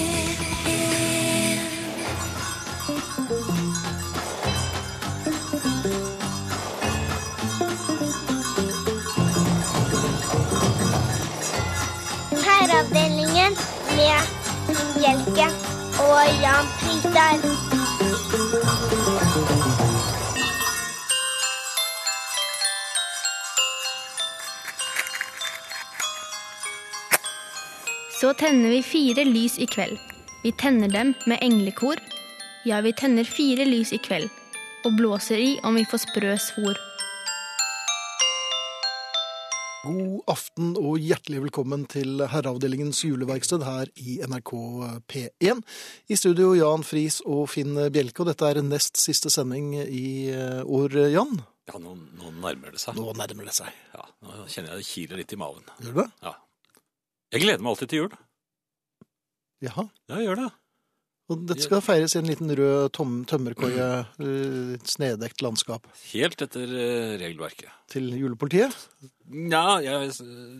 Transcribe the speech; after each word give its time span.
Herreavdelingen 12.45 13.57
med 13.97 14.21
Finn 14.67 14.93
Bjelke 14.95 15.49
og 15.99 16.23
Jan 16.43 16.67
Fritar. 16.79 17.35
Så 28.21 28.33
tenner 28.35 28.73
vi 28.75 28.83
fire 28.83 29.23
lys 29.25 29.61
i 29.63 29.67
kveld. 29.71 29.99
Vi 30.43 30.51
tenner 30.59 30.91
dem 30.91 31.13
med 31.31 31.39
englekor. 31.41 32.01
Ja, 32.67 32.81
vi 32.83 32.91
tenner 32.93 33.23
fire 33.25 33.63
lys 33.63 33.93
i 33.95 34.01
kveld. 34.03 34.27
Og 34.89 34.97
blåser 34.99 35.39
i 35.39 35.53
om 35.63 35.79
vi 35.79 35.85
får 35.87 36.01
sprø 36.03 36.33
svor. 36.43 36.81
God 39.85 40.33
aften 40.35 40.73
og 40.81 40.99
hjertelig 40.99 41.45
velkommen 41.45 41.85
til 41.87 42.25
Herreavdelingens 42.33 43.05
juleverksted 43.07 43.63
her 43.63 43.93
i 44.03 44.17
NRK 44.27 44.53
P1. 45.07 45.63
I 46.11 46.19
studio 46.19 46.51
Jan 46.59 46.83
Friis 46.83 47.21
og 47.23 47.47
Finn 47.55 47.79
Bjelke, 47.95 48.25
og 48.25 48.33
dette 48.33 48.51
er 48.51 48.63
nest 48.67 48.99
siste 48.99 49.31
sending 49.31 49.77
i 49.85 50.09
eh, 50.35 50.67
år, 50.67 50.99
Jan. 51.15 51.39
Ja, 51.71 51.79
nå, 51.79 51.95
nå 52.19 52.35
nærmer 52.43 52.75
det 52.75 52.83
seg. 52.83 52.99
Nå 52.99 53.15
nærmer 53.15 53.47
det 53.47 53.55
seg. 53.63 53.71
Ja, 53.95 54.11
nå 54.27 54.43
kjenner 54.51 54.75
jeg 54.75 54.83
det 54.83 54.91
kiler 54.91 55.23
litt 55.23 55.39
i 55.39 55.43
maven. 55.47 55.71
Gjør 55.79 55.95
du 55.95 56.03
det? 56.03 56.11
Ja. 56.27 56.37
Jeg 57.29 57.45
gleder 57.45 57.61
meg 57.61 57.75
alltid 57.75 57.93
til 57.93 58.05
jul. 58.05 58.17
Jaha. 59.65 59.85
Ja, 60.09 60.17
jeg 60.17 60.31
gjør 60.31 60.43
det. 60.47 60.49
Og 61.29 61.43
dette 61.45 61.61
skal 61.61 61.83
feires 61.85 62.15
i 62.17 62.23
en 62.23 62.29
liten 62.31 62.49
rød 62.57 62.95
tømmerkoie, 63.29 63.89
eh, 64.25 64.71
snedekt 64.89 65.43
landskap. 65.45 65.85
Helt 66.15 66.41
etter 66.41 66.65
eh, 66.65 67.17
regelverket. 67.21 67.69
Til 67.93 68.07
julepolitiet? 68.17 68.73
Nja, 69.29 69.77
jeg, 69.85 70.15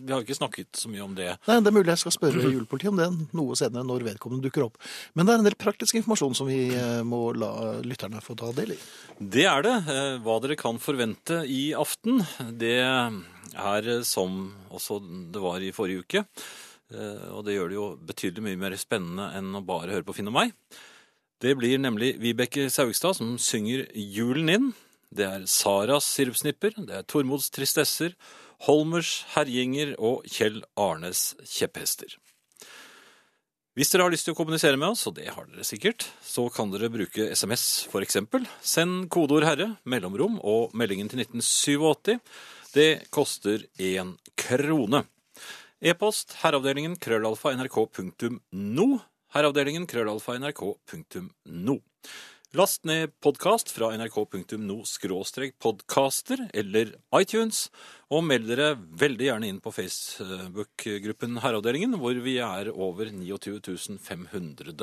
vi 0.05 0.13
har 0.13 0.21
ikke 0.21 0.37
snakket 0.37 0.77
så 0.77 0.91
mye 0.93 1.01
om 1.07 1.15
det. 1.17 1.31
Nei, 1.47 1.57
det 1.57 1.71
er 1.71 1.75
mulig 1.79 1.89
jeg 1.95 2.03
skal 2.03 2.13
spørre 2.19 2.51
julepolitiet 2.53 2.93
om 2.93 3.01
det 3.01 3.09
noe 3.39 3.57
senere 3.57 3.87
når 3.89 4.05
vedkommende 4.11 4.45
dukker 4.45 4.67
opp. 4.67 4.77
Men 5.17 5.25
det 5.25 5.33
er 5.33 5.41
en 5.41 5.49
del 5.49 5.57
praktisk 5.57 5.97
informasjon 5.97 6.37
som 6.37 6.51
vi 6.51 6.61
eh, 6.69 7.01
må 7.01 7.31
la 7.33 7.79
lytterne 7.81 8.21
få 8.21 8.37
ta 8.37 8.53
del 8.53 8.75
i. 8.77 8.79
Det 9.17 9.49
er 9.49 9.65
det. 9.65 9.75
Hva 10.21 10.37
dere 10.45 10.59
kan 10.59 10.77
forvente 10.77 11.41
i 11.49 11.71
aften, 11.73 12.21
det 12.61 12.77
er 13.55 13.87
eh, 13.87 14.03
som 14.07 14.53
også 14.69 14.99
det 15.33 15.41
var 15.43 15.63
i 15.63 15.73
forrige 15.75 16.05
uke. 16.05 16.25
Eh, 16.93 17.25
Og 17.33 17.45
det 17.45 17.55
gjør 17.57 17.69
det 17.69 17.79
jo 17.79 17.87
betydelig 18.11 18.45
mye 18.45 18.61
mer 18.65 18.77
spennende 18.77 19.31
enn 19.37 19.53
å 19.55 19.65
bare 19.65 19.93
høre 19.93 20.07
på 20.07 20.15
Finn 20.17 20.31
og 20.31 20.37
meg. 20.37 20.53
Det 21.39 21.55
blir 21.55 21.79
nemlig 21.79 22.17
Vibeke 22.19 22.67
Saugstad 22.69 23.15
som 23.15 23.37
synger 23.39 23.87
julen 23.95 24.49
inn. 24.51 24.71
Det 25.09 25.25
er 25.25 25.45
Saras 25.49 26.05
sirupsnipper, 26.05 26.75
det 26.85 26.93
er 26.93 27.05
Tormods 27.07 27.49
tristesser, 27.49 28.13
Holmers 28.67 29.23
herjinger 29.33 29.95
og 29.97 30.27
Kjell 30.29 30.59
Arnes 30.77 31.31
kjepphester. 31.47 32.17
Hvis 33.79 33.93
dere 33.93 34.03
har 34.03 34.11
lyst 34.11 34.27
til 34.27 34.35
å 34.35 34.37
kommunisere 34.37 34.75
med 34.75 34.91
oss, 34.91 35.05
og 35.07 35.15
det 35.15 35.29
har 35.31 35.45
dere 35.47 35.63
sikkert, 35.63 36.03
så 36.19 36.49
kan 36.51 36.67
dere 36.73 36.89
bruke 36.91 37.29
SMS 37.31 37.85
for 37.87 38.03
eksempel. 38.03 38.43
Send 38.59 39.07
kodeord 39.07 39.45
'herre', 39.47 39.77
mellomrom 39.85 40.35
og 40.43 40.75
meldingen 40.75 41.07
til 41.07 41.23
1987. 41.23 42.19
Det 42.73 43.09
koster 43.09 43.65
én 43.77 44.13
krone. 44.37 45.03
E-post 45.81 46.35
herreavdelingen 46.43 46.97
krøllalfa 47.01 47.55
nrk.no. 47.57 48.87
Herreavdelingen 49.33 49.87
krøllalfa 49.89 50.35
nrk.no. 50.37 51.75
Last 52.57 52.81
ned 52.83 53.11
podkast 53.21 53.69
fra 53.69 53.91
nrk.no 53.93 54.79
podcaster 55.61 56.39
eller 56.57 56.95
iTunes, 57.13 57.67
og 58.09 58.23
meld 58.25 58.47
dere 58.49 58.71
veldig 58.73 59.27
gjerne 59.27 59.51
inn 59.51 59.59
på 59.61 59.69
Facebook-gruppen 59.75 61.37
Herreavdelingen, 61.43 61.93
hvor 62.01 62.17
vi 62.25 62.39
er 62.41 62.71
over 62.73 63.11
29 63.13 63.99
500 64.01 64.73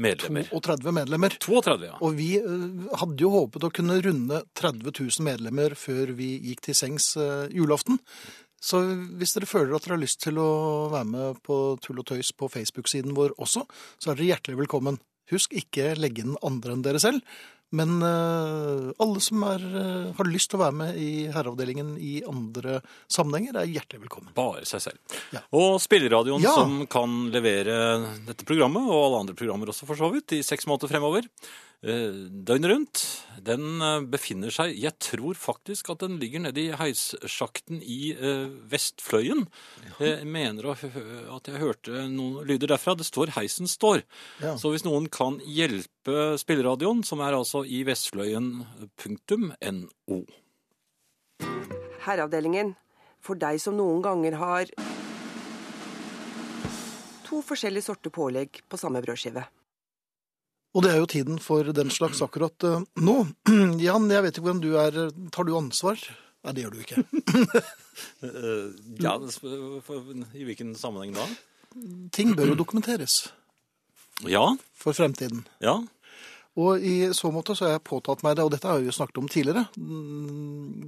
medlemmer. 0.00 0.48
32 0.48 0.94
medlemmer. 0.96 1.36
32, 1.44 1.90
ja. 1.90 1.98
Og 2.00 2.16
vi 2.16 2.30
eh, 2.40 2.64
hadde 3.02 3.20
jo 3.20 3.34
håpet 3.34 3.68
å 3.68 3.72
kunne 3.82 4.00
runde 4.00 4.40
30 4.56 4.88
000 4.88 5.28
medlemmer 5.28 5.76
før 5.76 6.14
vi 6.16 6.38
gikk 6.48 6.70
til 6.70 6.80
sengs 6.80 7.10
eh, 7.20 7.52
julaften. 7.52 8.00
Så 8.64 8.80
hvis 9.20 9.36
dere 9.36 9.48
føler 9.48 9.76
at 9.76 9.84
dere 9.84 9.98
har 9.98 10.04
lyst 10.06 10.22
til 10.24 10.40
å 10.40 10.88
være 10.88 11.12
med 11.12 11.44
på 11.44 11.60
Tull 11.84 12.00
og 12.00 12.08
tøys 12.14 12.32
på 12.32 12.48
Facebook-siden 12.48 13.12
vår 13.12 13.36
også, 13.36 13.68
så 14.00 14.08
er 14.08 14.16
dere 14.16 14.32
hjertelig 14.32 14.62
velkommen. 14.64 15.02
Husk 15.30 15.54
ikke 15.56 15.94
legge 15.98 16.24
inn 16.24 16.36
andre 16.46 16.74
enn 16.76 16.82
dere 16.84 17.00
selv, 17.02 17.22
men 17.70 18.00
uh, 18.02 18.90
alle 18.98 19.20
som 19.22 19.44
er, 19.46 19.62
uh, 19.62 20.08
har 20.16 20.26
lyst 20.26 20.50
til 20.50 20.58
å 20.58 20.64
være 20.64 20.74
med 20.74 20.96
i 20.98 21.10
herreavdelingen 21.30 21.92
i 22.02 22.16
andre 22.26 22.80
sammenhenger, 23.06 23.60
er 23.60 23.70
hjertelig 23.70 24.02
velkommen. 24.08 24.32
Bare 24.34 24.64
seg 24.66 24.82
selv. 24.88 25.18
Ja. 25.36 25.44
Og 25.54 25.78
spilleradioen 25.82 26.42
Ja. 26.42 26.56
som 26.58 26.80
kan 26.90 27.28
levere 27.30 27.76
dette 28.26 28.44
programmet, 28.48 28.82
og 28.90 29.04
alle 29.04 29.20
andre 29.22 29.38
programmer 29.38 29.70
også 29.70 29.86
for 29.86 29.94
så 30.02 30.10
vidt, 30.10 30.34
i 30.34 30.42
seks 30.42 30.66
måneder 30.66 30.90
fremover, 30.90 31.30
døgnet 31.80 32.68
rundt, 32.68 33.24
den 33.40 33.80
eh, 33.80 34.04
befinner 34.12 34.52
seg 34.52 34.76
Jeg 34.76 35.00
tror 35.00 35.32
faktisk 35.38 35.88
at 35.94 36.02
den 36.04 36.18
ligger 36.20 36.40
nede 36.44 36.60
i 36.60 36.76
heissjakten 36.76 37.80
i 37.80 38.12
eh, 38.12 38.52
Vestfløyen. 38.68 39.48
Jeg 39.96 40.28
mener 40.28 40.74
at 40.74 41.48
jeg 41.48 41.62
hørte 41.62 42.04
noen 42.12 42.44
lyder 42.44 42.68
derfra. 42.74 42.92
Det 42.94 43.06
står 43.08 43.32
'Heisen 43.32 43.64
står'. 43.64 44.04
Ja. 44.42 44.56
Så 44.60 44.68
hvis 44.74 44.84
noen 44.84 45.08
kan 45.08 45.40
hjelpe 45.40 46.36
spilleradioen, 46.36 47.00
som 47.04 47.20
er 47.24 47.32
altså 47.32 47.64
i 47.64 47.80
Vestfløyen.no. 47.88 50.20
Herreavdelingen. 52.04 52.76
For 53.20 53.36
deg 53.36 53.60
som 53.60 53.76
noen 53.76 54.00
ganger 54.04 54.36
har 54.40 54.70
to 57.24 57.40
forskjellige 57.44 57.88
sorter 57.88 58.12
pålegg 58.12 58.62
på 58.68 58.80
samme 58.80 59.02
brødskive. 59.04 59.44
Og 60.74 60.84
det 60.84 60.92
er 60.92 61.00
jo 61.02 61.08
tiden 61.10 61.38
for 61.42 61.66
den 61.74 61.90
slags 61.90 62.20
akkurat 62.22 62.66
eh, 62.68 62.82
nå. 63.02 63.16
Jan, 63.86 64.10
jeg 64.12 64.22
vet 64.26 64.36
ikke 64.38 64.46
hvordan 64.46 64.62
du 64.62 64.72
er. 64.78 64.98
Tar 65.34 65.48
du 65.48 65.54
ansvar? 65.58 65.98
Nei, 66.46 66.52
det 66.56 66.62
gjør 66.66 66.76
du 66.76 66.82
ikke. 66.86 67.04
Eh, 68.24 68.70
ja, 69.02 69.10
det 69.20 69.28
sp- 69.34 69.80
for- 69.84 70.06
i 70.32 70.44
hvilken 70.46 70.70
sammenheng 70.78 71.10
da? 71.12 71.24
Ting 72.16 72.30
bør 72.38 72.48
jo 72.52 72.56
dokumenteres 72.56 73.26
Ja, 74.24 74.46
for 74.72 74.96
fremtiden. 74.96 75.42
ja. 75.60 75.74
Og 76.56 76.80
i 76.82 77.10
så 77.14 77.28
måte 77.30 77.52
så 77.54 77.66
har 77.68 77.74
jeg 77.76 77.84
påtatt 77.86 78.24
meg 78.24 78.38
det, 78.38 78.46
og 78.46 78.50
dette 78.54 78.66
har 78.66 78.80
vi 78.80 78.88
jo 78.88 78.94
snakket 78.96 79.20
om 79.20 79.28
tidligere, 79.30 79.66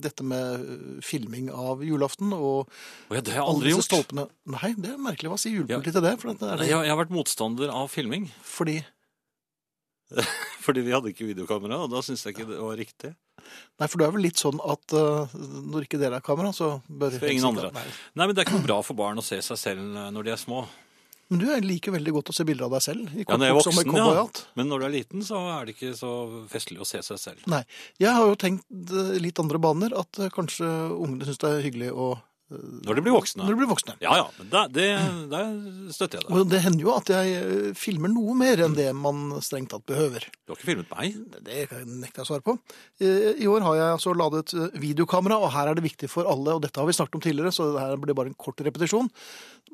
dette 0.02 0.24
med 0.26 0.64
eh, 0.64 0.96
filming 1.04 1.50
av 1.54 1.84
julaften 1.86 2.32
og 2.34 2.64
oh, 2.64 3.12
ja, 3.14 3.20
det 3.20 3.34
har 3.36 3.42
jeg 3.42 3.50
aldri 3.52 3.74
gjort. 3.76 3.86
stolpene. 3.90 4.24
Nei, 4.56 4.72
det 4.78 4.90
er 4.94 4.98
merkelig. 5.04 5.30
Hva 5.34 5.38
sier 5.44 5.60
julepolitiet 5.60 5.94
til 6.00 6.06
det? 6.08 6.16
Er 6.16 6.56
det 6.64 6.70
Jeg, 6.70 6.80
jeg 6.88 6.94
har 6.94 6.98
vært 7.04 7.14
motstander 7.14 7.70
av 7.76 7.92
filming, 7.92 8.26
fordi 8.42 8.80
fordi 10.66 10.84
vi 10.86 10.94
hadde 10.94 11.12
ikke 11.12 11.28
videokamera, 11.28 11.82
og 11.84 11.92
da 11.92 12.02
syns 12.04 12.24
jeg 12.26 12.36
ikke 12.36 12.48
det 12.50 12.60
var 12.60 12.78
riktig. 12.78 13.12
Nei, 13.80 13.88
for 13.88 13.98
det 13.98 14.06
er 14.06 14.14
vel 14.14 14.24
litt 14.26 14.40
sånn 14.40 14.60
at 14.62 14.94
uh, 14.94 15.32
når 15.72 15.88
ikke 15.88 16.00
dere 16.00 16.20
har 16.20 16.24
kamera, 16.24 16.52
så 16.54 16.76
bør 16.86 17.18
For 17.18 17.32
ingen 17.32 17.50
andre. 17.50 17.72
Nei. 17.74 17.88
Nei, 18.14 18.28
men 18.28 18.36
det 18.36 18.42
er 18.42 18.48
ikke 18.48 18.60
noe 18.60 18.68
bra 18.68 18.78
for 18.86 18.98
barn 18.98 19.20
å 19.20 19.26
se 19.26 19.40
seg 19.44 19.60
selv 19.60 19.82
eh, 19.82 20.08
når 20.14 20.28
de 20.28 20.34
er 20.34 20.40
små. 20.40 20.62
Men 21.32 21.40
du 21.40 21.46
liker 21.64 21.94
veldig 21.94 22.12
godt 22.12 22.30
å 22.30 22.34
se 22.36 22.44
bilder 22.44 22.68
av 22.68 22.74
deg 22.76 22.84
selv 22.84 23.12
i 23.16 23.24
Ja, 23.24 23.38
når 23.38 23.48
jeg 23.48 23.54
er 23.54 23.56
voksen, 23.56 23.94
ja. 23.96 24.24
Men 24.58 24.68
når 24.68 24.82
du 24.82 24.86
er 24.86 24.92
liten, 24.92 25.22
så 25.24 25.40
er 25.54 25.64
det 25.64 25.74
ikke 25.78 25.94
så 25.96 26.10
festlig 26.52 26.82
å 26.84 26.88
se 26.88 27.00
seg 27.06 27.20
selv. 27.22 27.46
Nei. 27.50 27.62
Jeg 28.02 28.12
har 28.12 28.28
jo 28.28 28.36
tenkt 28.38 28.68
eh, 28.68 29.14
litt 29.22 29.40
andre 29.40 29.60
baner, 29.62 29.96
at 29.96 30.20
kanskje 30.36 30.68
ungene 30.92 31.28
syns 31.28 31.40
det 31.42 31.50
er 31.50 31.66
hyggelig 31.66 31.90
å 31.96 32.12
Når 32.86 32.98
de 32.98 33.02
blir 33.06 33.14
voksne. 33.16 33.42
Når 33.46 33.54
de 33.54 33.58
blir 33.62 33.68
voksne. 33.70 33.94
Ja, 34.04 34.16
ja, 34.20 34.26
men 34.38 34.48
da- 34.52 34.66
det, 34.68 34.86
der 35.32 35.50
støtter 35.94 36.18
jeg 36.20 36.26
deg. 36.28 36.36
Og 36.38 36.48
det 36.52 36.60
hender 36.64 36.84
jo 36.86 36.92
at 36.96 37.12
jeg 37.14 37.34
eh, 37.38 37.72
filmer 37.78 38.12
noe 38.12 38.34
mer 38.38 38.62
enn 38.66 38.74
det 38.76 38.88
man 38.96 39.22
strengt 39.44 39.70
tatt 39.72 39.84
behøver. 39.88 40.26
Du 40.46 40.52
har 40.52 40.58
ikke 40.60 40.68
filmet 40.72 40.90
meg? 40.92 41.16
Det 41.46 41.66
nekter 41.86 42.22
jeg 42.22 42.26
å 42.26 42.30
svare 42.32 42.44
på. 42.46 42.56
Eh, 43.00 43.30
I 43.42 43.48
år 43.50 43.64
har 43.66 43.78
jeg 43.80 43.94
altså 43.96 44.14
ladet 44.18 44.52
eh, 44.58 44.74
videokamera, 44.82 45.38
og 45.42 45.52
her 45.54 45.70
er 45.72 45.78
det 45.80 45.86
viktig 45.86 46.10
for 46.12 46.28
alle, 46.30 46.56
og 46.58 46.62
dette 46.66 46.78
har 46.82 46.88
vi 46.90 46.96
snakket 46.98 47.18
om 47.20 47.24
tidligere, 47.24 47.52
så 47.56 47.70
det 47.74 47.80
her 47.86 47.96
blir 48.02 48.14
bare 48.18 48.32
en 48.32 48.38
kort 48.38 48.60
repetisjon. 48.64 49.08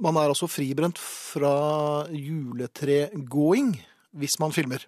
Man 0.03 0.17
er 0.21 0.31
altså 0.31 0.47
fribrent 0.51 0.99
fra 1.03 2.05
juletregåing 2.15 3.75
hvis 4.19 4.39
man 4.41 4.55
filmer. 4.55 4.85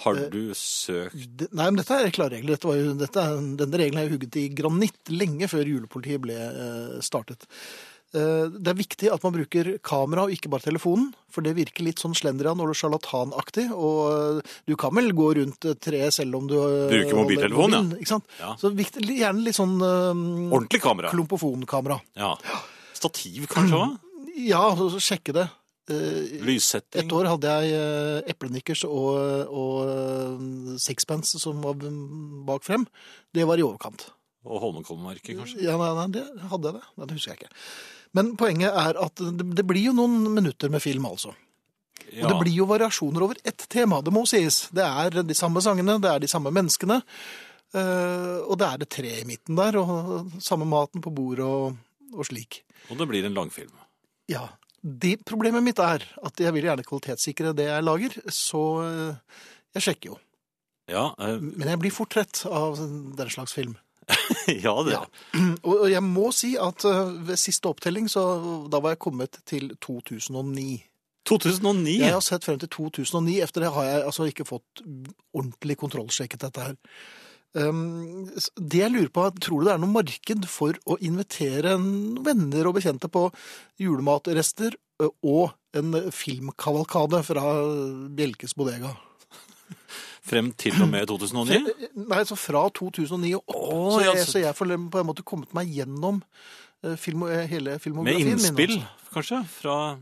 Har 0.00 0.16
Eh, 0.16 0.30
du 0.32 0.50
søkt 0.56 1.36
Det- 1.36 1.52
Nei, 1.52 1.66
men 1.70 1.76
dette 1.76 1.90
er 1.92 2.10
klare 2.10 2.30
regler. 2.38 2.56
Dette 2.56 2.64
var 2.68 2.76
jo, 2.80 2.94
dette 2.94 3.16
er, 3.20 3.36
denne 3.60 3.76
regelen 3.78 4.00
er 4.04 4.08
hugget 4.12 4.36
i 4.40 4.48
granitt 4.48 5.10
lenge 5.12 5.46
før 5.50 5.64
julepolitiet 5.68 6.20
ble 6.24 6.36
eh, 6.36 7.00
startet. 7.04 7.44
Eh, 8.12 8.48
Det 8.50 8.66
er 8.66 8.74
viktig 8.74 9.12
at 9.12 9.22
man 9.22 9.32
bruker 9.36 9.78
kamera 9.84 10.24
og 10.24 10.30
ikke 10.34 10.48
bare 10.50 10.64
telefonen, 10.66 11.12
for 11.30 11.42
det 11.42 11.54
virker 11.54 11.84
litt 11.84 12.00
sånn 12.02 12.16
slendrian 12.16 12.58
og 12.58 12.72
sjarlatanaktig. 12.74 13.68
Og 13.70 14.42
du 14.66 14.74
kan 14.76 14.90
vel 14.96 15.12
gå 15.12 15.28
rundt 15.36 15.60
treet 15.80 16.12
selv 16.16 16.34
om 16.34 16.48
du 16.48 16.56
Bruker 16.56 17.14
mobiltelefon, 17.20 17.70
ja. 17.70 17.82
Ikke 18.00 18.08
sant? 18.16 18.24
Ja. 18.40 18.56
Så 18.56 18.72
viktig, 18.74 19.04
gjerne 19.06 19.44
litt 19.44 19.54
sånn 19.54 19.76
eh, 19.78 20.50
ordentlig 20.50 20.80
kamera? 20.82 21.10
klumpofonkamera. 21.12 22.00
Ja. 22.16 22.34
Stativ, 22.94 23.46
kanskje 23.46 23.78
Mm. 23.90 23.98
Ja, 24.48 24.74
så 24.74 24.88
så 24.90 24.98
sjekke 24.98 25.32
det. 25.34 25.50
Eh, 25.94 26.38
Lyssetting. 26.46 27.02
Et 27.02 27.12
år 27.16 27.28
hadde 27.30 27.52
jeg 27.52 27.74
eh, 27.76 28.30
eplenikkers 28.32 28.84
og, 28.88 29.50
og 29.50 29.90
eh, 29.90 30.78
sixpence 30.82 31.40
som 31.42 31.60
var 31.64 31.78
bak 32.48 32.64
frem. 32.66 32.86
Det 33.34 33.46
var 33.48 33.60
i 33.60 33.66
overkant. 33.66 34.08
Og 34.48 34.62
Holmenkollmerket, 34.62 35.34
kanskje. 35.36 35.60
Ja, 35.66 35.76
nei, 35.80 35.90
nei, 35.98 36.06
det 36.16 36.24
hadde 36.50 36.70
jeg 36.70 36.78
det. 36.78 36.86
Nei, 36.96 37.08
det 37.08 37.18
husker 37.18 37.34
jeg 37.34 37.42
ikke. 37.42 37.60
Men 38.16 38.32
poenget 38.40 38.78
er 38.82 38.98
at 38.98 39.20
det, 39.20 39.46
det 39.58 39.66
blir 39.68 39.90
jo 39.90 39.96
noen 39.96 40.30
minutter 40.32 40.72
med 40.72 40.82
film, 40.82 41.06
altså. 41.10 41.34
Ja. 42.10 42.24
Og 42.24 42.32
det 42.32 42.38
blir 42.40 42.56
jo 42.56 42.66
variasjoner 42.66 43.22
over 43.22 43.38
ett 43.46 43.66
tema, 43.70 44.00
det 44.02 44.14
må 44.14 44.24
sies. 44.26 44.64
Det 44.74 44.82
er 44.82 45.20
de 45.22 45.36
samme 45.36 45.62
sangene, 45.62 46.00
det 46.02 46.10
er 46.10 46.24
de 46.24 46.30
samme 46.30 46.50
menneskene. 46.54 47.02
og 47.70 48.54
det 48.58 48.66
er 48.66 48.80
det 48.80 48.88
tre 48.90 49.12
i 49.20 49.26
midten 49.28 49.54
der, 49.54 49.78
og 49.78 50.32
samme 50.42 50.66
maten 50.66 51.04
på 51.04 51.12
bordet 51.14 51.46
og, 51.46 51.76
og 52.16 52.26
slik. 52.26 52.64
Og 52.90 52.98
det 52.98 53.06
blir 53.06 53.28
en 53.28 53.36
langfilm. 53.36 53.76
Ja. 54.30 54.48
Det 54.80 55.18
problemet 55.28 55.64
mitt 55.64 55.80
er 55.84 56.04
at 56.24 56.40
jeg 56.40 56.54
vil 56.56 56.66
gjerne 56.70 56.84
kvalitetssikre 56.86 57.52
det 57.56 57.68
jeg 57.68 57.84
lager, 57.84 58.16
så 58.32 58.64
eh, 58.86 59.38
jeg 59.76 59.86
sjekker 59.86 60.12
jo. 60.14 60.18
Ja, 60.90 61.10
eh, 61.20 61.38
Men 61.40 61.68
jeg 61.68 61.80
blir 61.82 61.94
fort 61.94 62.12
trett 62.14 62.42
av 62.48 62.80
den 62.80 63.32
slags 63.32 63.54
film. 63.56 63.76
ja 64.64 64.74
det. 64.86 64.96
Ja. 64.96 65.04
Og 65.68 65.86
jeg 65.92 66.02
må 66.06 66.30
si 66.34 66.54
at 66.60 66.86
eh, 66.88 67.14
ved 67.28 67.40
siste 67.40 67.68
opptelling, 67.70 68.08
så 68.10 68.24
da 68.72 68.80
var 68.80 68.96
jeg 68.96 69.04
kommet 69.04 69.42
til 69.48 69.74
2009. 69.84 70.70
2009. 71.28 71.98
Jeg 72.00 72.14
har 72.16 72.24
sett 72.24 72.46
frem 72.48 72.58
til 72.62 72.70
2009. 72.72 73.36
Etter 73.44 73.66
det 73.66 73.74
har 73.74 73.86
jeg 73.86 74.04
altså 74.08 74.26
ikke 74.30 74.48
fått 74.48 74.82
ordentlig 75.36 75.76
kontrollsjekket 75.78 76.46
dette 76.48 76.70
her. 76.70 76.78
S- 77.54 78.50
det 78.56 78.78
jeg 78.84 78.92
lurer 78.94 79.08
på, 79.10 79.24
tror 79.42 79.60
du 79.60 79.66
det 79.66 79.72
er 79.74 79.80
noe 79.82 79.90
marked 79.90 80.44
for 80.46 80.76
å 80.86 80.96
invitere 81.02 81.72
venner 82.22 82.68
og 82.70 82.76
bekjente 82.76 83.08
på 83.10 83.24
julematrester 83.82 84.76
og 85.02 85.50
en 85.74 85.94
filmkavalkade 86.14 87.22
fra 87.26 87.42
Bjelkes 88.14 88.54
bodega? 88.58 88.92
Frem 90.30 90.52
til 90.54 90.76
og 90.84 90.90
med 90.92 91.08
2009. 91.08 91.58
Nei, 92.06 92.20
så 92.28 92.36
fra 92.38 92.66
2009 92.76 93.32
og 93.38 93.42
opp. 93.48 93.56
Oh, 93.56 93.96
så, 93.98 94.04
jeg, 94.04 94.24
så- 94.26 94.30
så 94.36 94.42
jeg 94.44 94.54
får 94.54 94.70
på 94.92 95.00
en 95.00 95.08
måte 95.08 95.24
kommet 95.26 95.52
meg 95.56 95.72
gjennom 95.74 96.20
eh, 96.84 96.94
film, 96.96 97.24
hele 97.50 97.78
filmografien 97.82 98.28
min. 98.28 98.36
Med 98.36 98.44
innspill, 98.44 98.76
min 98.78 99.10
kanskje, 99.14 99.42
fra 99.58 99.98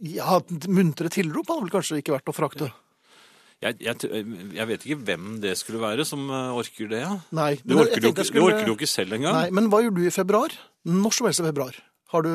Ja, 0.00 0.38
muntre 0.70 1.10
tilrop 1.10 1.48
hadde 1.50 1.64
vel 1.66 1.72
kanskje 1.74 1.98
ikke 2.00 2.14
vært 2.14 2.30
å 2.30 2.34
frakte. 2.36 2.68
Jeg, 3.64 3.76
jeg, 3.80 4.24
jeg 4.52 4.68
vet 4.68 4.82
ikke 4.84 5.02
hvem 5.08 5.28
det 5.40 5.54
skulle 5.56 5.80
være 5.80 6.04
som 6.08 6.26
eh, 6.28 6.56
orker 6.60 6.90
det. 6.90 7.02
Ja. 7.02 7.14
Nei. 7.36 7.52
Det 7.62 7.76
orker, 7.76 8.02
du, 8.04 8.08
jeg 8.10 8.32
det 8.34 8.42
orker 8.42 8.66
du 8.68 8.74
ikke 8.74 8.88
selv 8.90 9.16
engang. 9.16 9.38
Nei, 9.38 9.52
men 9.56 9.70
hva 9.72 9.80
gjør 9.84 9.94
du 9.96 10.02
i 10.04 10.12
februar? 10.12 10.52
Når 10.86 11.16
som 11.16 11.28
helst 11.28 11.40
i 11.40 11.46
februar. 11.48 11.78
Har 12.12 12.22
du 12.22 12.34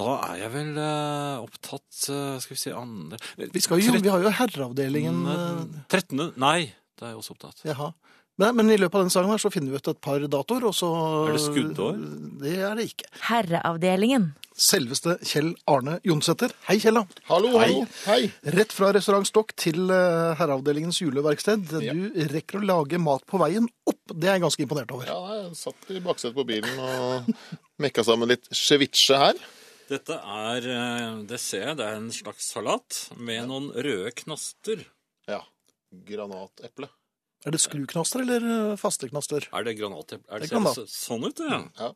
Da 0.00 0.12
er 0.30 0.36
jeg 0.44 0.52
vel 0.54 0.70
uh, 0.80 1.42
opptatt 1.42 2.06
uh, 2.08 2.38
Skal 2.40 2.54
vi 2.54 2.60
se 2.62 2.70
andre 2.72 3.18
Vi, 3.36 3.60
skal 3.60 3.82
jo, 3.82 3.98
vi 4.00 4.08
har 4.08 4.22
jo 4.24 4.32
herreavdelingen 4.32 5.18
eh, 5.28 5.58
13. 5.90 6.30
Nei, 6.40 6.70
da 6.96 7.10
er 7.10 7.12
jeg 7.12 7.20
også 7.20 7.36
opptatt. 7.36 7.60
Jaha. 7.66 7.90
Men, 8.40 8.56
men 8.56 8.70
i 8.72 8.78
løpet 8.80 8.96
av 8.96 9.02
den 9.04 9.12
sangen 9.12 9.32
her 9.34 9.40
så 9.42 9.50
finner 9.52 9.74
vi 9.74 9.80
ut 9.80 9.88
et 9.90 9.98
par 10.00 10.22
datoer, 10.32 10.64
og 10.70 10.72
så 10.76 10.88
Er 11.28 11.34
det 11.36 11.42
skuddår? 11.44 11.98
Det 12.40 12.54
er 12.56 12.78
det 12.78 12.86
ikke. 12.88 13.10
Herreavdelingen. 13.26 14.30
Selveste 14.60 15.18
Kjell 15.24 15.50
Arne 15.68 15.98
Jonsæter. 16.04 16.52
Hei, 16.66 16.78
Kjell. 16.80 17.02
Hallo, 17.28 17.50
hallo. 17.60 17.84
Hei. 18.06 18.30
Rett 18.56 18.72
fra 18.76 18.90
restaurant 18.96 19.28
Stokk 19.28 19.52
til 19.60 19.92
eh, 19.92 20.32
herreavdelingens 20.40 21.00
juleverksted. 21.02 21.68
Ja. 21.84 21.94
Du 21.96 22.20
rekker 22.32 22.60
å 22.60 22.66
lage 22.70 23.00
mat 23.00 23.24
på 23.28 23.40
veien 23.40 23.68
opp. 23.88 24.00
Det 24.12 24.28
er 24.28 24.38
jeg 24.38 24.44
ganske 24.46 24.64
imponert 24.64 24.92
over. 24.96 25.08
Ja, 25.08 25.18
nei, 25.28 25.38
jeg 25.42 25.56
satt 25.60 25.92
i 25.92 26.02
baksetet 26.04 26.36
på 26.36 26.44
bilen 26.48 26.80
og 26.80 27.30
mekka 27.80 28.04
sammen 28.08 28.32
litt 28.32 28.48
ceviche 28.56 29.20
her. 29.20 29.40
Dette 29.90 30.16
er 30.16 30.70
eh, 30.70 31.20
Det 31.28 31.40
ser 31.42 31.70
jeg, 31.70 31.80
det 31.80 31.88
er 31.88 32.00
en 32.00 32.12
slags 32.14 32.52
salat 32.54 33.02
med 33.20 33.48
noen 33.52 33.68
røde 33.76 34.12
knaster. 34.22 34.84
Ja. 35.28 35.42
Granateple. 36.08 36.88
Er 37.46 37.54
det 37.54 37.60
skruknaster 37.62 38.20
eller 38.24 38.44
eh, 38.44 38.76
faste 38.80 39.08
knaster? 39.08 39.46
Er 39.56 39.64
det 39.64 39.76
granateple? 39.78 40.26
Er 40.28 40.42
det, 40.42 40.50
Det 40.50 40.60
ser 40.60 40.84
det 40.84 40.92
sånn 40.92 41.24
ut, 41.24 41.40
ja. 41.40 41.60
Ja. 41.80 41.90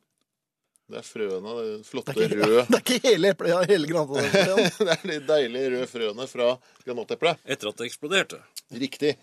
Det 0.85 0.99
er 1.01 1.05
frøene, 1.05 1.53
det 1.57 1.69
Det 1.79 1.87
flotte 1.89 2.13
er 2.13 2.25
ikke, 2.27 2.41
røde 2.45 2.65
det 2.69 2.77
er 2.77 2.81
ikke 2.83 2.99
hele 3.09 3.29
eplet, 3.33 3.51
ja, 3.53 3.61
hele 3.71 3.87
granaten. 3.91 4.81
Det 4.85 4.97
er 4.97 5.05
de 5.09 5.19
deilige 5.29 5.71
røde 5.75 5.87
frøene 5.89 6.27
fra 6.29 6.49
granateplet. 6.85 7.41
Etter 7.45 7.71
at 7.71 7.79
det 7.81 7.87
eksploderte. 7.89 8.41
Riktig. 8.73 9.15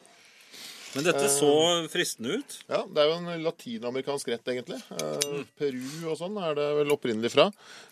Men 0.93 1.07
dette 1.07 1.29
så 1.33 1.51
fristende 1.93 2.39
ut. 2.39 2.57
Ja, 2.69 2.83
det 2.85 3.01
er 3.01 3.09
jo 3.09 3.17
en 3.17 3.45
latinamerikansk 3.47 4.29
rett, 4.33 4.49
egentlig. 4.53 4.79
Mm. 4.93 5.45
Peru 5.57 6.11
og 6.13 6.19
sånn 6.21 6.37
er 6.43 6.57
det 6.59 6.67
vel 6.81 6.93
opprinnelig 6.93 7.33
fra. 7.33 7.47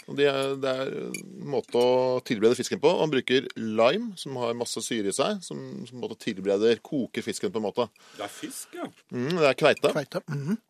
Og 0.07 0.19
det 0.19 0.27
er, 0.29 0.55
det 0.61 0.75
er 0.83 0.91
en 0.93 1.53
måte 1.55 1.81
å 1.81 2.19
tilberede 2.27 2.59
fisken 2.59 2.83
på. 2.83 2.93
Man 3.01 3.13
bruker 3.13 3.49
lime, 3.57 4.13
som 4.21 4.37
har 4.43 4.59
masse 4.59 4.83
syre 4.85 5.13
i 5.13 5.17
seg, 5.17 5.41
som, 5.47 5.63
som 5.89 6.03
måte 6.03 6.19
tilbereder, 6.21 6.83
koker 6.85 7.25
fisken 7.25 7.55
på 7.55 7.63
en 7.63 7.69
måte. 7.71 7.89
Det 8.19 8.27
er 8.27 8.35
fisk, 8.35 8.77
ja. 8.77 8.91
Mm, 9.15 9.33
det 9.39 9.49
er 9.49 9.59
kveite. 9.65 9.95
Kveite. 9.97 10.25
Mm 10.29 10.43
-hmm. 10.49 10.61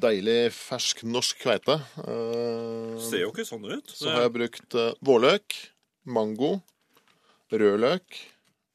Deilig, 0.00 0.52
fersk 0.56 1.04
norsk 1.04 1.42
kveite. 1.42 1.76
Uh, 2.00 2.96
Ser 3.04 3.26
jo 3.26 3.32
ikke 3.34 3.44
sånn 3.44 3.66
ut. 3.68 3.92
Så 3.92 4.08
har 4.08 4.24
jeg 4.24 4.32
brukt 4.38 4.74
uh, 4.74 4.94
vårløk, 5.04 5.54
mango, 6.08 6.62
rødløk, 7.52 8.16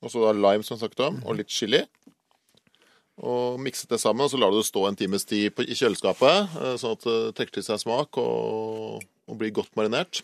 og 0.03 0.11
så 0.11 0.31
lime, 0.35 0.63
som 0.63 0.75
jeg 0.75 0.83
snakket 0.83 1.05
om, 1.07 1.21
og 1.25 1.39
litt 1.39 1.49
chili. 1.49 1.81
Og 3.21 3.59
mikset 3.61 3.91
det 3.93 3.99
sammen, 4.01 4.25
og 4.25 4.31
så 4.33 4.39
lar 4.41 4.49
du 4.49 4.57
det 4.57 4.65
stå 4.65 4.87
en 4.89 4.97
times 4.97 5.25
tid 5.29 5.59
i 5.61 5.75
kjøleskapet, 5.77 6.55
eh, 6.57 6.75
sånn 6.81 6.95
at 6.97 7.03
det 7.05 7.17
trekker 7.37 7.59
til 7.59 7.65
seg 7.67 7.81
smak 7.83 8.17
og, 8.17 9.03
og 9.29 9.37
blir 9.37 9.53
godt 9.53 9.75
marinert. 9.77 10.23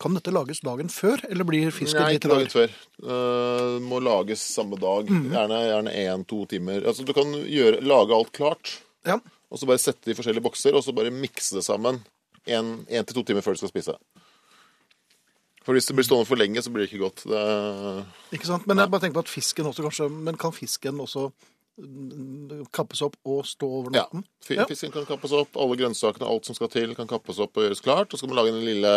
Kan 0.00 0.16
dette 0.16 0.32
lages 0.32 0.60
dagen 0.64 0.88
før, 0.92 1.22
eller 1.28 1.44
blir 1.48 1.70
fisken 1.72 2.02
Nei, 2.02 2.14
litt 2.16 2.24
ikke 2.24 2.32
dagen 2.34 2.48
rar? 2.48 2.52
før. 2.52 2.74
Uh, 3.00 3.76
må 3.80 4.00
lages 4.04 4.42
samme 4.44 4.76
dag. 4.80 5.08
Gjerne 5.08 5.60
gjerne 5.64 5.94
én-to 6.02 6.42
timer. 6.50 6.82
Altså, 6.84 7.04
du 7.08 7.14
kan 7.16 7.32
gjøre, 7.32 7.80
lage 7.80 8.12
alt 8.16 8.32
klart, 8.36 8.74
Ja. 9.08 9.16
og 9.48 9.60
så 9.60 9.68
bare 9.68 9.80
sette 9.80 10.04
det 10.04 10.12
i 10.12 10.18
forskjellige 10.18 10.44
bokser, 10.44 10.76
og 10.76 10.84
så 10.84 10.92
bare 10.96 11.12
mikse 11.14 11.56
det 11.56 11.64
sammen 11.64 12.02
én 12.46 12.84
til 13.08 13.14
to 13.16 13.24
timer 13.24 13.40
før 13.44 13.56
du 13.56 13.62
skal 13.64 13.72
spise. 13.72 13.96
For 15.66 15.74
hvis 15.74 15.88
det 15.88 15.96
blir 15.98 16.06
stående 16.06 16.28
for 16.28 16.38
lenge, 16.38 16.62
så 16.62 16.70
blir 16.70 16.84
det 16.84 16.92
ikke 16.92 17.02
godt. 17.02 17.24
Det, 17.26 17.40
Ikke 18.36 18.46
sant? 18.46 18.66
Men 18.70 18.78
jeg 18.78 18.90
bare 18.92 19.02
tenker 19.02 19.18
på 19.18 19.24
at 19.24 19.32
fisken 19.32 19.66
også 19.66 19.82
kanskje 19.82 20.06
Men 20.12 20.36
kan 20.38 20.52
fisken 20.54 21.00
også 21.02 21.24
mm, 21.32 21.55
kappes 22.72 23.02
opp 23.04 23.16
og 23.28 23.42
stå 23.44 23.68
over 23.68 23.92
natten? 23.92 24.22
Ja. 24.48 24.64
Fisken 24.68 24.92
kan 24.94 25.04
kappes 25.08 25.32
opp, 25.36 25.56
alle 25.60 25.76
grønnsakene, 25.76 26.24
alt 26.28 26.48
som 26.48 26.56
skal 26.56 26.70
til, 26.72 26.94
kan 26.96 27.08
kappes 27.10 27.38
opp 27.42 27.58
og 27.58 27.66
gjøres 27.66 27.82
klart. 27.84 28.08
Og 28.08 28.16
så 28.16 28.22
skal 28.22 28.32
man 28.32 28.38
lage 28.40 28.54
den 28.56 28.64
lille 28.64 28.92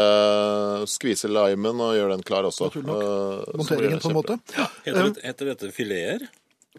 skvise 0.87 1.27
limen 1.31 1.83
og 1.83 1.95
gjøre 1.97 2.15
den 2.15 2.25
klar 2.27 2.47
også. 2.47 2.69
Naturlig 2.69 2.87
nok. 2.87 3.03
Eh, 3.03 3.59
Monteringen 3.59 4.03
på 4.03 4.11
en 4.13 4.17
måte? 4.19 4.39
Heter, 4.85 5.01
det, 5.09 5.25
heter 5.27 5.51
dette 5.51 5.71
fileter? 5.75 6.27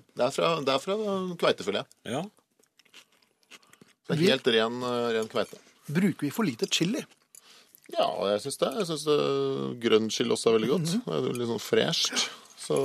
Det 0.00 0.24
er 0.26 0.34
fra, 0.34 0.50
det 0.64 0.74
er 0.74 0.82
fra 0.82 0.98
kveitefilet. 1.44 1.96
Ja. 2.08 2.24
Det 4.08 4.16
er 4.16 4.24
helt 4.24 4.52
ren, 4.56 4.82
eh, 4.82 5.06
ren 5.18 5.30
kveite. 5.30 5.60
Bruker 5.90 6.26
vi 6.26 6.32
for 6.32 6.48
lite 6.48 6.68
chili? 6.70 7.04
Ja, 7.90 8.06
jeg 8.30 8.44
syns 8.44 8.60
det. 8.60 8.72
Jeg 8.78 8.86
syns 8.92 9.06
grønn 9.82 10.08
chili 10.14 10.30
også 10.32 10.52
er 10.52 10.60
veldig 10.60 10.70
godt. 10.76 10.92
Mhm. 10.94 11.08
Det 11.10 11.32
er 11.34 11.40
litt 11.42 11.50
sånn 11.50 11.64
fresht. 11.64 12.28
Så, 12.60 12.76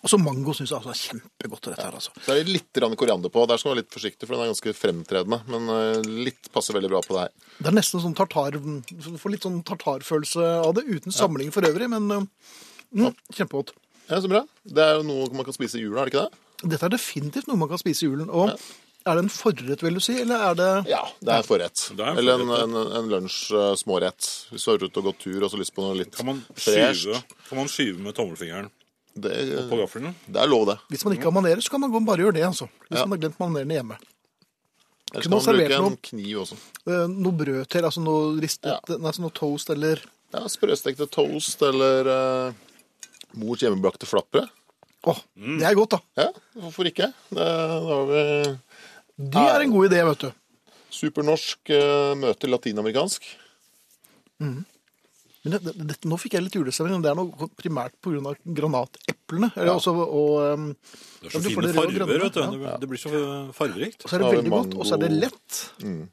Og 0.00 0.08
så 0.08 0.18
mango 0.20 0.54
syns 0.56 0.70
jeg 0.70 0.78
altså 0.78 0.92
er 0.92 1.00
kjempegodt. 1.00 1.66
dette 1.68 1.84
her, 1.84 1.96
altså. 1.98 2.12
så 2.24 2.32
er 2.32 2.40
det 2.40 2.54
litt 2.54 2.70
grann 2.76 2.96
koriander 2.98 3.32
på. 3.32 3.44
Der 3.50 3.60
skal 3.60 3.70
man 3.70 3.76
være 3.76 3.84
litt 3.84 3.94
forsiktig, 3.96 4.26
for 4.26 4.36
den 4.36 4.44
er 4.44 4.52
ganske 4.52 4.74
fremtredende. 4.78 5.40
Men 5.50 5.72
eh, 5.74 6.10
litt 6.30 6.50
passer 6.54 6.76
veldig 6.76 6.92
bra 6.92 7.02
på 7.04 7.16
det 7.16 7.26
her. 7.26 7.32
Det 7.58 7.70
er 7.72 7.76
nesten 7.76 8.04
sånn 8.04 8.16
tartar 8.16 8.56
Du 8.56 9.08
får 9.20 9.34
litt 9.34 9.46
sånn 9.46 9.60
tartarfølelse 9.66 10.50
av 10.64 10.76
det, 10.78 10.86
uten 10.88 11.14
samling 11.14 11.52
for 11.54 11.66
øvrig, 11.68 11.90
men 11.92 12.06
uh, 12.14 12.54
mm, 12.96 13.16
kjempegodt. 13.34 13.74
Ja, 14.06 14.20
Så 14.20 14.30
bra. 14.30 14.44
Det 14.64 14.86
er 14.86 15.00
jo 15.00 15.08
noe 15.10 15.28
man 15.36 15.46
kan 15.48 15.56
spise 15.56 15.78
i 15.78 15.84
jula, 15.84 16.04
er 16.04 16.08
det 16.08 16.14
ikke 16.14 16.28
det? 16.28 16.46
Dette 16.70 16.86
er 16.88 16.94
definitivt 16.94 17.50
noe 17.50 17.60
man 17.60 17.70
kan 17.70 17.80
spise 17.80 18.04
i 18.04 18.10
julen. 18.10 18.30
Og 18.32 18.54
er 18.54 19.16
det 19.16 19.22
en 19.24 19.32
forrett, 19.32 19.82
vil 19.84 19.96
du 19.96 20.02
si, 20.04 20.16
eller 20.20 20.48
er 20.50 20.58
det 20.58 20.72
Ja, 20.90 21.04
det 21.24 21.36
er 21.36 21.46
forrett. 21.46 21.86
Det 21.96 22.04
er 22.04 22.10
en 22.10 22.20
Eller 22.20 22.42
en, 22.42 22.50
en, 22.56 22.92
en 22.98 23.08
lunsj 23.08 23.54
eh. 23.56 23.70
Hvis 24.50 24.66
du 24.66 24.70
har 24.70 24.82
ute 24.82 25.00
og 25.00 25.08
gått 25.10 25.22
tur 25.24 25.40
og 25.40 25.52
så 25.52 25.60
lyst 25.60 25.74
på 25.76 25.84
noe 25.84 25.96
litt 25.96 26.16
Kan 26.16 26.28
man 26.28 26.42
fresht. 26.52 27.08
kan 27.48 27.58
man 27.62 27.70
skyve 27.72 27.98
med 28.04 28.16
tommelfingeren 28.18 28.68
Det, 29.14 29.68
på 29.68 29.76
gaffelen? 29.80 30.14
det 30.30 30.38
er 30.40 30.46
lov, 30.48 30.66
det. 30.70 30.78
Hvis 30.88 31.04
man 31.04 31.14
ikke 31.16 31.26
har 31.26 31.34
manerer, 31.34 31.60
så 31.60 31.70
kan 31.70 31.80
man 31.82 32.04
bare 32.06 32.22
gjøre 32.22 32.34
det, 32.38 32.44
altså. 32.46 32.68
Hvis 32.88 32.98
Ja. 33.00 33.06
man 33.06 33.18
har 33.18 33.22
glemt 33.28 33.38
manerene 33.40 33.74
hjemme. 33.74 33.96
Eller 35.12 35.22
Kunne 35.26 35.40
kan 35.40 35.46
man 35.46 35.56
bruke 35.58 35.74
en 35.74 35.82
noe- 35.82 35.98
kniv 36.02 36.36
også. 36.44 36.56
Eh, 36.86 37.06
noe 37.10 37.32
brød 37.32 37.66
til, 37.68 37.82
altså 37.84 38.00
noe 38.04 38.40
ristet, 38.40 38.70
Ja. 38.70 38.78
altså 38.96 39.20
noe 39.20 39.30
toast 39.34 39.70
eller 39.70 39.98
Ja, 40.32 40.44
Sprøstekte 40.46 41.08
toast 41.10 41.60
eller 41.66 42.06
uh, 42.06 42.52
mors 43.34 43.58
hjemmebrakte 43.58 44.06
flatbrød. 44.06 44.46
Åh, 45.10 45.18
det 45.58 45.64
er 45.66 45.74
godt, 45.74 45.90
da. 45.90 45.98
Ja, 46.16 46.28
hvorfor 46.54 46.86
ikke? 46.86 47.08
Det, 47.30 47.36
da 47.36 47.78
har 47.82 48.06
vi 48.06 48.58
Det 49.18 49.34
er 49.42 49.60
en 49.64 49.72
god 49.72 49.88
idé, 49.90 50.04
vet 50.06 50.18
du. 50.20 50.32
supernorsk 50.90 51.58
uh, 51.74 52.14
møter 52.14 52.46
latinamerikansk. 52.48 53.22
Men 55.44 55.54
det, 55.56 55.72
det, 55.72 55.96
nå 56.04 56.18
fikk 56.20 56.34
jeg 56.36 56.44
litt 56.44 56.56
julestemning. 56.58 57.00
Det 57.00 57.10
er 57.10 57.16
noe 57.16 57.48
primært 57.56 57.94
pga. 58.04 58.34
granateplene. 58.44 59.48
Ja. 59.56 59.72
også, 59.72 59.94
og, 59.96 60.34
um, 60.52 60.66
Det 61.22 61.30
er 61.30 61.36
så 61.38 61.42
fine 61.46 61.72
farger, 61.72 62.06
vet 62.06 62.34
du. 62.34 62.40
ja. 62.60 62.76
Det- 62.76 62.88
blir 62.90 63.00
så 63.00 63.10
fargerikt. 63.56 64.04
og 64.04 64.10
så 64.10 64.16
er 64.16 64.24
det 64.24 64.32
veldig 64.36 64.50
godt, 64.50 64.76
og 64.76 64.84
så 64.84 64.94
er 64.98 65.04
det 65.06 65.12
lett. 65.16 65.60
lett. 65.80 66.08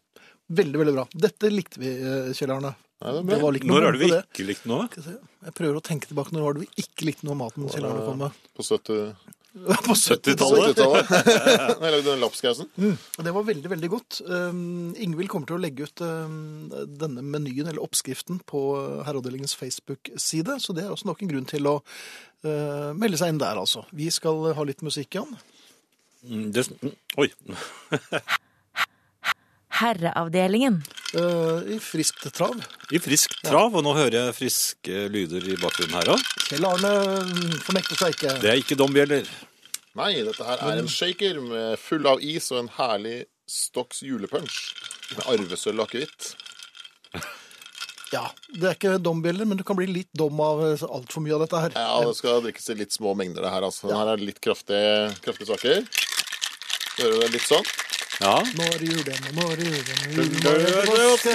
Veldig, 0.47 0.79
veldig 0.79 0.93
bra. 0.95 1.07
Dette 1.11 1.49
likte 1.51 1.79
vi, 1.81 1.89
eh, 1.91 2.31
Kjell 2.31 2.51
Arne. 2.55 2.75
Nei, 3.03 3.11
det 3.13 3.25
Det 3.27 3.41
var 3.41 3.51
Når 3.51 3.83
er 3.83 3.91
det 3.91 3.99
vi 3.99 4.09
ikke 4.09 4.45
likte 4.47 4.65
noe? 4.65 4.87
Jeg 4.89 5.53
prøver 5.53 5.75
å 5.75 5.83
tenke 5.83 6.07
tilbake. 6.07 6.31
Når 6.31 6.41
var 6.41 6.53
det 6.53 6.63
vi 6.65 6.83
ikke 6.83 7.05
likte 7.05 7.23
noe 7.27 7.35
av 7.35 7.41
maten 7.43 7.67
Kjell 7.69 7.85
Arne 7.85 8.05
kom 8.05 8.17
med? 8.17 8.31
På 8.55 8.63
70 8.63 9.15
På 9.87 9.95
70-tallet. 9.97 10.77
70-tallet. 10.77 11.11
Jeg 11.81 11.91
lagde 11.93 12.05
den 12.07 12.23
lapskausen. 12.23 12.69
Mm. 12.77 12.95
Det 13.25 13.33
var 13.35 13.47
veldig, 13.49 13.71
veldig 13.73 13.89
godt. 13.91 14.21
Um, 14.27 14.93
Ingvild 14.95 15.29
kommer 15.31 15.49
til 15.49 15.57
å 15.57 15.61
legge 15.63 15.87
ut 15.89 16.03
um, 16.05 16.69
denne 16.99 17.23
menyen, 17.25 17.67
eller 17.67 17.83
oppskriften, 17.83 18.39
på 18.47 18.63
Herreavdelingens 19.07 19.55
Facebook-side. 19.59 20.59
Så 20.63 20.75
det 20.77 20.85
er 20.85 20.93
også 20.93 21.09
nok 21.09 21.23
en 21.25 21.31
grunn 21.33 21.49
til 21.49 21.69
å 21.69 21.77
uh, 21.81 22.91
melde 22.97 23.19
seg 23.19 23.33
inn 23.33 23.43
der, 23.43 23.59
altså. 23.59 23.85
Vi 23.95 24.09
skal 24.13 24.51
ha 24.57 24.67
litt 24.67 24.83
musikk, 24.85 25.19
Jan. 25.19 25.37
Mm, 26.27 26.49
Det, 26.55 26.67
mm, 26.81 26.95
oi. 27.23 27.31
Herreavdelingen. 29.77 30.79
Uh, 31.15 31.61
I 31.75 31.77
friskt 31.81 32.25
trav. 32.35 32.55
I 32.91 32.99
frisk 32.99 33.35
trav, 33.45 33.75
og 33.77 33.83
nå 33.85 33.93
hører 33.95 34.17
jeg 34.19 34.35
friske 34.37 35.03
lyder 35.13 35.45
i 35.47 35.57
bakgrunnen 35.61 35.95
her 35.99 36.11
òg. 36.15 36.23
Kjell 36.47 36.67
Arne 36.67 36.91
um, 37.21 37.53
fornekter 37.63 37.99
seg 37.99 38.15
ikke. 38.17 38.33
Det 38.43 38.51
er 38.51 38.59
ikke 38.61 38.77
dombjeller. 38.79 39.29
Nei, 39.97 40.11
dette 40.27 40.45
her 40.45 40.61
er 40.61 40.81
en 40.81 40.89
shaker 40.91 41.39
med 41.41 41.77
full 41.81 42.05
av 42.09 42.21
is 42.21 42.51
og 42.53 42.65
en 42.65 42.71
herlig 42.77 43.23
Stocks 43.47 44.01
julepunch 44.03 44.57
med 45.15 45.23
arvesølv 45.33 45.79
og 45.83 45.87
akevitt. 45.89 46.33
Ja, 48.07 48.21
Det 48.47 48.63
er 48.69 48.75
ikke 48.77 48.91
dombjeller, 49.03 49.43
men 49.43 49.59
du 49.59 49.65
kan 49.67 49.75
bli 49.75 49.83
litt 49.91 50.07
dom 50.15 50.37
av 50.39 50.61
uh, 50.63 50.83
altfor 50.95 51.19
mye 51.25 51.33
av 51.35 51.41
dette 51.43 51.59
her. 51.59 51.73
Ja, 51.75 51.97
det 52.07 52.13
skal 52.15 52.37
drikkes 52.45 52.69
i 52.71 52.75
litt 52.79 52.95
små 52.95 53.11
mengder, 53.19 53.43
det 53.43 53.51
her. 53.51 53.65
altså. 53.67 53.89
Ja. 53.91 53.97
her 53.99 54.13
er 54.13 54.21
litt 54.23 54.39
kraftige, 54.39 55.09
kraftige 55.25 55.49
saker. 55.49 55.81
Hører 57.01 57.17
du 57.17 57.25
det 57.25 57.33
litt 57.35 57.43
sånn? 57.49 57.67
Ja. 58.17 58.33
Nå 58.57 58.65
er 58.65 58.79
det 58.81 58.87
julen, 58.89 59.25
og 59.29 59.35
nå 59.37 59.43
er 59.53 59.59
det 59.59 59.65
julen, 59.67 59.99
julen 60.17 60.37
var 60.41 60.55
etter 60.57 60.87
påske, 60.89 61.33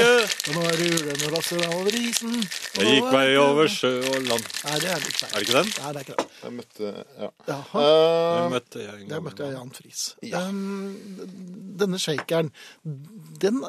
og 0.51 0.57
nå 0.57 0.63
er 0.67 0.79
det 0.81 0.87
julen 0.91 1.21
rasser 1.31 1.61
over 1.77 1.95
isen. 1.99 2.33
Jeg 2.75 2.89
gikk 2.97 3.07
vei 3.15 3.27
over 3.39 3.71
sjø 3.71 3.93
og 4.11 4.17
land. 4.27 4.49
Nei, 4.67 4.79
det 4.83 4.91
er 4.91 5.05
det 5.05 5.13
ikke. 5.13 5.29
Er 5.29 5.37
det 5.37 5.45
ikke 5.47 5.57
den? 5.61 5.71
Nei, 5.77 5.93
det 5.93 6.01
er 6.01 6.07
ikke 6.09 6.17
den. 6.19 6.33
Jeg 6.43 6.57
møtte 6.59 6.91
Ja. 7.23 7.31
Jaha, 7.53 7.85
Eh, 8.43 8.49
møtte 8.51 8.83
jeg 8.83 9.03
en 9.05 9.09
der 9.13 9.21
møtte 9.29 9.47
jeg. 9.47 9.55
Jan 9.55 9.71
Friis. 9.79 10.03
Um, 10.35 10.99
denne 11.79 11.99
shakeren, 12.03 12.51
den, 12.85 13.63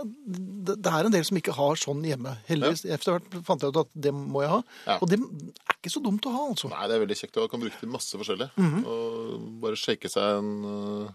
det 0.65 0.79
det 0.83 0.91
er 0.93 1.05
en 1.05 1.13
del 1.13 1.25
som 1.27 1.37
ikke 1.37 1.53
har 1.57 1.77
sånn 1.79 2.01
hjemme. 2.07 2.37
Heldigvis, 2.49 2.85
Etter 2.89 3.17
hvert 3.19 3.39
fant 3.45 3.61
jeg 3.61 3.69
ut 3.75 3.81
at 3.85 3.93
det 3.93 4.13
må 4.17 4.41
jeg 4.41 4.51
ha. 4.57 4.61
Ja. 4.87 4.97
Og 5.01 5.09
det 5.13 5.19
er 5.21 5.77
ikke 5.77 5.93
så 5.93 6.01
dumt 6.03 6.25
å 6.25 6.33
ha, 6.33 6.47
altså. 6.49 6.69
Nei, 6.73 6.87
det 6.89 6.97
er 6.97 7.03
veldig 7.05 7.17
kjekt. 7.21 7.37
Du 7.37 7.45
kan 7.51 7.61
bruke 7.61 7.77
til 7.79 7.89
masse 7.93 8.17
forskjellig. 8.17 8.49
Mhm. 8.57 8.85
Og 8.89 9.51
bare 9.61 9.77
shake 9.77 10.09
seg 10.09 10.39
en, 10.41 10.51
uh, 10.65 11.11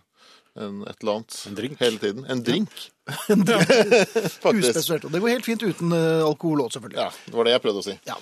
en 0.58 0.82
et 0.88 0.98
eller 1.02 1.12
annet 1.18 1.36
En 1.48 1.56
drink. 1.58 1.78
hele 1.80 1.98
tiden. 2.02 2.24
En 2.28 2.42
drink, 2.44 2.70
En 3.32 3.44
drink. 3.46 3.72
Uspesielt. 4.58 5.06
Og 5.08 5.12
det 5.14 5.20
går 5.22 5.34
helt 5.36 5.46
fint 5.48 5.62
uten 5.64 5.94
uh, 5.94 6.26
alkohol 6.26 6.64
òg, 6.66 6.72
selvfølgelig. 6.74 7.00
Ja, 7.00 7.08
det 7.28 7.38
var 7.38 7.48
det 7.48 7.54
jeg 7.56 7.64
prøvde 7.64 7.82
å 7.84 7.86
si. 7.86 7.96
Ja. 8.08 8.18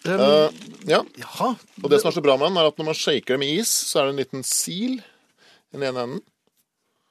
Um, 0.00 0.20
uh, 0.24 0.76
ja, 0.88 1.00
jaha. 1.20 1.48
Og 1.82 1.90
det 1.92 2.00
som 2.00 2.08
er 2.10 2.16
så 2.16 2.24
bra 2.24 2.36
med 2.40 2.48
den, 2.50 2.58
er 2.62 2.70
at 2.70 2.78
når 2.80 2.90
man 2.90 2.96
shaker 2.96 3.36
det 3.36 3.40
med 3.42 3.60
is, 3.60 3.72
så 3.90 4.00
er 4.00 4.08
det 4.08 4.14
en 4.14 4.22
liten 4.22 4.44
sil 4.48 4.98
i 5.00 5.76
den 5.76 5.86
ene 5.90 6.06
enden. 6.06 6.22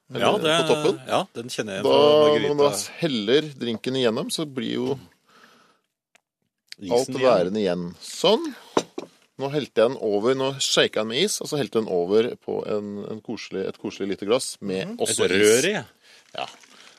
Ja, 0.10 0.32
det, 0.42 0.54
på 0.66 0.74
toppen. 0.74 0.96
ja, 1.06 1.20
den 1.38 1.52
kjenner 1.54 1.76
jeg 1.78 1.84
Da, 1.86 1.98
når 2.42 2.56
man 2.58 2.64
da 2.64 2.70
heller 2.98 3.46
drinken 3.62 3.98
igjennom, 4.00 4.32
så 4.34 4.42
blir 4.50 4.72
jo 4.74 4.88
alt 6.80 7.04
Isen 7.04 7.20
igjen. 7.20 7.28
værende 7.28 7.62
igjen. 7.62 7.84
Sånn. 8.02 8.48
Nå 9.40 9.48
helte 9.54 9.86
jeg 9.86 9.94
den 9.94 10.00
over, 10.04 10.36
nå 10.36 10.50
shaka 10.60 10.84
jeg 10.84 10.96
den 11.00 11.12
med 11.14 11.24
is, 11.24 11.38
og 11.40 11.48
så 11.52 11.60
helte 11.60 11.80
jeg 11.80 11.86
den 11.86 11.94
over 11.96 12.32
på 12.44 12.58
en, 12.68 12.96
en 13.08 13.22
koselig, 13.24 13.64
et 13.70 13.80
koselig 13.80 14.14
lite 14.14 14.28
glass 14.28 14.58
med 14.60 14.92
mm. 14.92 14.98
også 15.06 15.30
rør 15.32 15.68
is. 15.70 15.70
i. 15.70 15.76
Ja. 16.36 16.48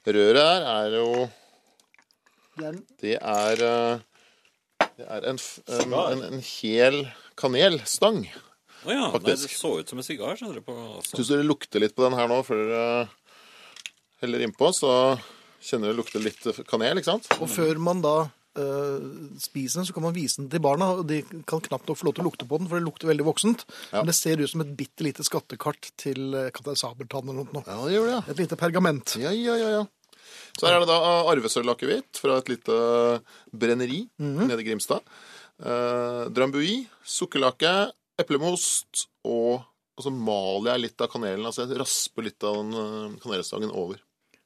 Røret 0.09 0.41
her 0.41 0.69
er 0.71 0.95
jo 0.97 1.11
Det 2.57 2.65
er 2.65 2.71
den. 2.73 2.85
Det 3.03 3.17
er 3.21 3.65
eh, 3.67 4.87
Det 4.97 5.07
er 5.07 5.27
en, 5.29 5.43
en, 5.77 5.99
en, 6.01 6.25
en 6.33 6.41
hel 6.45 7.03
kanelstang. 7.41 8.25
Å 8.81 8.95
ja, 8.95 9.07
nei, 9.13 9.21
det 9.27 9.37
så 9.45 9.75
ut 9.77 9.93
som 9.93 10.01
en 10.01 10.07
sigar. 10.07 10.39
skjønner 10.41 10.61
du, 10.61 10.65
på 10.65 10.73
avstand. 10.73 11.19
Syns 11.21 11.33
dere 11.35 11.45
lukter 11.45 11.85
litt 11.85 11.93
på 11.97 12.07
den 12.07 12.17
her 12.17 12.31
nå 12.33 12.41
før 12.47 12.63
dere 12.65 12.87
heller 14.25 14.45
innpå, 14.45 14.73
så 14.77 14.93
kjenner 15.61 15.91
dere 15.91 16.01
lukter 16.01 16.25
litt 16.25 16.45
kanel, 16.69 17.01
ikke 17.01 17.13
sant? 17.13 17.29
Og 17.41 17.49
før 17.53 17.81
man 17.81 18.01
da 18.05 18.17
spiser 19.41 19.81
den, 19.81 19.87
så 19.87 19.95
kan 19.95 20.05
man 20.05 20.15
vise 20.17 20.41
den 20.41 20.49
til 20.51 20.63
barna. 20.65 20.91
og 20.99 21.07
De 21.09 21.21
kan 21.49 21.63
knapt 21.63 21.89
nok 21.89 22.01
få 22.01 22.09
lov 22.09 22.17
til 22.17 22.25
å 22.25 22.29
lukte 22.29 22.49
på 22.49 22.59
den, 22.61 22.69
for 22.71 22.81
det 22.81 22.87
lukter 22.87 23.11
veldig 23.11 23.27
voksent. 23.29 23.65
Ja. 23.91 24.01
Men 24.01 24.11
det 24.11 24.17
ser 24.19 24.43
ut 24.43 24.51
som 24.51 24.65
et 24.65 24.75
bitte 24.79 25.07
lite 25.07 25.27
skattekart 25.27 25.93
til 26.01 26.35
uh, 26.35 26.51
Kaptein 26.55 26.79
Sabeltann 26.81 27.31
eller 27.31 27.47
noe. 27.47 27.65
Ja, 27.67 27.79
det 27.87 27.95
gjør 27.95 28.11
det. 28.11 28.19
Et 28.35 28.45
lite 28.45 28.59
pergament. 28.61 29.17
Ja, 29.23 29.33
ja, 29.37 29.57
ja, 29.61 29.73
ja. 29.79 29.87
Så 30.59 30.67
her 30.67 30.77
er 30.77 30.85
det 30.85 30.91
da 30.91 30.99
arvesølvakevitt 31.31 32.21
fra 32.21 32.41
et 32.41 32.51
lite 32.51 32.77
brenneri 33.55 34.03
nede 34.19 34.61
i 34.61 34.67
Grimstad. 34.67 35.07
Eh, 35.61 36.23
Drambui, 36.35 36.85
sukkerlake, 37.07 37.73
eplemost 38.21 39.07
og 39.27 39.67
og 40.01 40.07
så 40.07 40.13
maler 40.17 40.71
jeg 40.71 40.81
litt 40.87 41.03
av 41.05 41.11
kanelen. 41.13 41.45
altså 41.45 41.67
Jeg 41.67 41.77
rasper 41.77 42.25
litt 42.25 42.45
av 42.49 42.57
den 42.57 42.73
eh, 42.81 43.19
kanelstangen 43.21 43.73
over. 43.77 44.01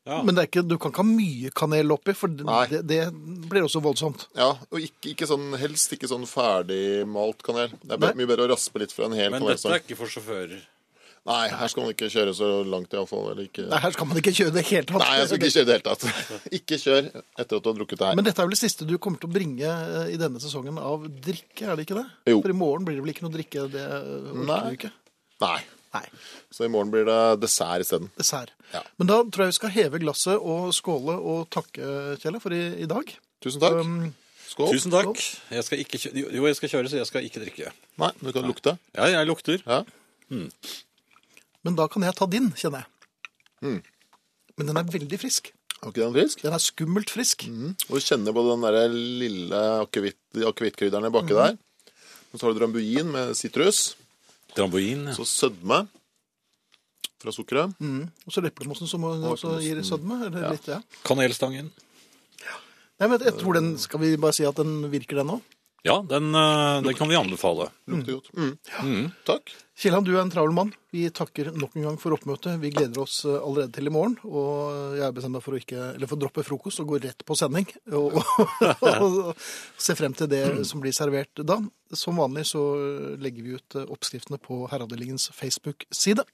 Ja. 0.05 0.19
Men 0.21 0.37
det 0.37 0.43
er 0.43 0.49
ikke, 0.51 0.63
du 0.69 0.77
kan 0.77 0.93
ikke 0.93 1.01
ha 1.01 1.09
mye 1.09 1.51
kanel 1.57 1.95
oppi, 1.95 2.13
for 2.19 2.29
det, 2.29 2.45
det, 2.71 2.83
det 2.91 3.49
blir 3.49 3.65
også 3.65 3.81
voldsomt. 3.85 4.27
Ja, 4.37 4.51
Og 4.69 4.83
ikke, 4.85 5.15
ikke 5.15 5.29
sånn, 5.31 5.49
helst 5.57 5.95
ikke 5.97 6.11
sånn 6.11 6.27
ferdigmalt 6.29 7.41
kanel. 7.47 7.73
Det 7.81 7.97
er 7.97 8.03
Nei. 8.03 8.13
mye 8.21 8.29
bedre 8.29 8.45
å 8.45 8.53
raspe 8.53 8.83
litt 8.85 8.93
fra 8.93 9.09
en 9.09 9.17
hel 9.17 9.33
Men 9.33 9.47
dette 9.49 9.71
er 9.73 9.81
ikke 9.81 9.97
for 10.03 10.13
sjåfører. 10.13 10.61
Nei, 11.25 11.45
her 11.57 11.71
skal 11.73 11.87
man 11.87 11.95
ikke 11.95 12.11
kjøre 12.13 12.35
så 12.37 12.49
langt 12.69 12.93
iallfall. 12.93 13.31
Eller 13.33 13.47
ikke 13.47 13.65
Nei, 13.71 13.79
her 13.81 13.95
skal 13.95 14.09
man 14.11 14.19
ikke 14.21 14.33
kjøre 14.37 14.53
det 14.53 14.65
helt 14.69 14.91
tatt. 14.91 15.01
Nei, 15.01 15.15
jeg 15.23 15.29
skal 15.31 15.39
ikke 15.41 15.53
kjøre 15.55 15.69
det 15.71 15.77
helt 15.79 15.87
tatt. 15.89 16.03
Ikke 16.59 16.79
kjør 16.83 17.07
etter 17.09 17.47
at 17.47 17.65
du 17.65 17.71
har 17.71 17.79
drukket 17.79 18.03
det 18.03 18.11
her. 18.11 18.19
Men 18.21 18.27
dette 18.29 18.43
er 18.45 18.49
vel 18.51 18.53
det 18.53 18.61
siste 18.61 18.85
du 18.89 18.99
kommer 19.01 19.23
til 19.23 19.31
å 19.31 19.33
bringe 19.33 19.71
eh, 19.71 20.11
i 20.13 20.19
denne 20.21 20.43
sesongen 20.43 20.77
av 20.83 21.07
drikke, 21.25 21.65
er 21.65 21.81
det 21.81 21.87
ikke 21.87 21.97
det? 21.97 22.05
Jo. 22.29 22.43
For 22.45 22.53
i 22.53 22.59
morgen 22.61 22.85
blir 22.85 22.99
det 23.01 23.07
vel 23.07 23.15
ikke 23.15 23.25
noe 23.25 23.33
drikke? 23.39 23.65
Det 23.73 23.87
orker 23.89 24.45
Nei. 24.51 24.61
du 24.69 24.77
ikke. 24.77 24.93
Nei. 25.47 25.57
Nei. 25.95 26.05
Så 26.51 26.67
i 26.67 26.71
morgen 26.73 26.91
blir 26.91 27.07
det 27.07 27.21
dessert 27.45 27.85
isteden. 27.85 28.11
Dessert. 28.19 28.51
Ja. 28.73 28.83
Men 28.99 29.11
da 29.11 29.21
tror 29.23 29.47
jeg 29.47 29.55
vi 29.55 29.59
skal 29.61 29.75
heve 29.77 30.03
glasset 30.03 30.37
og 30.43 30.73
skåle 30.75 31.15
og 31.15 31.47
takke, 31.55 32.19
Kjelle, 32.23 32.43
for 32.43 32.55
i, 32.57 32.63
i 32.83 32.91
dag. 32.91 33.15
Tusen 33.45 33.63
takk. 33.63 33.81
Um, 33.81 34.13
Skål. 34.55 34.71
Tusen 34.77 34.93
takk. 34.93 35.19
Jeg 35.51 35.67
skal 35.67 35.81
ikke 35.83 35.99
kjøre, 35.99 36.25
jo, 36.31 36.45
jeg 36.47 36.57
skal 36.61 36.71
kjøre, 36.71 36.91
så 36.93 36.99
jeg 37.01 37.09
skal 37.09 37.25
ikke 37.27 37.41
drikke. 37.43 37.73
Nei, 37.99 38.11
du 38.21 38.31
kan 38.35 38.47
lukte. 38.47 38.77
Ja, 38.95 39.09
jeg 39.11 39.27
lukter. 39.27 39.59
Ja. 39.67 39.81
men 41.65 41.79
da 41.79 41.89
kan 41.91 42.07
jeg 42.07 42.15
ta 42.19 42.29
din, 42.31 42.53
kjenner 42.59 42.85
jeg. 42.85 42.91
Mm. 43.65 43.81
Men 44.59 44.71
den 44.71 44.79
er 44.79 44.93
veldig 44.95 45.19
frisk. 45.19 45.51
Er 45.81 45.91
ikke 45.91 46.05
den 46.05 46.15
frisk? 46.15 46.45
Den 46.45 46.55
er 46.55 46.63
skummelt 46.63 47.11
frisk. 47.11 47.47
Og 47.89 47.99
du 47.99 48.05
kjenner 48.05 48.37
på 48.37 48.45
den 48.47 48.63
der 48.69 48.95
lille 48.95 49.63
akevittkrydderen 49.83 51.11
baki 51.13 51.35
mm. 51.35 51.41
der. 51.41 51.59
Og 52.31 52.39
så 52.39 52.47
har 52.47 52.55
du 52.55 52.61
drambuin 52.63 53.11
med 53.11 53.35
sitrus. 53.39 53.97
Drambuin. 54.57 55.07
Ja. 55.11 55.15
Så 55.17 55.25
sødme 55.27 55.87
fra 57.23 57.33
sukkeret. 57.33 57.75
Mm. 57.81 58.09
Og 58.27 58.33
så 58.33 58.43
leplemossen 58.45 58.87
som 58.91 59.03
også 59.05 59.57
gir 59.63 59.81
sødme. 59.87 60.27
Eller 60.27 60.41
Ja. 60.47 60.51
litt, 60.53 60.67
ja. 60.69 60.81
Kanelstangen. 61.05 61.71
Nei, 63.01 63.09
men 63.09 63.19
jeg 63.21 63.35
tror 63.41 63.55
den, 63.55 63.77
Skal 63.79 64.01
vi 64.01 64.17
bare 64.17 64.33
si 64.33 64.45
at 64.45 64.55
den 64.57 64.91
virker, 64.93 65.17
den 65.17 65.31
òg? 65.39 65.41
Ja, 65.85 65.99
den, 66.09 66.35
eh, 66.35 66.83
den 66.83 66.95
kan 66.95 67.09
vi 67.09 67.17
anbefale. 67.17 67.69
Lukter 67.85 68.13
godt. 68.13 68.31
Mm. 68.33 69.11
Takk. 69.29 69.53
Kielland, 69.77 70.07
du 70.07 70.15
er 70.15 70.23
en 70.23 70.31
travel 70.33 70.55
mann. 70.57 70.71
Vi 70.95 71.03
takker 71.13 71.51
nok 71.53 71.75
en 71.77 71.85
gang 71.85 71.99
for 72.01 72.15
oppmøtet. 72.17 72.57
Vi 72.63 72.71
gleder 72.73 73.03
oss 73.03 73.19
eh, 73.29 73.37
allerede 73.37 73.75
til 73.75 73.91
i 73.91 73.93
morgen. 73.93 74.15
Og 74.25 74.95
jeg 74.97 75.05
har 75.05 75.13
bestemt 75.13 75.37
meg 75.37 75.45
for 75.45 75.53
å 75.53 75.61
ikke, 75.61 75.91
eller 75.97 76.09
for 76.09 76.17
å 76.17 76.23
droppe 76.23 76.45
frokost 76.47 76.81
og 76.81 76.89
gå 76.89 77.01
rett 77.05 77.21
på 77.29 77.37
sending. 77.37 77.69
Og, 78.01 78.17
og 78.17 79.45
se 79.77 79.97
frem 79.99 80.15
til 80.17 80.31
det 80.33 80.45
som 80.65 80.81
blir 80.81 80.95
servert 80.97 81.45
da. 81.45 81.59
Som 81.93 82.17
vanlig 82.23 82.47
så 82.49 82.63
legger 83.21 83.45
vi 83.45 83.59
ut 83.59 83.77
eh, 83.77 83.91
oppskriftene 83.93 84.41
på 84.41 84.63
Herreavdelingens 84.71 85.29
Facebook-side. 85.37 86.25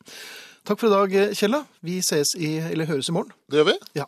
Takk 0.69 0.77
for 0.83 0.91
i 0.91 0.93
dag, 0.93 1.15
eh, 1.17 1.31
Kjella. 1.33 1.63
Vi 1.81 1.95
ses 2.05 2.35
i, 2.37 2.59
eller 2.61 2.85
høres 2.85 3.09
i 3.09 3.15
morgen. 3.17 3.33
Det 3.49 3.59
gjør 3.59 3.67
vi. 3.71 3.75
Ja. 3.97 4.05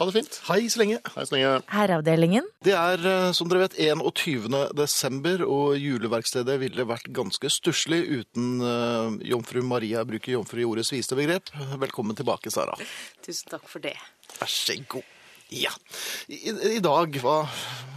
Ha 0.00 0.06
det 0.08 0.14
fint. 0.16 0.38
Hei 0.48 0.66
så 0.66 0.80
lenge. 0.80 0.98
Hei 1.14 1.24
så 1.28 1.36
lenge. 1.36 1.52
Herreavdelingen. 1.70 2.48
Det 2.66 2.74
er, 2.74 3.06
eh, 3.06 3.32
som 3.32 3.48
dere 3.48 3.68
vet, 3.68 3.78
21. 3.78 4.74
desember, 4.74 5.44
og 5.46 5.78
juleverkstedet 5.78 6.58
ville 6.58 6.88
vært 6.90 7.06
ganske 7.14 7.46
stusslig 7.46 8.02
uten 8.10 8.60
uh, 8.60 9.14
jomfru 9.22 9.62
Maria 9.62 10.02
bruker 10.04 10.34
jomfru 10.34 10.58
i 10.60 10.66
ordets 10.66 10.90
viste 10.90 11.14
begrep. 11.14 11.54
Velkommen 11.78 12.18
tilbake, 12.18 12.50
Sara. 12.50 12.74
Tusen 13.22 13.54
takk 13.54 13.68
for 13.70 13.78
det. 13.78 13.94
Vær 14.40 14.50
så 14.50 14.74
god. 14.90 15.06
Ja. 15.52 15.70
I, 16.26 16.50
I 16.78 16.80
dag, 16.82 17.14
hva 17.22 17.44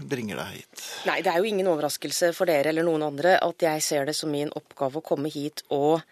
bringer 0.06 0.44
deg 0.44 0.60
hit? 0.60 0.86
Nei, 1.10 1.22
det 1.26 1.32
er 1.34 1.42
jo 1.42 1.50
ingen 1.50 1.72
overraskelse 1.72 2.34
for 2.38 2.46
dere 2.46 2.70
eller 2.70 2.86
noen 2.86 3.08
andre 3.08 3.40
at 3.42 3.66
jeg 3.66 3.82
ser 3.82 4.06
det 4.06 4.16
som 4.18 4.30
min 4.30 4.52
oppgave 4.54 5.00
å 5.00 5.06
komme 5.06 5.32
hit 5.34 5.64
og 5.74 6.04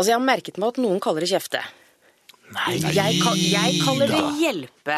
Altså, 0.00 0.10
jeg 0.14 0.16
har 0.16 0.24
merket 0.24 0.56
meg 0.62 0.72
at 0.72 0.80
noen 0.80 1.00
kaller 1.04 1.26
det 1.26 1.30
kjefte. 1.34 1.60
Nei, 2.56 2.78
Jeg, 2.80 3.18
ka- 3.22 3.36
jeg 3.38 3.80
kaller 3.84 4.08
det 4.10 4.22
hjelpe. 4.40 4.96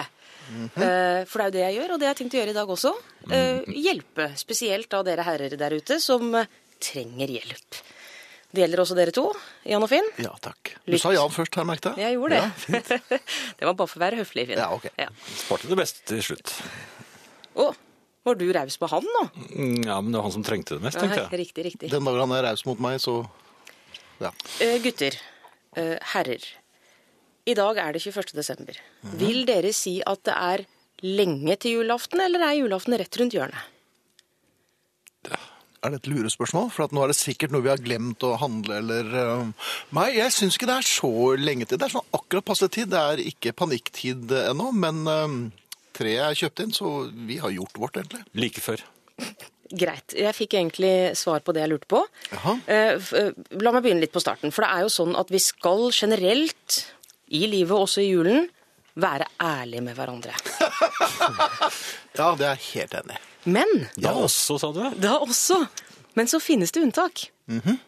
Eh, 0.52 1.24
for 1.28 1.40
det 1.40 1.42
er 1.42 1.48
jo 1.48 1.54
det 1.56 1.62
jeg 1.64 1.74
gjør, 1.80 1.90
og 1.94 1.98
det 2.00 2.06
har 2.06 2.14
jeg 2.14 2.20
tenkt 2.22 2.34
å 2.36 2.38
gjøre 2.40 2.52
i 2.52 2.56
dag 2.60 2.70
også. 2.76 2.92
Eh, 3.32 3.72
hjelpe 3.82 4.28
spesielt 4.40 4.94
av 4.96 5.04
dere 5.06 5.24
herrer 5.26 5.56
der 5.60 5.74
ute 5.76 5.98
som 6.02 6.30
eh, 6.38 6.46
trenger 6.82 7.30
hjelp. 7.34 7.78
Det 8.52 8.60
gjelder 8.60 8.82
også 8.82 8.96
dere 8.98 9.14
to, 9.16 9.22
Jan 9.64 9.80
og 9.84 9.88
Finn. 9.88 10.08
Ja, 10.20 10.32
takk. 10.44 10.74
Du 10.84 10.96
sa 11.00 11.12
Jan 11.14 11.32
først 11.32 11.54
her, 11.56 11.64
merket 11.64 11.94
jeg. 11.96 12.04
Jeg 12.04 12.18
gjorde 12.18 12.40
Ja, 12.40 12.50
det. 12.68 12.98
det 13.58 13.64
var 13.68 13.76
bare 13.78 13.88
for 13.88 13.96
å 13.96 14.04
være 14.04 14.18
høflig, 14.20 14.44
Finn. 14.50 14.60
Ja, 14.60 14.66
ok. 14.76 14.90
Ja. 15.00 15.08
Sparte 15.40 15.70
det 15.70 15.78
beste 15.80 16.04
til 16.10 16.20
slutt. 16.26 16.52
Å, 17.56 17.70
Var 18.28 18.36
du 18.38 18.44
raus 18.54 18.76
på 18.78 18.90
han 18.92 19.06
nå? 19.08 19.22
Mm, 19.56 19.78
Ja, 19.88 19.96
men 20.04 20.12
det 20.12 20.18
var 20.20 20.28
han 20.28 20.34
som 20.36 20.44
trengte 20.46 20.76
det 20.76 20.84
mest, 20.84 21.00
tenkte 21.00 21.22
Ja, 21.24 21.28
jeg. 21.32 21.40
riktig, 21.46 21.64
riktig. 21.70 21.88
Den 21.90 22.04
dagen 22.04 22.20
han 22.26 22.36
er 22.36 22.44
raus 22.50 22.66
mot 22.68 22.78
meg, 22.84 23.00
så 23.02 23.22
ja. 24.28 24.32
Eh, 24.62 24.78
gutter, 24.82 25.16
eh, 25.76 25.96
herrer. 26.14 26.44
I 27.46 27.54
dag 27.58 27.78
er 27.82 27.92
det 27.96 28.02
21. 28.04 28.34
desember. 28.38 28.78
Mhm. 29.02 29.18
Vil 29.18 29.44
dere 29.48 29.72
si 29.74 30.00
at 30.06 30.22
det 30.24 30.34
er 30.34 30.64
lenge 31.02 31.56
til 31.58 31.80
julaften, 31.80 32.20
eller 32.22 32.44
er 32.46 32.58
julaften 32.60 32.98
rett 32.98 33.18
rundt 33.18 33.34
hjørnet? 33.34 33.70
Er 35.82 35.90
det 35.90 35.98
et 35.98 36.12
lurespørsmål? 36.12 36.68
For 36.70 36.84
at 36.84 36.92
nå 36.94 37.02
er 37.02 37.10
det 37.10 37.18
sikkert 37.18 37.50
noe 37.50 37.64
vi 37.64 37.72
har 37.72 37.80
glemt 37.82 38.22
å 38.22 38.36
handle, 38.38 38.76
eller 38.78 39.08
uh, 39.10 39.72
Nei, 39.90 40.12
jeg 40.14 40.30
syns 40.30 40.54
ikke 40.54 40.68
det 40.70 40.76
er 40.78 40.86
så 40.86 41.10
lenge 41.34 41.66
til. 41.66 41.80
Det 41.80 41.88
er 41.88 41.96
sånn 41.96 42.14
akkurat 42.14 42.46
passe 42.46 42.68
tid. 42.70 42.92
Det 42.92 43.00
er 43.02 43.24
ikke 43.24 43.54
panikktid 43.58 44.30
ennå, 44.44 44.70
men 44.70 45.02
treet 45.92 46.22
er 46.22 46.38
kjøpt 46.38 46.62
inn, 46.62 46.76
så 46.76 46.92
vi 47.10 47.40
har 47.42 47.50
gjort 47.50 47.82
vårt, 47.82 47.98
egentlig. 47.98 48.22
Like 48.38 48.62
før. 48.62 48.86
Greit. 49.72 50.12
Jeg 50.18 50.34
fikk 50.36 50.54
egentlig 50.58 50.92
svar 51.16 51.40
på 51.40 51.54
det 51.56 51.62
jeg 51.64 51.70
lurte 51.72 51.88
på. 51.88 52.02
Jaha. 52.32 52.54
Eh, 52.66 52.98
eh, 53.20 53.30
La 53.64 53.72
meg 53.72 53.82
begynne 53.86 54.02
litt 54.04 54.12
på 54.12 54.20
starten. 54.20 54.52
For 54.52 54.66
det 54.66 54.70
er 54.74 54.82
jo 54.84 54.90
sånn 54.92 55.14
at 55.18 55.30
vi 55.32 55.40
skal 55.40 55.86
generelt, 55.96 56.82
i 57.32 57.46
livet 57.48 57.72
også 57.78 58.02
i 58.04 58.10
julen, 58.10 58.48
være 59.00 59.24
ærlige 59.40 59.80
med 59.86 59.96
hverandre. 59.96 60.34
Ja, 62.12 62.34
det 62.36 62.44
er 62.44 62.56
jeg 62.58 62.64
helt 62.74 62.94
enig 62.98 63.14
i. 63.16 63.20
Men 63.52 63.70
Da 63.96 64.12
også, 64.20 64.58
sa 64.60 64.68
du? 64.76 64.82
da 65.00 65.14
også. 65.24 65.56
Men 66.14 66.28
så 66.28 66.38
finnes 66.44 66.70
det 66.74 66.82
unntak 66.84 67.22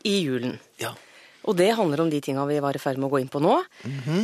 i 0.03 0.15
julen. 0.25 0.57
Ja. 0.81 0.95
Og 1.45 1.59
det 1.59 1.75
handler 1.77 2.01
om 2.07 2.09
de 2.11 2.23
tinga 2.25 2.47
vi 2.49 2.57
var 2.65 2.75
i 2.75 2.81
ferd 2.81 2.97
med 2.99 3.11
å 3.11 3.13
gå 3.13 3.21
inn 3.21 3.29
på 3.29 3.43
nå. 3.45 3.59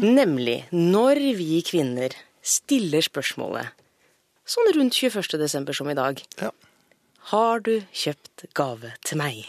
Nemlig 0.01 0.63
når 0.73 1.21
vi 1.37 1.61
kvinner 1.69 2.17
stiller 2.41 3.05
spørsmålet 3.05 3.77
sånn 4.51 4.73
rundt 4.75 4.97
21. 4.97 5.37
desember 5.39 5.77
som 5.77 5.91
i 5.93 5.99
dag. 5.99 6.23
ja. 6.41 6.51
Har 7.31 7.61
du 7.61 7.81
kjøpt 7.93 8.47
gave 8.57 8.93
til 9.05 9.19
meg? 9.21 9.45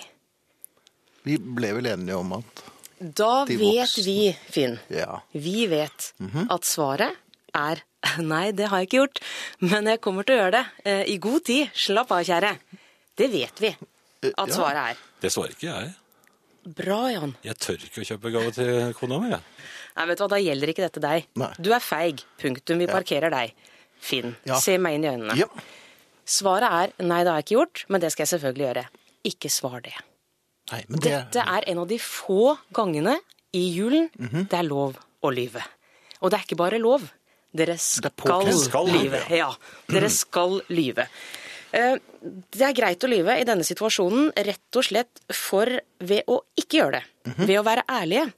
Vi 1.23 1.37
ble 1.37 1.71
vel 1.77 1.85
enige 1.93 2.17
om 2.17 2.33
at 2.39 2.63
Da 3.01 3.45
De 3.45 3.55
vet 3.57 3.95
vi, 4.05 4.35
Finn, 4.53 4.79
Ja. 4.93 5.21
vi 5.33 5.65
vet 5.67 6.11
at 6.49 6.63
svaret 6.65 7.15
er 7.55 7.81
nei, 8.19 8.51
det 8.51 8.67
har 8.69 8.79
jeg 8.81 8.87
ikke 8.89 8.97
gjort, 8.99 9.19
men 9.61 9.85
jeg 9.85 10.01
kommer 10.01 10.23
til 10.25 10.35
å 10.35 10.39
gjøre 10.41 10.51
det 10.57 10.65
eh, 10.89 11.03
i 11.13 11.17
god 11.21 11.43
tid. 11.45 11.69
Slapp 11.77 12.09
av, 12.11 12.23
kjære. 12.25 12.55
Det 13.17 13.27
vet 13.31 13.59
vi 13.61 13.75
Eh, 14.21 14.29
at 14.37 14.49
ja. 14.51 14.53
svaret 14.53 14.81
er. 14.91 14.97
Det 15.21 15.31
svarer 15.33 15.53
ikke 15.55 15.65
jeg. 15.71 15.93
Bra, 16.77 16.97
Jan. 17.09 17.31
Jeg 17.41 17.57
tør 17.57 17.85
ikke 17.87 18.03
å 18.03 18.05
kjøpe 18.05 18.31
gave 18.35 18.51
til 18.53 18.91
kona 18.93 19.17
mi. 19.23 19.29
Nei, 19.33 20.03
vet 20.05 20.17
du 20.19 20.21
hva, 20.21 20.27
Da 20.29 20.37
gjelder 20.37 20.69
ikke 20.69 20.83
dette 20.85 21.01
deg. 21.01 21.25
Nei. 21.41 21.47
Du 21.57 21.71
er 21.73 21.81
feig. 21.81 22.21
Punktum. 22.37 22.77
Vi 22.83 22.85
parkerer 22.89 23.33
deg. 23.33 23.55
Finn, 24.01 24.35
Ja. 24.45 24.59
se 24.61 24.77
meg 24.77 24.99
inn 24.99 25.05
i 25.05 25.09
øynene. 25.09 25.37
ja. 25.41 25.47
Svaret 26.25 26.71
er 26.71 27.05
nei, 27.05 27.23
det 27.23 27.31
har 27.31 27.39
jeg 27.41 27.45
ikke 27.47 27.57
gjort, 27.59 27.85
men 27.89 28.01
det 28.01 28.11
skal 28.13 28.25
jeg 28.25 28.31
selvfølgelig 28.39 28.65
gjøre. 28.67 28.85
Ikke 29.31 29.49
svar 29.51 29.81
det. 29.81 29.93
Nei, 30.71 30.83
men 30.87 30.99
det 30.99 31.11
Dette 31.11 31.43
er 31.47 31.63
en 31.67 31.79
av 31.79 31.87
de 31.87 31.97
få 31.99 32.57
gangene 32.73 33.17
i 33.53 33.63
julen 33.75 34.09
Mhm. 34.17 34.47
det 34.49 34.53
er 34.59 34.63
lov 34.63 34.97
å 35.23 35.31
lyve. 35.33 35.61
Og 36.21 36.31
det 36.31 36.39
er 36.39 36.43
ikke 36.45 36.57
bare 36.57 36.79
lov. 36.79 37.09
Dere 37.53 37.75
skal. 37.77 38.47
Skal 38.53 38.85
lyve. 38.87 39.19
Ja, 39.29 39.49
dere 39.89 40.09
skal 40.09 40.61
lyve. 40.69 41.07
Eh, 41.73 41.97
Det 42.51 42.61
er 42.61 42.73
greit 42.73 42.99
å 43.03 43.09
lyve 43.09 43.39
i 43.41 43.43
denne 43.43 43.63
situasjonen 43.65 44.31
rett 44.35 44.75
og 44.77 44.83
slett 44.85 45.19
for 45.33 45.65
ved 45.99 46.23
å 46.27 46.41
ikke 46.55 46.77
gjøre 46.77 46.91
det, 46.91 47.03
Mhm. 47.25 47.47
ved 47.47 47.57
å 47.59 47.63
være 47.65 47.83
ærlige, 47.89 48.33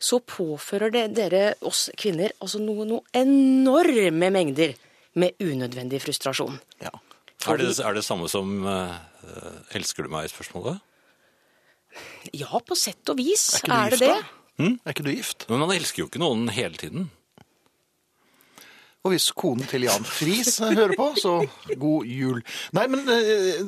så 0.00 0.20
påfører 0.20 0.90
det 0.90 1.14
dere 1.14 1.54
oss 1.62 1.90
kvinner 1.96 2.30
altså 2.40 2.58
noe, 2.60 2.84
noe 2.86 3.02
enorme 3.12 4.30
mengder 4.32 4.74
med 5.14 5.32
unødvendig 5.38 6.00
frustrasjon. 6.00 6.58
ja. 6.80 6.90
Er 7.46 7.60
det 7.60 7.76
er 7.78 7.94
det 7.94 8.04
samme 8.06 8.28
som 8.32 8.64
uh, 8.66 8.96
elsker 9.76 10.06
du 10.06 10.12
meg-spørsmålet? 10.12 10.80
Ja, 12.36 12.58
på 12.60 12.76
sett 12.76 13.08
og 13.12 13.20
vis 13.20 13.62
Er 13.62 13.70
er 13.72 13.94
det 13.94 14.00
gift, 14.00 14.02
det. 14.02 14.64
Hm? 14.64 14.74
Er 14.82 14.96
ikke 14.96 15.06
du 15.06 15.12
gift? 15.12 15.46
Men 15.50 15.62
man 15.62 15.76
elsker 15.76 16.02
jo 16.02 16.08
ikke 16.10 16.20
noen 16.22 16.48
hele 16.52 16.76
tiden. 16.80 17.06
Og 19.06 19.12
hvis 19.12 19.28
konen 19.38 19.68
til 19.70 19.84
Jan 19.86 20.02
Friis 20.02 20.56
hører 20.58 20.96
på, 20.98 21.06
så 21.22 21.36
god 21.78 22.08
jul. 22.10 22.40
Nei, 22.74 22.86
men 22.90 23.06
eh, 23.06 23.60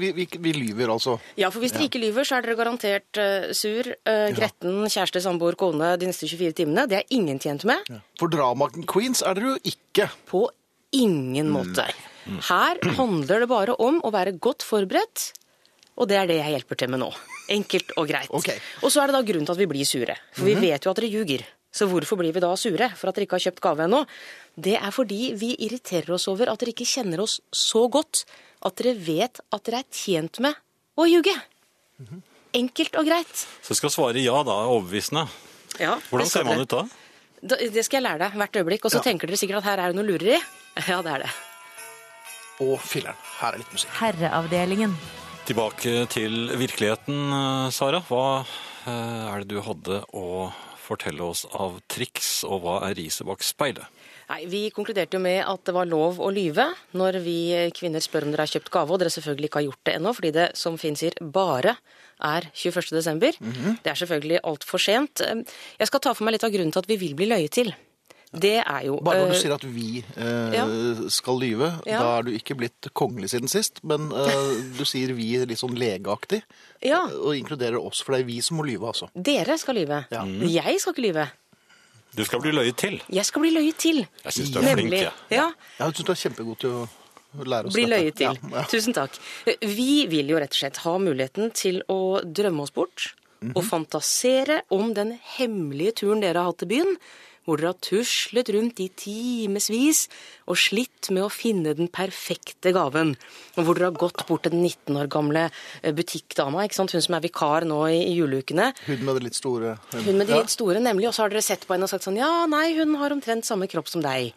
vi, 0.00 0.14
vi, 0.16 0.24
vi 0.40 0.52
lyver 0.56 0.94
altså. 0.94 1.18
Ja, 1.36 1.50
for 1.52 1.60
hvis 1.60 1.74
dere 1.76 1.90
ikke 1.90 2.00
lyver, 2.00 2.24
så 2.24 2.38
er 2.38 2.46
dere 2.46 2.56
garantert 2.56 3.20
sur, 3.52 3.90
gretten, 4.38 4.78
kjæreste, 4.88 5.20
samboer, 5.26 5.58
kone 5.60 5.92
de 6.00 6.08
neste 6.08 6.24
24 6.30 6.56
timene. 6.62 6.86
Det 6.88 7.02
er 7.02 7.12
ingen 7.12 7.36
tjent 7.42 7.68
med. 7.68 7.84
For 8.16 8.32
drama 8.32 8.70
queens 8.88 9.20
er 9.20 9.36
dere 9.36 9.58
jo 9.58 9.74
ikke. 9.74 10.08
På 10.30 10.46
ingen 10.96 11.52
måte. 11.52 11.84
Her 12.48 12.78
handler 12.98 13.40
det 13.44 13.48
bare 13.50 13.74
om 13.80 14.00
å 14.04 14.10
være 14.14 14.34
godt 14.38 14.62
forberedt, 14.66 15.32
og 15.98 16.08
det 16.10 16.16
er 16.20 16.26
det 16.30 16.36
jeg 16.38 16.52
hjelper 16.56 16.76
til 16.78 16.90
med 16.92 17.00
nå. 17.02 17.10
Enkelt 17.50 17.94
og 17.96 18.08
greit. 18.10 18.28
Okay. 18.30 18.58
Og 18.84 18.92
så 18.92 19.00
er 19.02 19.08
det 19.10 19.16
da 19.16 19.22
grunnen 19.32 19.46
til 19.48 19.54
at 19.56 19.58
vi 19.62 19.66
blir 19.70 19.86
sure. 19.88 20.16
For 20.36 20.44
vi 20.44 20.54
vet 20.60 20.84
jo 20.84 20.90
at 20.92 21.00
dere 21.00 21.08
ljuger. 21.10 21.46
Så 21.72 21.88
hvorfor 21.88 22.16
blir 22.20 22.32
vi 22.32 22.40
da 22.40 22.50
sure 22.56 22.88
for 22.96 23.08
at 23.10 23.16
dere 23.16 23.26
ikke 23.26 23.36
har 23.38 23.44
kjøpt 23.48 23.60
gave 23.64 23.84
ennå? 23.86 24.02
Det 24.56 24.76
er 24.78 24.92
fordi 24.94 25.32
vi 25.38 25.54
irriterer 25.66 26.12
oss 26.16 26.28
over 26.28 26.48
at 26.52 26.60
dere 26.60 26.72
ikke 26.74 26.86
kjenner 26.88 27.20
oss 27.24 27.38
så 27.52 27.86
godt 27.92 28.24
at 28.66 28.76
dere 28.80 28.94
vet 28.96 29.40
at 29.52 29.64
dere 29.68 29.82
er 29.82 29.88
tjent 29.92 30.40
med 30.44 30.56
å 30.98 31.06
ljuge. 31.08 31.34
Enkelt 32.56 32.96
og 32.98 33.06
greit. 33.08 33.34
Så 33.62 33.74
jeg 33.74 33.80
skal 33.82 33.92
svare 33.92 34.22
ja 34.22 34.38
da, 34.46 34.56
overbevisende. 34.70 35.26
Ja, 35.80 35.98
Hvordan 36.10 36.30
ser 36.30 36.44
man 36.48 36.60
ut 36.64 36.72
da? 36.72 36.84
Da- 37.42 37.56
Det 37.70 37.84
skal 37.84 38.00
jeg 38.02 38.06
lære 38.08 38.18
deg 38.24 38.32
hvert 38.38 38.56
øyeblikk. 38.60 38.84
Og 38.84 38.90
så 38.90 38.98
Ja. 38.98 39.02
tenker 39.12 39.26
dere 39.28 39.36
sikkert 39.36 39.58
at 39.58 39.64
her 39.64 39.78
er 39.78 39.92
det 39.92 39.96
noe 39.96 40.08
lureri. 40.08 40.40
Ja, 40.88 41.02
det 41.02 41.12
er 41.12 41.18
det. 41.24 41.30
Å, 42.58 42.74
filler'n, 42.82 43.18
her 43.38 43.54
er 43.54 43.62
litt 43.62 43.74
musikk. 43.74 43.92
Herreavdelingen. 44.00 44.96
Tilbake 45.46 46.08
til 46.12 46.50
virkeligheten, 46.58 47.20
eh, 47.32 47.68
Sara. 47.70 48.00
Hva 48.04 48.42
eh, 48.42 49.28
er 49.30 49.44
det 49.44 49.54
du 49.54 49.60
hadde 49.62 50.02
å 50.12 50.50
fortelle 50.82 51.22
oss 51.22 51.44
av 51.52 51.78
triks, 51.86 52.42
og 52.48 52.64
hva 52.64 52.80
er 52.88 52.96
riset 52.98 53.26
bak 53.28 53.44
speilet? 53.46 53.86
Nei, 54.28 54.42
Vi 54.50 54.60
konkluderte 54.74 55.16
jo 55.16 55.22
med 55.24 55.40
at 55.46 55.64
det 55.64 55.72
var 55.76 55.88
lov 55.88 56.18
å 56.20 56.28
lyve 56.32 56.66
når 56.98 57.20
vi 57.24 57.38
kvinner 57.76 58.02
spør 58.04 58.26
om 58.26 58.34
dere 58.34 58.44
har 58.44 58.52
kjøpt 58.52 58.72
gave, 58.74 58.92
og 58.92 59.00
dere 59.00 59.12
selvfølgelig 59.14 59.48
ikke 59.48 59.60
har 59.60 59.68
gjort 59.70 59.84
det 59.88 59.94
ennå, 59.96 60.14
fordi 60.18 60.32
det, 60.36 60.46
som 60.58 60.76
Finn 60.80 60.98
sier, 61.00 61.16
bare 61.22 61.76
er 62.20 62.50
21. 62.52 62.90
desember. 62.92 63.38
Det 63.38 63.92
er 63.92 64.00
selvfølgelig 64.02 64.42
altfor 64.44 64.82
sent. 64.82 65.22
Jeg 65.22 65.88
skal 65.88 66.02
ta 66.02 66.12
for 66.12 66.26
meg 66.26 66.36
litt 66.36 66.44
av 66.44 66.52
grunnen 66.52 66.74
til 66.74 66.82
at 66.82 66.90
vi 66.90 66.98
vil 67.00 67.14
bli 67.16 67.30
løyet 67.30 67.54
til. 67.56 67.72
Det 68.32 68.58
er 68.60 68.82
jo 68.84 68.98
Bare 69.00 69.22
når 69.22 69.30
du 69.30 69.34
eh, 69.34 69.40
sier 69.40 69.54
at 69.54 69.62
vi 69.64 70.04
eh, 70.16 70.52
ja. 70.52 70.64
skal 71.08 71.38
lyve, 71.40 71.70
Ja. 71.86 71.98
da 72.02 72.18
er 72.18 72.22
du 72.26 72.30
ikke 72.36 72.56
blitt 72.58 72.88
kongelig 72.92 73.30
siden 73.32 73.48
sist, 73.48 73.80
men 73.82 74.10
eh, 74.12 74.50
du 74.76 74.84
sier 74.84 75.14
vi 75.16 75.30
litt 75.48 75.58
sånn 75.58 75.76
legeaktig, 75.78 76.42
Ja. 76.84 77.06
og 77.08 77.34
inkluderer 77.38 77.78
oss, 77.80 78.02
for 78.04 78.12
det 78.12 78.20
er 78.20 78.28
vi 78.28 78.40
som 78.44 78.58
må 78.58 78.66
lyve, 78.68 78.84
altså. 78.90 79.08
Dere 79.16 79.56
skal 79.58 79.74
lyve. 79.80 80.02
Ja. 80.12 80.24
Jeg 80.26 80.80
skal 80.80 80.92
ikke 80.92 81.06
lyve. 81.08 81.28
Du 82.16 82.24
skal 82.24 82.40
bli 82.40 82.52
løyet 82.52 82.76
til. 82.76 83.00
Jeg 83.12 83.24
skal 83.24 83.40
bli 83.44 83.50
løyet 83.54 83.76
til. 83.78 83.98
Jeg 84.24 84.32
syns 84.32 84.50
du 84.52 84.58
er 84.58 84.62
flink, 84.74 84.90
Nemlig. 84.90 85.00
jeg. 85.06 85.12
Ja. 85.30 85.50
Jeg 85.78 85.94
syns 85.94 86.04
du 86.04 86.12
er 86.12 86.20
kjempegod 86.22 86.58
til 86.58 86.70
å 86.70 87.44
lære 87.44 87.66
oss 87.68 87.74
Bli 87.76 87.84
dette. 87.84 87.94
løyet 87.96 88.16
til. 88.16 88.38
Ja, 88.50 88.56
ja. 88.58 88.64
Tusen 88.68 88.92
takk. 88.96 89.18
Vi 89.62 90.06
vil 90.08 90.28
jo 90.32 90.36
rett 90.40 90.52
og 90.52 90.60
slett 90.60 90.76
ha 90.84 90.94
muligheten 90.98 91.52
til 91.54 91.80
å 91.88 92.20
drømme 92.24 92.60
oss 92.64 92.70
bort 92.76 93.14
Mhm. 93.40 93.52
og 93.54 93.62
fantasere 93.62 94.62
om 94.74 94.92
den 94.94 95.12
hemmelige 95.36 95.92
turen 96.00 96.20
dere 96.20 96.38
har 96.42 96.48
hatt 96.50 96.58
til 96.58 96.68
byen, 96.72 96.96
hvor 97.48 97.56
dere 97.56 97.72
har 97.72 97.78
tuslet 97.80 98.50
rundt 98.52 98.80
i 98.84 98.90
timevis 98.92 100.02
og 100.44 100.58
slitt 100.60 101.08
med 101.16 101.24
å 101.24 101.30
finne 101.32 101.72
den 101.78 101.88
perfekte 101.88 102.74
gaven. 102.76 103.14
Og 103.56 103.64
hvor 103.64 103.78
dere 103.78 103.88
har 103.88 103.96
gått 103.96 104.26
bort 104.28 104.44
til 104.44 104.52
den 104.52 104.66
19 104.66 104.98
år 105.00 105.08
gamle 105.12 105.46
eh, 105.48 105.94
butikkdama, 105.96 106.66
ikke 106.66 106.76
sant? 106.76 106.92
hun 106.92 107.04
som 107.04 107.16
er 107.16 107.24
vikar 107.24 107.64
nå 107.68 107.80
i, 107.88 108.02
i 108.10 108.18
juleukene. 108.18 108.68
Hun 108.84 109.06
med 109.06 109.16
det 109.16 109.30
litt 109.30 109.38
store 109.38 109.78
Hun 109.94 110.20
med 110.20 110.28
de 110.28 110.42
litt 110.42 110.52
store, 110.52 110.82
nemlig. 110.84 111.08
Og 111.08 111.16
så 111.16 111.24
har 111.24 111.32
dere 111.32 111.44
sett 111.46 111.64
på 111.64 111.76
henne 111.76 111.88
og 111.88 111.92
sagt 111.94 112.04
sånn 112.04 112.20
Ja, 112.20 112.44
nei, 112.50 112.66
hun 112.76 112.98
har 113.00 113.16
omtrent 113.16 113.48
samme 113.48 113.70
kropp 113.70 113.88
som 113.88 114.04
deg. 114.04 114.34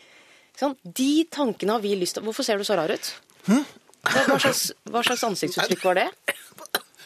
Sånn? 0.59 0.77
De 0.83 1.11
tankene 1.31 1.75
har 1.75 1.83
vi 1.83 1.93
lyst 1.99 2.17
til 2.17 2.25
Hvorfor 2.27 2.47
ser 2.47 2.59
du 2.59 2.67
så 2.67 2.79
rar 2.79 2.91
ut? 2.91 3.11
Hm? 3.49 3.65
Hva, 4.07 4.39
slags, 4.39 4.69
hva 4.89 5.03
slags 5.05 5.23
ansiktsuttrykk 5.27 5.83
var 5.85 5.99
det? 5.99 6.07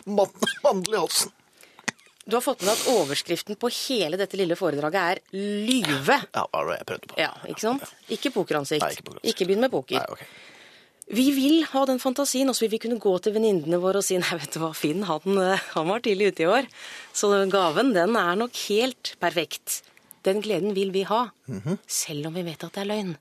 Man, 0.06 0.30
Mandel 0.64 0.96
i 0.96 1.02
halsen. 1.02 1.35
Du 2.26 2.36
har 2.36 2.42
fått 2.42 2.64
med 2.66 2.74
at 2.74 2.88
overskriften 2.90 3.58
på 3.62 3.70
hele 3.70 4.18
dette 4.18 4.38
lille 4.40 4.58
foredraget 4.58 4.98
er 4.98 5.20
'lyve'. 5.30 6.26
Ja, 6.34 6.46
det 6.52 6.78
jeg 6.80 6.88
prøvde 6.90 7.08
på? 7.12 7.18
Ja, 7.22 7.32
ikke 7.46 7.62
sant? 7.62 7.84
Ikke 8.10 8.32
pokeransikt. 8.34 8.82
Nei, 8.82 8.92
ikke 8.96 9.06
pokeransikt. 9.06 9.30
Ikke 9.30 9.46
begynn 9.46 9.62
med 9.62 9.72
poker. 9.72 10.00
Nei, 10.00 10.10
ok. 10.10 10.26
Vi 11.14 11.26
vil 11.36 11.60
ha 11.70 11.84
den 11.86 12.00
fantasien, 12.02 12.50
og 12.50 12.56
så 12.58 12.66
vil 12.66 12.72
vi 12.74 12.80
kunne 12.82 12.98
gå 12.98 13.14
til 13.22 13.36
venninnene 13.36 13.78
våre 13.78 14.02
og 14.02 14.04
si 14.08 14.18
nei, 14.18 14.40
vet 14.42 14.56
du 14.56 14.60
hva, 14.64 14.72
Finn 14.74 15.04
han, 15.06 15.38
eh, 15.38 15.62
han 15.76 15.88
var 15.88 16.02
tidlig 16.02 16.32
ute 16.34 16.48
i 16.48 16.50
år, 16.50 16.66
så 17.14 17.30
gaven 17.52 17.94
den 17.94 18.16
er 18.18 18.36
nok 18.36 18.58
helt 18.70 19.14
perfekt. 19.22 19.84
Den 20.26 20.42
gleden 20.42 20.74
vil 20.74 20.90
vi 20.90 21.04
ha, 21.06 21.28
selv 21.86 22.32
om 22.32 22.34
vi 22.34 22.42
vet 22.42 22.64
at 22.66 22.74
det 22.74 22.82
er 22.82 22.90
løgn. 22.90 23.18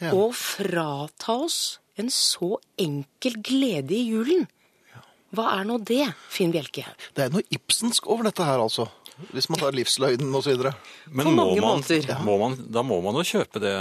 Ja. 0.00 0.10
Å 0.10 0.32
frata 0.34 1.38
oss 1.46 1.78
en 1.96 2.10
så 2.10 2.58
enkel 2.78 3.38
glede 3.46 3.94
i 3.94 4.10
julen. 4.10 4.48
Hva 5.36 5.50
er 5.58 5.66
nå 5.68 5.76
det, 5.84 6.06
Finn 6.32 6.52
Bjelke? 6.54 6.86
Det 7.16 7.26
er 7.26 7.34
noe 7.34 7.44
Ibsensk 7.52 8.06
over 8.08 8.24
dette 8.30 8.46
her, 8.48 8.62
altså. 8.64 8.86
Hvis 9.34 9.48
man 9.50 9.58
tar 9.60 9.74
livsløgnen 9.74 10.30
og 10.38 10.44
så 10.46 10.54
videre. 10.54 10.72
Men 11.10 11.26
På 11.26 11.32
må 11.34 11.44
mange 11.50 11.60
man, 11.64 11.82
måter. 11.82 12.22
må 12.24 12.36
man, 12.40 12.54
da 12.70 12.84
må 12.86 13.00
man 13.04 13.18
jo 13.18 13.24
kjøpe 13.26 13.60
det 13.60 13.74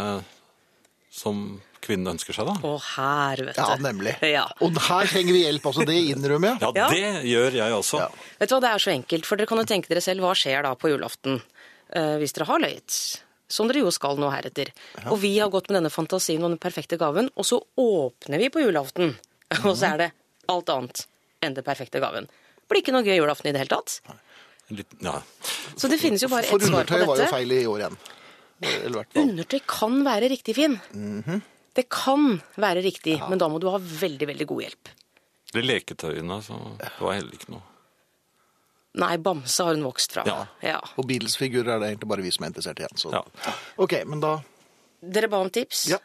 som 1.13 1.61
kvinnen 1.81 2.09
ønsker 2.15 2.35
seg, 2.35 2.49
da. 2.49 2.55
Og 2.67 2.81
her, 2.95 3.43
vet 3.47 3.55
du. 3.55 3.61
Ja, 3.61 3.75
nemlig. 3.79 4.15
Ja. 4.37 4.43
Og 4.65 4.75
her 4.89 5.07
trenger 5.07 5.37
vi 5.37 5.43
hjelp, 5.45 5.69
altså. 5.69 5.85
Det 5.87 5.95
innrømmer 6.11 6.55
jeg. 6.55 6.59
Ja, 6.65 6.71
Ja. 6.75 6.87
det 6.91 7.29
gjør 7.31 7.57
jeg 7.61 7.77
også. 7.77 8.01
Ja. 8.01 8.09
Vet 8.41 8.49
du 8.51 8.55
hva, 8.57 8.61
Det 8.65 8.71
er 8.73 8.83
så 8.83 8.91
enkelt, 8.97 9.29
for 9.29 9.39
dere 9.39 9.47
kan 9.53 9.61
jo 9.61 9.67
tenke 9.69 9.91
dere 9.93 10.03
selv 10.03 10.25
hva 10.25 10.33
skjer 10.37 10.67
da 10.67 10.75
på 10.75 10.91
julaften 10.93 11.39
Uh, 11.87 12.17
hvis 12.19 12.33
dere 12.35 12.43
har 12.49 12.59
løyet. 12.59 12.95
Som 13.47 13.69
dere 13.69 13.79
jo 13.79 13.91
skal 13.95 14.17
nå 14.19 14.27
heretter. 14.27 14.73
Og 15.07 15.21
vi 15.21 15.29
har 15.39 15.47
gått 15.47 15.69
med 15.69 15.77
denne 15.77 15.87
fantasien 15.93 16.41
og 16.43 16.49
den 16.51 16.59
perfekte 16.59 16.97
gaven, 16.99 17.29
og 17.39 17.45
så 17.47 17.61
åpner 17.79 18.41
vi 18.41 18.49
på 18.51 18.59
julaften. 18.59 19.13
Og 19.63 19.77
så 19.79 19.93
er 19.93 20.01
det 20.01 20.07
alt 20.51 20.67
annet 20.73 21.05
enn 21.41 21.57
den 21.57 21.65
perfekte 21.65 22.01
gaven. 22.03 22.27
Det 22.27 22.71
Blir 22.71 22.83
ikke 22.83 22.95
noe 22.95 23.05
gøy 23.05 23.15
julaften 23.19 23.49
i 23.49 23.55
det 23.55 23.63
hele 23.63 23.75
tatt. 23.77 23.99
Litt, 24.75 24.97
ja. 24.99 25.15
Så 25.79 25.87
det 25.87 25.99
finnes 26.01 26.23
jo 26.23 26.29
bare 26.31 26.43
ett 26.43 26.49
svar 26.51 26.59
på 26.59 26.67
dette. 26.67 26.91
For 26.91 26.99
undertøy 26.99 27.07
var 27.07 27.21
jo 27.21 27.29
feil 27.31 27.53
i 27.55 27.61
år 27.71 27.83
igjen. 27.83 28.01
Eller 28.67 28.97
hvert 28.97 29.13
fall. 29.13 29.29
Undertøy 29.29 29.59
kan 29.69 30.01
være 30.07 30.29
riktig, 30.33 30.55
Finn. 30.57 30.79
-hmm. 30.91 31.41
Det 31.77 31.89
kan 31.93 32.41
være 32.55 32.81
riktig, 32.81 33.21
men 33.29 33.37
da 33.37 33.47
må 33.47 33.59
du 33.61 33.69
ha 33.69 33.77
veldig, 33.77 34.27
veldig 34.27 34.47
god 34.49 34.61
hjelp. 34.61 34.89
De 35.53 35.61
leketøyene, 35.61 36.41
så 36.43 36.57
det 36.79 36.91
var 36.99 37.13
heller 37.13 37.33
ikke 37.37 37.51
noe. 37.53 37.61
Nei, 38.97 39.17
bamse 39.21 39.63
har 39.63 39.75
hun 39.75 39.85
vokst 39.85 40.15
fra. 40.15 40.23
Ja. 40.25 40.45
ja. 40.65 40.79
Og 40.97 41.05
Beatles-figurer 41.05 41.75
er 41.75 41.79
det 41.79 41.91
egentlig 41.91 42.09
bare 42.09 42.25
vi 42.25 42.31
som 42.33 42.47
er 42.47 42.47
interessert 42.47 42.81
i. 42.81 42.87
Så. 42.97 43.11
Ja. 43.13 43.21
OK, 43.77 43.99
men 44.09 44.23
da 44.23 44.39
Dere 44.97 45.27
ba 45.29 45.37
om 45.37 45.49
tips. 45.53 45.83
Ja. 45.91 45.99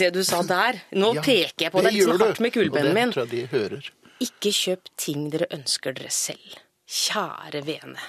Det 0.00 0.08
du 0.14 0.22
sa 0.24 0.38
der 0.42 0.78
Nå 0.96 1.10
Ja, 1.18 1.20
peker 1.22 1.66
jeg 1.66 1.72
på 1.74 1.82
deg 1.84 1.92
litt 1.92 2.08
sånn 2.08 2.22
hardt 2.22 2.40
med 2.40 2.54
kulepennen 2.54 2.88
Og 2.88 2.96
min. 2.96 3.10
det 3.12 3.18
tror 3.18 3.26
jeg 3.26 3.32
de 3.34 3.42
hører. 3.52 3.90
Ikke 4.22 4.52
kjøp 4.54 4.90
ting 5.00 5.28
dere 5.32 5.48
ønsker 5.54 5.94
dere 5.96 6.12
selv. 6.14 6.58
Kjære 6.86 7.62
vene. 7.66 8.00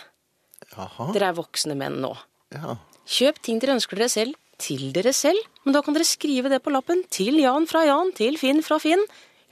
Aha. 0.77 1.09
Dere 1.15 1.31
er 1.31 1.37
voksne 1.37 1.75
menn 1.79 1.99
nå. 2.03 2.13
Ja. 2.53 2.77
Kjøp 3.09 3.41
ting 3.43 3.59
dere 3.61 3.75
ønsker 3.77 3.99
dere 3.99 4.11
selv, 4.11 4.37
til 4.61 4.91
dere 4.95 5.13
selv. 5.15 5.39
Men 5.65 5.75
da 5.75 5.81
kan 5.85 5.95
dere 5.95 6.07
skrive 6.07 6.51
det 6.51 6.61
på 6.63 6.73
lappen. 6.73 7.03
Til 7.13 7.39
Jan 7.41 7.67
fra 7.69 7.85
Jan, 7.87 8.13
til 8.15 8.37
Finn 8.41 8.61
fra 8.65 8.79
Finn. 8.83 9.01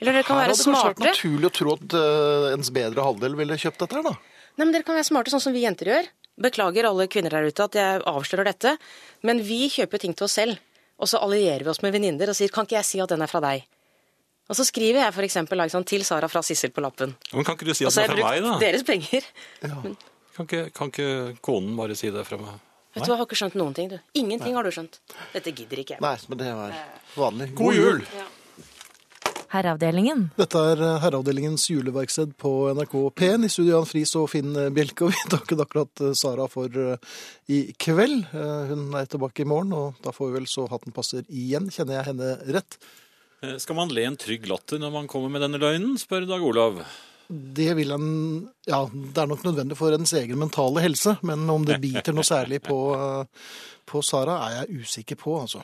Eller 0.02 0.18
dere 0.18 0.26
kan 0.26 0.38
Her 0.38 0.50
være 0.50 0.56
hadde 0.56 0.66
det 0.66 0.88
vært 0.88 1.04
naturlig 1.06 1.48
å 1.48 1.54
tro 1.54 1.74
at 1.76 1.96
eh, 1.98 2.48
ens 2.56 2.72
bedre 2.74 3.06
halvdel 3.06 3.36
ville 3.38 3.58
kjøpt 3.60 3.84
dette 3.84 3.98
her, 3.98 4.06
da. 4.08 4.14
Nei, 4.52 4.66
men 4.66 4.74
Dere 4.74 4.84
kan 4.84 4.98
være 4.98 5.08
smarte, 5.08 5.32
sånn 5.32 5.40
som 5.46 5.54
vi 5.54 5.62
jenter 5.62 5.88
gjør. 5.92 6.08
Beklager 6.42 6.88
alle 6.88 7.06
kvinner 7.12 7.32
der 7.32 7.46
ute 7.48 7.64
at 7.64 7.76
jeg 7.78 8.02
avslører 8.08 8.50
dette, 8.50 8.74
men 9.24 9.40
vi 9.46 9.66
kjøper 9.72 10.02
ting 10.02 10.16
til 10.16 10.26
oss 10.26 10.36
selv. 10.40 10.58
Og 11.00 11.08
så 11.08 11.20
allierer 11.22 11.64
vi 11.64 11.70
oss 11.72 11.80
med 11.84 11.94
venninner 11.94 12.28
og 12.28 12.36
sier 12.36 12.50
'kan 12.52 12.66
ikke 12.66 12.78
jeg 12.80 12.88
si 12.88 13.00
at 13.00 13.08
den 13.08 13.22
er 13.22 13.30
fra 13.30 13.40
deg'? 13.40 13.64
Og 14.52 14.56
så 14.58 14.66
skriver 14.68 15.00
jeg 15.00 15.14
for 15.16 15.24
eksempel 15.24 15.62
sånn, 15.72 15.86
'til 15.88 16.02
Sara 16.04 16.28
fra 16.28 16.42
Sissel' 16.44 16.74
på 16.76 16.82
lappen. 16.84 17.14
Men 17.32 17.44
kan 17.48 17.56
ikke 17.56 17.70
du 17.70 17.72
si 17.74 17.86
Og 17.86 17.88
at 17.88 17.94
så 17.96 18.02
det 18.04 18.10
har 18.10 18.12
er 18.12 18.20
jeg 18.20 18.26
fra 18.26 18.32
meg, 18.36 18.42
brukt 18.50 18.60
deres 18.60 18.84
penger. 18.84 19.22
Kan 20.36 20.46
ikke, 20.46 20.60
kan 20.76 20.92
ikke 20.92 21.38
konen 21.40 21.72
bare 21.76 21.96
si 21.96 22.10
det 22.12 22.26
fra 22.28 22.36
meg? 22.36 22.60
Vet 22.92 23.06
du 23.06 23.08
hva, 23.08 23.14
jeg 23.16 23.20
har 23.22 23.26
ikke 23.26 23.40
skjønt 23.40 23.54
noen 23.56 23.74
ting, 23.74 23.88
du. 23.88 23.98
Ingenting 24.14 24.54
har 24.54 24.62
du 24.64 24.70
skjønt. 24.70 24.98
Dette 25.32 25.52
gidder 25.56 25.80
ikke 25.80 25.96
jeg. 25.96 26.00
Nei, 26.04 26.16
men 26.28 26.38
det 26.42 26.52
var 26.58 26.76
vanlig. 27.16 27.54
God 27.56 27.74
jul! 27.74 28.02
Herreavdelingen. 29.52 30.30
Dette 30.38 30.60
er 30.72 30.80
eh, 30.80 30.98
Herreavdelingens 31.02 31.66
juleverksted 31.68 32.32
på 32.40 32.52
NRK 32.76 32.94
P1. 33.20 33.44
I 33.44 33.50
studio 33.52 33.74
Jan 33.78 33.88
Friis 33.88 34.14
og 34.16 34.30
Finn 34.32 34.52
Bjelke. 34.76 35.04
Og 35.08 35.12
vi 35.12 35.24
takket 35.34 35.60
akkurat 35.64 36.04
eh, 36.04 36.14
Sara 36.16 36.46
for 36.52 36.72
eh, 36.72 36.96
i 37.52 37.62
kveld. 37.80 38.28
Eh, 38.32 38.72
Hun 38.72 38.86
er 38.96 39.08
tilbake 39.12 39.44
i 39.44 39.48
morgen, 39.48 39.72
og 39.76 40.00
da 40.04 40.12
får 40.16 40.30
vi 40.30 40.38
vel 40.40 40.48
så 40.48 40.64
hatten 40.72 40.92
passer 40.96 41.24
igjen. 41.28 41.68
Kjenner 41.72 42.00
jeg 42.00 42.08
henne 42.12 42.30
rett? 42.56 42.78
Eh, 43.42 43.56
Skal 43.58 43.76
man 43.78 43.92
le 43.94 44.04
en 44.06 44.18
trygg 44.20 44.46
latter 44.50 44.80
når 44.82 44.92
man 44.94 45.08
kommer 45.10 45.32
med 45.32 45.42
denne 45.44 45.60
løgnen, 45.62 45.96
spør 46.00 46.26
Dag 46.30 46.44
Olav. 46.46 46.82
Det 47.32 47.70
vil 47.78 47.94
en 47.94 48.08
Ja, 48.68 48.82
det 48.92 49.18
er 49.22 49.30
nok 49.30 49.44
nødvendig 49.46 49.76
for 49.78 49.94
ens 49.96 50.12
egen 50.18 50.38
mentale 50.40 50.82
helse, 50.84 51.16
men 51.24 51.48
om 51.50 51.64
det 51.64 51.80
biter 51.82 52.12
noe 52.14 52.26
særlig 52.26 52.60
på, 52.66 52.78
eh, 52.96 53.24
på 53.88 54.02
Sara, 54.04 54.36
er 54.48 54.58
jeg 54.66 54.82
usikker 54.82 55.16
på, 55.16 55.38
altså. 55.40 55.62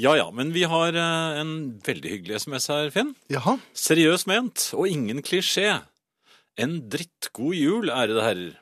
Ja 0.00 0.14
ja, 0.16 0.30
men 0.30 0.52
vi 0.52 0.62
har 0.64 0.94
eh, 0.96 1.40
en 1.40 1.80
veldig 1.84 2.10
hyggelig 2.16 2.40
SMS 2.40 2.66
her, 2.72 2.90
Finn. 2.90 3.14
Jaha. 3.30 3.58
Seriøst 3.76 4.26
ment, 4.30 4.70
og 4.74 4.88
ingen 4.88 5.22
klisjé. 5.22 5.82
En 6.58 6.80
drittgod 6.90 7.54
jul, 7.56 7.90
ærede 7.90 8.22
herrer. 8.24 8.56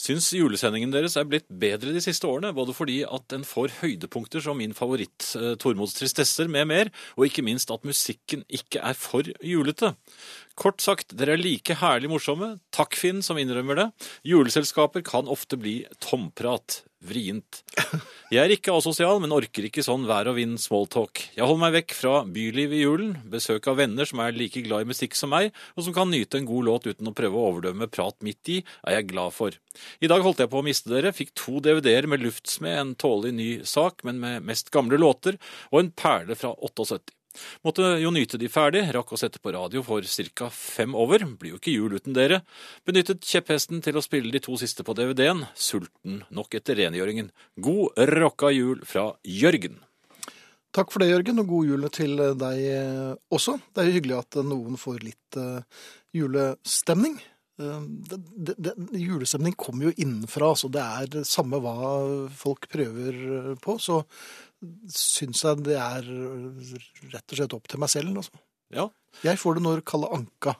Syns 0.00 0.30
julesendingen 0.32 0.92
deres 0.94 1.16
er 1.20 1.26
blitt 1.28 1.44
bedre 1.60 1.92
de 1.92 2.00
siste 2.00 2.24
årene, 2.24 2.54
både 2.56 2.72
fordi 2.72 3.02
at 3.04 3.34
en 3.36 3.44
får 3.44 3.74
høydepunkter 3.82 4.40
som 4.44 4.56
min 4.56 4.72
favoritt 4.76 5.26
eh, 5.36 5.52
Tormods 5.60 5.98
tristesser 5.98 6.48
med 6.48 6.70
mer, 6.70 6.92
og 7.18 7.26
ikke 7.26 7.44
minst 7.44 7.72
at 7.74 7.84
musikken 7.84 8.46
ikke 8.48 8.80
er 8.80 8.96
for 8.96 9.28
julete. 9.44 9.92
Kort 10.56 10.80
sagt, 10.80 11.12
dere 11.20 11.36
er 11.36 11.42
like 11.42 11.76
herlig 11.82 12.08
morsomme. 12.12 12.54
Takk, 12.72 12.96
Finn, 12.96 13.20
som 13.24 13.40
innrømmer 13.40 13.76
det. 13.76 13.88
Juleselskaper 14.28 15.04
kan 15.04 15.28
ofte 15.28 15.60
bli 15.60 15.82
tomprat. 16.00 16.80
Vrient. 17.00 17.62
Jeg 18.30 18.42
er 18.42 18.52
ikke 18.52 18.74
asosial, 18.76 19.16
men 19.22 19.32
orker 19.32 19.64
ikke 19.66 19.82
sånn 19.82 20.04
vær 20.08 20.28
og 20.28 20.36
vind 20.36 20.58
smalltalk. 20.60 21.22
Jeg 21.32 21.46
holder 21.46 21.62
meg 21.62 21.76
vekk 21.78 21.94
fra 21.96 22.12
byliv 22.28 22.74
i 22.76 22.82
julen, 22.82 23.14
besøk 23.32 23.70
av 23.72 23.78
venner 23.80 24.08
som 24.08 24.20
er 24.20 24.36
like 24.36 24.60
glad 24.66 24.84
i 24.84 24.90
musikk 24.90 25.16
som 25.16 25.32
meg, 25.32 25.48
og 25.74 25.86
som 25.86 25.96
kan 25.96 26.12
nyte 26.12 26.36
en 26.38 26.48
god 26.48 26.68
låt 26.68 26.90
uten 26.90 27.08
å 27.08 27.14
prøve 27.16 27.40
å 27.40 27.46
overdømme 27.54 27.88
prat 27.90 28.18
midt 28.26 28.52
i, 28.52 28.58
er 28.84 28.98
jeg 28.98 29.08
glad 29.14 29.32
for. 29.34 29.56
I 30.04 30.10
dag 30.12 30.22
holdt 30.26 30.44
jeg 30.44 30.52
på 30.52 30.60
å 30.60 30.66
miste 30.66 30.92
dere, 30.92 31.14
fikk 31.16 31.32
to 31.40 31.62
DVD-er 31.64 32.10
med 32.10 32.20
luftsmed, 32.26 32.76
en 32.76 32.92
tålelig 33.00 33.32
ny 33.38 33.50
sak, 33.64 34.04
men 34.04 34.20
med 34.20 34.44
mest 34.52 34.68
gamle 34.74 35.00
låter, 35.00 35.40
og 35.72 35.80
en 35.80 35.90
perle 35.96 36.36
fra 36.36 36.52
78. 36.60 37.16
Måtte 37.66 37.94
jo 38.02 38.12
nyte 38.14 38.38
de 38.40 38.48
ferdig, 38.50 38.84
rakk 38.94 39.12
å 39.14 39.18
sette 39.20 39.42
på 39.42 39.52
radio 39.54 39.82
for 39.86 40.04
ca. 40.34 40.48
fem 40.50 40.94
over, 40.94 41.24
blir 41.38 41.54
jo 41.54 41.60
ikke 41.60 41.74
jul 41.74 41.98
uten 41.98 42.16
dere. 42.16 42.42
Benyttet 42.86 43.26
kjepphesten 43.26 43.82
til 43.84 43.96
å 43.96 44.04
spille 44.04 44.32
de 44.32 44.42
to 44.42 44.56
siste 44.60 44.86
på 44.86 44.96
DVD-en, 44.98 45.46
sulten 45.54 46.24
nok 46.30 46.54
etter 46.58 46.80
rengjøringen. 46.80 47.30
God 47.56 47.98
rocka 48.10 48.50
jul 48.54 48.82
fra 48.84 49.12
Jørgen. 49.24 49.80
Takk 50.70 50.92
for 50.92 51.02
det, 51.02 51.10
Jørgen, 51.10 51.42
og 51.42 51.50
god 51.50 51.66
jul 51.66 51.88
til 51.90 52.20
deg 52.38 52.60
også. 53.34 53.58
Det 53.74 53.82
er 53.82 53.90
jo 53.90 53.96
hyggelig 53.98 54.20
at 54.20 54.38
noen 54.46 54.78
får 54.78 55.02
litt 55.02 55.38
eh, 55.40 55.82
julestemning. 56.14 57.16
Eh, 57.60 57.80
det, 58.10 58.20
det, 58.36 58.54
det, 58.68 58.74
julestemning 58.94 59.56
kommer 59.58 59.88
jo 59.88 59.96
innenfra, 59.96 60.52
så 60.54 60.70
det 60.72 60.84
er 60.84 61.26
samme 61.26 61.58
hva 61.64 61.74
folk 62.38 62.70
prøver 62.70 63.58
på. 63.62 63.76
Så 63.82 64.04
syns 64.92 65.44
jeg 65.46 65.64
det 65.66 65.78
er 65.80 66.08
rett 67.14 67.32
og 67.32 67.38
slett 67.38 67.56
opp 67.56 67.70
til 67.70 67.80
meg 67.82 67.92
selv. 67.92 68.16
Altså. 68.22 68.42
Ja, 68.74 68.90
Jeg 69.26 69.40
får 69.40 69.58
det 69.58 69.64
når 69.66 69.80
Kalle 69.88 70.10
Anka 70.14 70.54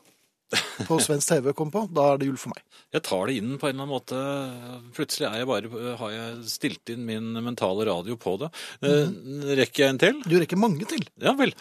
på 0.89 0.97
svensk 0.99 1.31
TV 1.31 1.53
kommer 1.55 1.75
på. 1.77 1.83
Da 1.95 2.09
er 2.11 2.19
det 2.19 2.27
jul 2.31 2.41
for 2.41 2.51
meg. 2.55 2.65
jeg 2.91 3.05
tar 3.07 3.29
det 3.31 3.37
inn 3.39 3.55
på 3.61 3.69
en 3.69 3.77
eller 3.77 3.85
annen 3.85 3.95
måte. 3.95 4.91
Plutselig 4.97 5.29
er 5.29 5.39
jeg 5.43 5.51
bare, 5.51 5.95
har 6.01 6.17
jeg 6.17 6.51
stilt 6.51 6.93
inn 6.95 7.07
min 7.07 7.31
mentale 7.45 7.87
radio 7.87 8.17
på 8.19 8.37
det. 8.43 8.51
Mm. 8.83 9.47
Rekker 9.61 9.85
jeg 9.85 9.95
en 9.95 10.03
til? 10.03 10.21
Du 10.27 10.37
rekker 10.41 10.61
mange 10.61 10.89
til. 10.91 11.07
Ja 11.23 11.37
vel. 11.39 11.55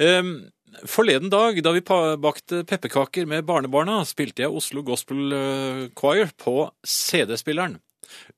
Um, 0.00 0.34
Forleden 0.86 1.32
dag, 1.32 1.56
da 1.66 1.72
vi 1.74 1.82
bakte 1.82 2.62
pepperkaker 2.68 3.26
med 3.26 3.42
barnebarna, 3.48 4.04
spilte 4.06 4.44
jeg 4.44 4.54
Oslo 4.54 4.84
Gospel 4.86 5.32
eh, 5.34 5.80
Choir 5.98 6.30
på 6.38 6.70
CD-spilleren. 6.86 7.80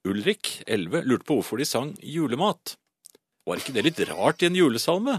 Ulrik, 0.09 0.62
11, 0.66 1.05
lurte 1.09 1.28
på 1.28 1.37
hvorfor 1.38 1.61
de 1.61 1.66
sang 1.68 1.92
julemat. 2.00 2.78
Var 3.46 3.59
ikke 3.59 3.74
det 3.74 3.87
litt 3.88 4.02
rart 4.12 4.42
i 4.42 4.48
en 4.48 4.59
julesalme? 4.59 5.18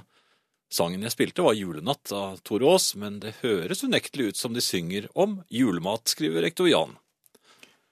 Sangen 0.74 1.04
jeg 1.06 1.14
spilte 1.14 1.44
var 1.46 1.54
Julenatt 1.54 2.10
av 2.16 2.40
Tore 2.48 2.66
Aas, 2.72 2.94
men 2.98 3.20
det 3.22 3.36
høres 3.44 3.84
unektelig 3.86 4.32
ut 4.32 4.40
som 4.40 4.56
de 4.56 4.64
synger 4.64 5.06
om 5.14 5.42
julemat, 5.54 6.08
skriver 6.10 6.42
rektor 6.48 6.70
Jan. 6.70 6.96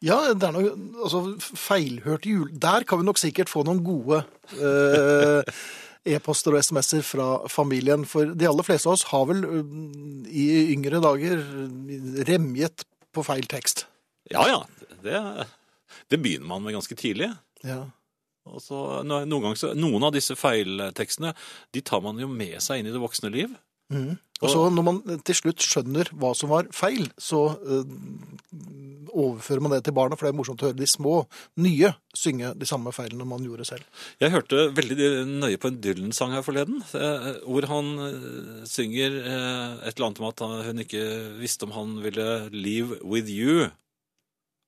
Ja, 0.01 0.17
det 0.33 0.47
er 0.47 0.55
noe 0.55 0.71
altså, 1.03 1.21
feilhørt 1.37 2.25
jul. 2.25 2.47
Der 2.57 2.87
kan 2.89 3.01
vi 3.01 3.05
nok 3.05 3.21
sikkert 3.21 3.51
få 3.53 3.61
noen 3.67 3.83
gode 3.85 4.23
eh, 4.57 5.61
e-poster 6.15 6.57
og 6.57 6.65
SMS-er 6.65 7.05
fra 7.05 7.27
familien. 7.53 8.07
For 8.09 8.33
de 8.33 8.49
aller 8.49 8.65
fleste 8.65 8.89
av 8.89 8.97
oss 8.97 9.05
har 9.11 9.29
vel 9.29 9.45
eh, 9.45 9.77
i 10.33 10.47
yngre 10.73 11.03
dager 11.05 11.45
remjet 12.31 12.87
på 13.13 13.27
feil 13.27 13.45
tekst. 13.51 13.85
Ja 14.31 14.47
ja, 14.49 14.63
det, 15.05 15.21
det 16.09 16.17
begynner 16.23 16.49
man 16.49 16.65
med 16.65 16.79
ganske 16.79 16.97
tidlig. 16.97 17.29
Ja. 17.61 17.83
Og 18.49 18.61
så, 18.63 18.77
no- 19.05 19.21
noen, 19.25 19.43
ganger 19.43 19.59
så, 19.59 19.73
noen 19.77 20.03
av 20.07 20.15
disse 20.15 20.33
feiltekstene 20.39 21.35
de 21.75 21.81
tar 21.85 22.01
man 22.01 22.17
jo 22.19 22.27
med 22.31 22.57
seg 22.63 22.81
inn 22.81 22.89
i 22.89 22.95
det 22.95 23.01
voksne 23.03 23.29
liv. 23.33 23.51
Og 24.41 24.47
så 24.49 24.59
når 24.71 24.85
man 24.87 24.99
til 25.27 25.35
slutt 25.35 25.59
skjønner 25.61 26.07
hva 26.15 26.29
som 26.33 26.49
var 26.49 26.69
feil, 26.73 27.09
så 27.19 27.41
øh, 27.59 27.89
overfører 29.11 29.59
man 29.61 29.73
det 29.75 29.81
til 29.83 29.93
barna, 29.93 30.15
for 30.15 30.25
det 30.25 30.31
er 30.31 30.37
morsomt 30.39 30.63
å 30.63 30.69
høre 30.69 30.79
de 30.79 30.87
små, 30.87 31.17
nye, 31.61 31.91
synge 32.15 32.53
de 32.57 32.65
samme 32.69 32.93
feilene 32.95 33.27
man 33.27 33.43
gjorde 33.43 33.67
selv. 33.67 33.83
Jeg 34.23 34.31
hørte 34.31 34.63
veldig 34.77 35.09
nøye 35.43 35.59
på 35.61 35.69
en 35.69 35.81
Dylan-sang 35.83 36.33
her 36.37 36.45
forleden, 36.47 36.79
eh, 36.95 37.27
hvor 37.43 37.67
han 37.69 37.91
eh, 38.07 38.63
synger 38.71 39.19
et 39.19 39.91
eller 39.91 40.07
annet 40.07 40.23
om 40.23 40.29
at 40.31 40.45
hun 40.71 40.81
ikke 40.85 41.03
visste 41.43 41.67
om 41.67 41.75
han 41.75 41.93
ville 42.01 42.29
live 42.55 43.01
with 43.03 43.29
you 43.29 43.67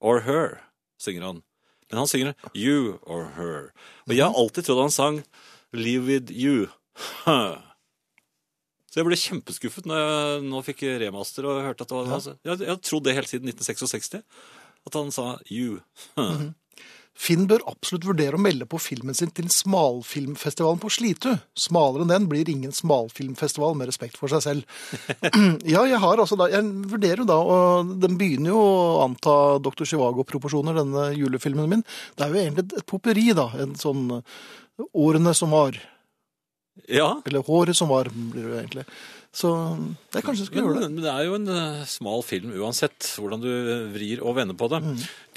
or 0.03 0.19
her, 0.27 0.59
synger 1.01 1.29
han. 1.31 1.41
Men 1.89 2.03
han 2.03 2.09
synger 2.09 2.33
you 2.53 2.97
or 3.03 3.27
her. 3.37 3.69
Og 4.07 4.15
jeg 4.15 4.25
har 4.25 4.39
alltid 4.39 4.67
trodd 4.67 4.83
han 4.85 4.93
sang 4.93 5.21
live 5.73 6.05
with 6.07 6.33
you. 6.33 6.67
Huh. 7.25 7.59
Så 8.93 8.99
jeg 9.01 9.07
ble 9.07 9.17
kjempeskuffet 9.17 9.87
når 9.89 10.01
jeg 10.03 10.41
nå 10.45 10.59
fikk 10.61 10.83
remaster 11.01 11.47
og 11.49 11.63
hørte 11.65 11.81
at 11.81 11.89
det 11.89 11.95
var 11.97 12.11
altså, 12.13 12.35
Jeg 12.45 12.59
jeg 12.61 12.69
har 12.69 12.81
trodd 12.85 13.07
det 13.07 13.15
helt 13.17 13.31
siden 13.31 13.49
1966. 13.49 14.21
At 14.85 14.97
han 14.99 15.09
sa 15.15 15.25
you. 15.49 15.79
Huh. 16.13 16.51
Finn 17.13 17.45
bør 17.47 17.61
absolutt 17.69 18.07
vurdere 18.07 18.37
å 18.37 18.41
melde 18.41 18.65
på 18.69 18.79
filmen 18.81 19.15
sin 19.15 19.31
til 19.37 19.45
smalfilmfestivalen 19.53 20.81
på 20.81 20.89
Slitu. 20.91 21.29
Smalere 21.57 22.07
enn 22.07 22.11
den 22.11 22.25
blir 22.31 22.49
ingen 22.49 22.73
smalfilmfestival 22.73 23.77
med 23.77 23.91
respekt 23.91 24.17
for 24.17 24.33
seg 24.33 24.41
selv. 24.43 24.65
ja, 25.73 25.85
jeg 25.85 26.01
har 26.01 26.23
altså 26.23 26.37
da, 26.39 26.49
jeg 26.51 26.65
vurderer 26.89 27.21
jo 27.21 27.29
da, 27.29 27.37
og 27.37 27.93
den 28.03 28.17
begynner 28.19 28.55
jo 28.55 28.59
å 28.65 29.05
anta 29.05 29.37
Dr. 29.63 29.85
Chivago-proporsjoner, 29.93 30.81
denne 30.81 31.07
julefilmen 31.13 31.69
min. 31.69 31.87
Det 32.17 32.25
er 32.25 32.33
jo 32.33 32.43
egentlig 32.43 32.67
et 32.81 32.89
popperi 32.89 33.29
da, 33.37 33.51
en 33.61 33.77
sånn 33.79 34.07
årene 34.97 35.35
som 35.37 35.53
var, 35.53 35.77
Ja, 36.89 37.21
eller 37.25 37.43
håret 37.45 37.77
som 37.77 37.87
var, 37.91 38.09
blir 38.09 38.41
det 38.43 38.49
jo 38.49 38.59
egentlig. 38.59 38.85
Så 39.33 39.49
jeg 40.13 40.21
kanskje 40.27 40.45
skal 40.45 40.59
gjøre 40.61 40.81
det. 40.83 40.87
men 40.93 41.01
det 41.01 41.09
er 41.09 41.23
jo 41.25 41.35
en 41.39 41.47
eh, 41.49 41.85
smal 41.89 42.21
film 42.25 42.51
uansett, 42.53 43.07
hvordan 43.17 43.41
du 43.41 43.47
vrir 43.95 44.21
og 44.21 44.35
vender 44.37 44.53
på 44.57 44.67
det. 44.69 44.81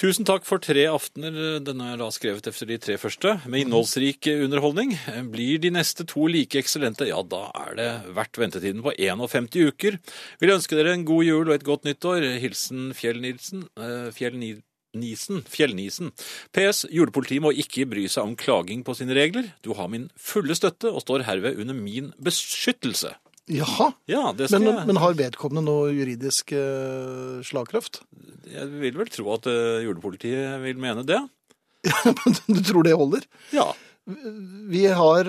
Tusen 0.01 0.27
takk 0.29 0.45
for 0.45 0.61
tre 0.61 0.85
aftener. 0.93 1.59
Denne 1.65 1.95
er 1.95 2.01
da 2.03 2.11
skrevet 2.13 2.45
efter 2.51 2.69
de 2.69 2.77
tre 2.83 2.99
første, 3.01 3.39
med 3.49 3.65
innholdsrik 3.65 4.29
underholdning. 4.35 4.93
Blir 5.33 5.61
de 5.65 5.71
neste 5.73 6.05
to 6.09 6.27
like 6.29 6.61
eksellente, 6.61 7.09
ja, 7.09 7.23
da 7.25 7.47
er 7.69 7.75
det 7.81 7.89
verdt 8.19 8.37
ventetiden 8.43 8.85
på 8.85 8.93
51 9.01 9.49
uker. 9.71 9.97
Vil 10.45 10.57
ønske 10.59 10.77
dere 10.77 10.93
en 10.93 11.07
god 11.09 11.25
jul 11.25 11.49
og 11.49 11.55
et 11.57 11.65
godt 11.65 11.89
nyttår. 11.89 12.27
Hilsen 12.45 12.91
Fjell 12.97 13.21
Nilsen. 13.25 13.65
eh, 13.81 14.11
Fjell 14.13 14.37
Ni- 14.37 14.59
Nisen, 14.97 15.43
Fjellnisen. 15.51 16.13
PS. 16.57 16.85
Julepolitiet 16.93 17.43
må 17.45 17.53
ikke 17.53 17.87
bry 17.91 18.07
seg 18.11 18.29
om 18.29 18.37
klaging 18.39 18.85
på 18.87 18.95
sine 18.97 19.17
regler. 19.17 19.51
Du 19.67 19.73
har 19.77 19.91
min 19.93 20.09
fulle 20.17 20.57
støtte 20.57 20.93
og 20.93 21.03
står 21.05 21.27
herved 21.29 21.61
under 21.63 21.77
min 21.77 22.13
beskyttelse. 22.23 23.15
Jaha, 23.47 23.93
Ja, 24.11 24.33
det 24.35 24.49
skal 24.51 24.65
men, 24.65 24.81
men 24.89 24.99
har 24.99 25.15
vedkommende 25.15 25.63
noe 25.69 25.93
juridisk 25.95 26.51
uh, 26.57 27.39
slagkraft? 27.47 28.01
Jeg 28.51 28.67
vil 28.83 28.97
vel 28.99 29.11
tro 29.13 29.29
at 29.37 29.47
uh, 29.47 29.79
julepolitiet 29.85 30.59
vil 30.65 30.81
mene 30.83 31.05
det. 31.07 31.21
Ja, 31.87 32.01
men 32.19 32.59
du 32.59 32.63
tror 32.67 32.87
det 32.87 32.97
holder? 32.99 33.29
Ja. 33.55 33.69
Vi 34.71 34.87
har 34.87 35.27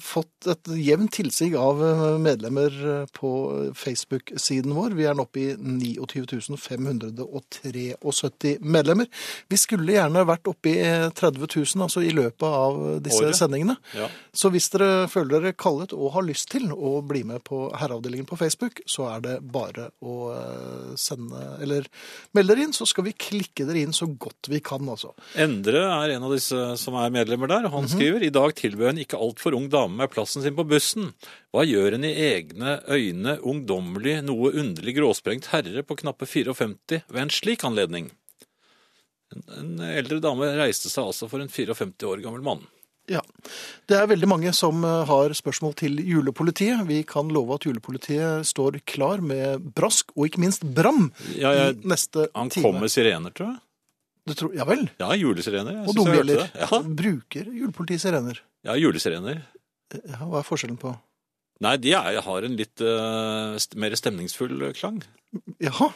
fått 0.00 0.46
et 0.46 0.68
jevnt 0.78 1.10
tilsig 1.16 1.48
av 1.58 1.80
medlemmer 2.22 2.70
på 3.16 3.30
Facebook-siden 3.74 4.74
vår. 4.76 4.94
Vi 4.94 5.06
er 5.10 5.16
nå 5.18 5.24
oppe 5.26 5.40
i 5.42 5.56
29 5.58 6.54
573 6.54 8.52
medlemmer. 8.62 9.08
Vi 9.50 9.58
skulle 9.58 9.96
gjerne 9.96 10.22
vært 10.28 10.46
oppe 10.50 10.70
i 10.70 10.84
30 11.18 11.42
000 11.42 11.84
altså 11.88 12.04
i 12.06 12.12
løpet 12.14 12.46
av 12.46 12.78
disse 13.02 13.24
Året. 13.24 13.38
sendingene. 13.40 13.76
ja. 13.98 14.06
Så 14.32 14.52
hvis 14.54 14.70
dere 14.70 15.08
føler 15.10 15.40
dere 15.40 15.58
kallet 15.58 15.92
og 15.96 16.12
har 16.14 16.22
lyst 16.26 16.52
til 16.52 16.70
å 16.70 17.00
bli 17.02 17.24
med 17.26 17.42
på 17.46 17.64
Herreavdelingen 17.80 18.28
på 18.30 18.38
Facebook, 18.38 18.78
så 18.86 19.08
er 19.10 19.24
det 19.24 19.36
bare 19.42 19.88
å 20.06 20.30
eh, 20.36 20.92
sende 21.00 21.40
eller 21.64 21.88
melde 22.36 22.54
dere 22.54 22.68
inn, 22.68 22.76
så 22.76 22.86
skal 22.86 23.08
vi 23.08 23.16
klikke 23.18 23.66
dere 23.66 23.82
inn 23.82 23.96
så 23.96 24.06
godt 24.06 24.50
vi 24.52 24.62
kan, 24.62 24.86
altså. 24.86 25.12
Endre 25.34 25.82
er 25.88 26.14
en 26.14 26.28
av 26.28 26.34
disse 26.34 26.58
som 26.78 26.94
er 27.00 27.10
medlemmer 27.14 27.50
der. 27.50 27.68
Han 27.74 27.90
skriver 27.90 28.19
i 28.26 28.32
dag 28.34 28.54
tilbød 28.58 28.88
en 28.92 29.02
ikke 29.02 29.18
altfor 29.20 29.54
ung 29.56 29.68
dame 29.72 29.96
med 30.02 30.10
plassen 30.12 30.42
sin 30.44 30.56
på 30.56 30.64
bussen. 30.68 31.10
Hva 31.54 31.64
gjør 31.66 31.96
en 31.98 32.06
i 32.08 32.14
egne 32.30 32.78
øyne 32.90 33.38
ungdommelig, 33.40 34.18
noe 34.26 34.52
underlig 34.52 34.96
gråsprengt 34.98 35.50
herre 35.54 35.82
på 35.86 35.96
knappe 36.02 36.28
54 36.28 37.04
ved 37.10 37.22
en 37.24 37.32
slik 37.34 37.64
anledning? 37.68 38.10
En, 39.30 39.44
en 39.60 39.88
eldre 39.92 40.18
dame 40.24 40.48
reiste 40.58 40.90
seg 40.90 41.06
altså 41.12 41.28
for 41.30 41.42
en 41.42 41.50
54 41.52 42.08
år 42.10 42.22
gammel 42.24 42.42
mann. 42.46 42.66
Ja. 43.10 43.22
Det 43.90 43.96
er 43.98 44.06
veldig 44.10 44.28
mange 44.30 44.52
som 44.54 44.84
eh, 44.86 45.00
har 45.08 45.32
spørsmål 45.34 45.72
til 45.80 45.96
julepolitiet. 46.06 46.84
Vi 46.86 47.00
kan 47.08 47.30
love 47.34 47.56
at 47.56 47.64
julepolitiet 47.66 48.46
står 48.46 48.78
klar 48.86 49.22
med 49.24 49.64
brask, 49.74 50.12
og 50.14 50.28
ikke 50.28 50.42
minst 50.44 50.62
bram, 50.76 51.08
Ja, 51.34 51.50
jeg, 51.56 51.80
i 51.80 51.90
neste 51.90 52.28
han 52.36 52.52
time. 52.54 52.68
kom 52.68 52.78
med 52.84 52.92
sirener, 52.92 53.34
tror 53.34 53.52
jeg. 53.54 53.60
Tror, 54.38 54.52
ja 54.56 54.64
vel. 54.68 54.86
Ja, 55.00 55.08
julesirener. 55.18 55.80
Og 55.88 55.94
dombjeller. 55.96 56.44
Ja, 56.58 56.80
Bruker 56.84 57.48
julepolitiet 57.50 58.02
sirener? 58.04 58.40
ja, 58.66 58.76
julesirener. 58.76 59.42
Ja, 59.94 60.20
hva 60.26 60.38
er 60.42 60.46
forskjellen 60.46 60.78
på 60.78 60.92
Nei, 61.60 61.74
de 61.76 61.90
er, 61.92 62.20
har 62.24 62.44
en 62.46 62.54
litt 62.56 62.80
uh, 62.80 63.56
mer 63.76 63.92
stemningsfull 63.98 64.62
klang. 64.78 65.02
Jaha, 65.60 65.90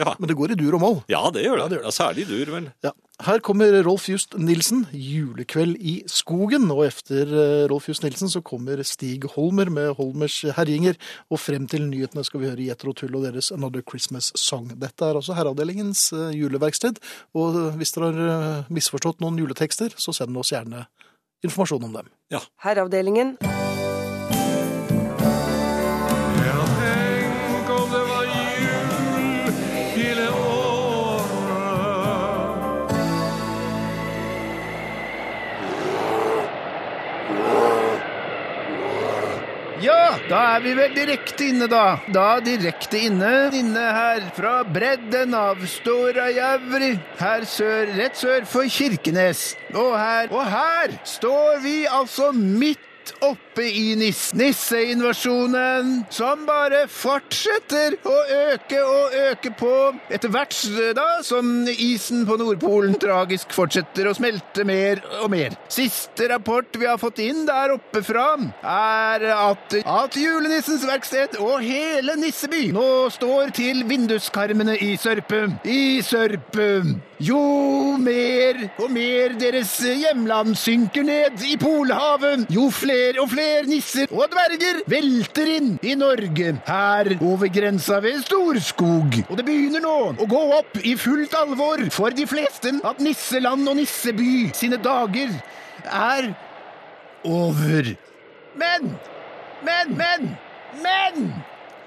Ja, 0.00 0.14
men 0.18 0.30
det 0.30 0.36
går 0.38 0.54
i 0.54 0.56
dur 0.56 0.78
og 0.78 0.80
moll. 0.80 0.98
ja 1.12 1.20
det 1.34 1.42
gjør 1.44 1.58
det. 1.58 1.64
Ja, 1.64 1.68
det 1.68 1.76
gjør 1.76 1.84
det. 1.84 1.92
Særlig 1.92 2.24
dur, 2.30 2.52
vel. 2.54 2.68
Ja. 2.86 2.92
Her 3.20 3.38
kommer 3.44 3.82
Rolf 3.84 4.08
Just 4.08 4.32
Nilsen, 4.38 4.86
'Julekveld 4.92 5.76
i 5.76 6.04
skogen'. 6.08 6.70
Og 6.72 6.86
etter 6.86 7.28
eh, 7.28 7.66
Rolf 7.68 7.88
Just 7.88 8.02
Nilsen 8.02 8.30
så 8.32 8.40
kommer 8.40 8.80
Stig 8.82 9.26
Holmer 9.34 9.68
med 9.68 9.92
Holmers 9.98 10.38
herjinger. 10.56 10.96
Og 11.28 11.40
frem 11.40 11.66
til 11.68 11.84
nyhetene 11.90 12.24
skal 12.24 12.40
vi 12.40 12.48
høre 12.48 12.64
Jetro 12.70 12.94
Tull 12.96 13.14
og 13.16 13.26
deres 13.28 13.52
'Another 13.52 13.84
Christmas 13.84 14.32
Song'. 14.38 14.72
Dette 14.72 15.04
er 15.04 15.20
altså 15.20 15.36
Herreavdelingens 15.36 16.12
eh, 16.12 16.32
juleverksted. 16.40 16.96
Og 17.34 17.76
hvis 17.76 17.92
dere 17.92 18.12
har 18.12 18.24
eh, 18.24 18.64
misforstått 18.72 19.20
noen 19.20 19.36
juletekster, 19.36 19.92
så 19.96 20.16
send 20.16 20.36
oss 20.36 20.54
gjerne 20.56 20.86
informasjon 21.44 21.84
om 21.84 21.92
dem. 22.00 22.08
Ja. 22.32 22.40
Herreavdelingen. 22.64 23.36
Da 40.30 40.40
er 40.54 40.60
vi 40.62 40.72
vel 40.78 40.92
direkte 40.94 41.48
inne, 41.50 41.66
da. 41.66 41.98
Da 42.14 42.38
direkte 42.44 43.00
inne. 43.08 43.50
Inne 43.56 43.86
her 43.96 44.28
fra 44.36 44.60
bredden 44.62 45.34
av 45.34 45.64
Storajavri. 45.66 46.92
Her 47.18 47.46
sør, 47.50 47.90
rett 47.98 48.20
sør 48.20 48.46
for 48.46 48.70
Kirkenes. 48.70 49.56
Og 49.74 49.96
her, 49.98 50.30
og 50.30 50.46
her 50.46 50.94
står 51.02 51.58
vi 51.64 51.74
altså 51.90 52.30
midt 52.36 53.14
oppe 53.26 53.49
i 53.58 53.94
nis 53.98 54.30
nisseinvasjonen, 54.36 56.04
som 56.12 56.44
bare 56.46 56.84
fortsetter 56.90 57.96
å 58.06 58.16
øke 58.36 58.78
og 58.84 59.16
øke 59.24 59.52
på. 59.58 59.72
Etter 60.12 60.30
hvert 60.32 60.54
da, 60.96 61.08
som 61.26 61.66
isen 61.70 62.24
på 62.28 62.36
Nordpolen 62.40 62.94
tragisk 63.00 63.52
fortsetter 63.56 64.08
å 64.10 64.14
smelte 64.16 64.64
mer 64.68 65.02
og 65.20 65.30
mer. 65.34 65.56
Siste 65.72 66.28
rapport 66.30 66.78
vi 66.78 66.86
har 66.86 67.00
fått 67.00 67.22
inn 67.24 67.44
der 67.48 67.74
oppe 67.74 68.04
fra, 68.06 68.28
er 68.62 69.26
at, 69.34 69.76
at 69.82 70.18
julenissens 70.18 70.86
verksted 70.86 71.38
og 71.42 71.60
hele 71.64 72.16
Nisseby 72.20 72.70
nå 72.74 73.08
står 73.14 73.54
til 73.56 73.84
vinduskarmene 73.90 74.76
i 74.84 74.94
Sørpe. 75.00 75.46
I 75.64 76.00
Sørpe. 76.06 76.70
Jo 77.20 77.40
mer 78.00 78.62
og 78.80 78.88
mer 78.94 79.34
deres 79.40 79.74
hjemland 79.84 80.54
synker 80.56 81.04
ned 81.04 81.42
i 81.44 81.58
Polhavet, 81.60 82.46
jo 82.52 82.70
flere 82.72 83.20
og 83.20 83.28
flere 83.34 83.49
nisser 83.68 84.10
og 84.10 84.30
dverger 84.32 84.80
velter 84.90 85.50
inn 85.56 85.70
i 85.86 85.94
Norge, 85.98 86.54
her 86.66 87.12
over 87.18 87.50
grensa 87.52 88.00
ved 88.04 88.22
Storskog. 88.24 89.20
Og 89.28 89.36
det 89.38 89.46
begynner 89.46 89.84
nå 89.84 89.96
å 90.16 90.28
gå 90.30 90.42
opp 90.58 90.80
i 90.82 90.96
fullt 90.98 91.34
alvor 91.38 91.82
for 91.94 92.14
de 92.16 92.26
fleste 92.30 92.74
at 92.86 93.02
Nisseland 93.02 93.68
og 93.68 93.78
Nisseby 93.80 94.50
sine 94.56 94.80
dager 94.80 95.32
er 95.84 96.32
over. 97.24 97.94
Men, 98.60 98.92
men, 99.64 99.96
men, 99.96 100.28
men! 100.82 101.32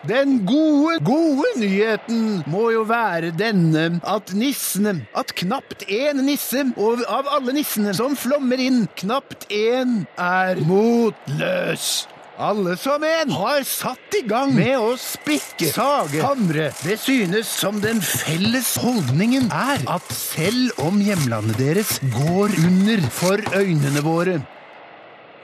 Den 0.03 0.41
gode, 0.43 0.97
gode 1.07 1.47
nyheten 1.61 2.41
må 2.51 2.65
jo 2.73 2.81
være 2.83 3.29
denne 3.39 4.01
at 4.03 4.33
nissene, 4.35 4.97
at 5.15 5.31
knapt 5.39 5.85
én 5.87 6.19
nisse 6.27 6.65
og 6.75 7.05
av 7.07 7.29
alle 7.31 7.55
nissene 7.55 7.93
som 7.95 8.17
flommer 8.19 8.59
inn, 8.59 8.81
knapt 8.99 9.47
én 9.47 10.01
er 10.19 10.59
motløs. 10.67 12.09
Alle 12.35 12.73
som 12.81 13.03
en 13.07 13.31
har 13.31 13.63
satt 13.63 14.17
i 14.17 14.23
gang 14.27 14.51
med 14.57 14.73
å 14.75 14.95
spikke, 14.99 15.69
sage, 15.71 16.19
hamre. 16.25 16.71
Det 16.83 16.97
synes 16.99 17.47
som 17.47 17.79
den 17.79 18.01
felles 18.03 18.73
holdningen 18.83 19.47
er 19.55 19.85
at 19.87 20.11
selv 20.17 20.83
om 20.83 20.99
hjemlandet 20.99 21.61
deres 21.61 21.95
går 22.17 22.57
under 22.65 23.07
for 23.13 23.39
øynene 23.55 24.03
våre 24.03 24.41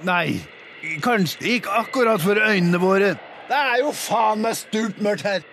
Nei, 0.07 0.39
kanskje 1.03 1.57
ikke 1.57 1.73
akkurat 1.75 2.21
for 2.23 2.39
øynene 2.39 2.79
våre. 2.79 3.15
Det 3.49 3.57
er 3.57 3.79
jo 3.81 3.91
faen 3.97 4.43
meg 4.45 4.57
stupmørkt 4.59 5.25
her. 5.25 5.45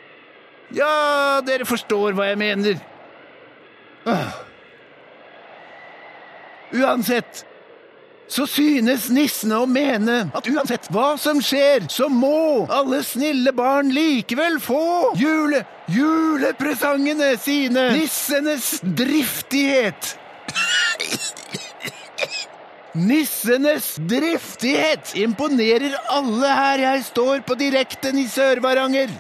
Ja, 0.74 1.40
dere 1.46 1.66
forstår 1.68 2.16
hva 2.16 2.28
jeg 2.28 2.38
mener. 2.40 2.80
Uansett 6.76 7.44
så 8.28 8.42
synes 8.50 9.06
nissene 9.14 9.61
å 9.62 9.68
mene 9.70 10.16
at 10.35 10.48
uansett 10.50 10.88
hva 10.90 11.12
som 11.20 11.38
skjer, 11.44 11.87
så 11.92 12.09
må 12.11 12.66
alle 12.74 12.98
snille 13.06 13.54
barn 13.54 13.92
likevel 13.94 14.59
få 14.62 15.14
jule... 15.18 15.62
julepresangene 15.94 17.37
sine. 17.38 17.92
Nissenes 17.94 18.80
driftighet. 18.82 20.16
Nissenes 22.96 23.96
driftighet 24.09 25.12
imponerer 25.20 25.92
alle 26.09 26.52
her 26.59 26.80
jeg 26.80 27.02
står 27.11 27.42
på 27.44 27.56
direkten 27.61 28.16
i 28.16 28.24
Sør-Varanger. 28.30 29.12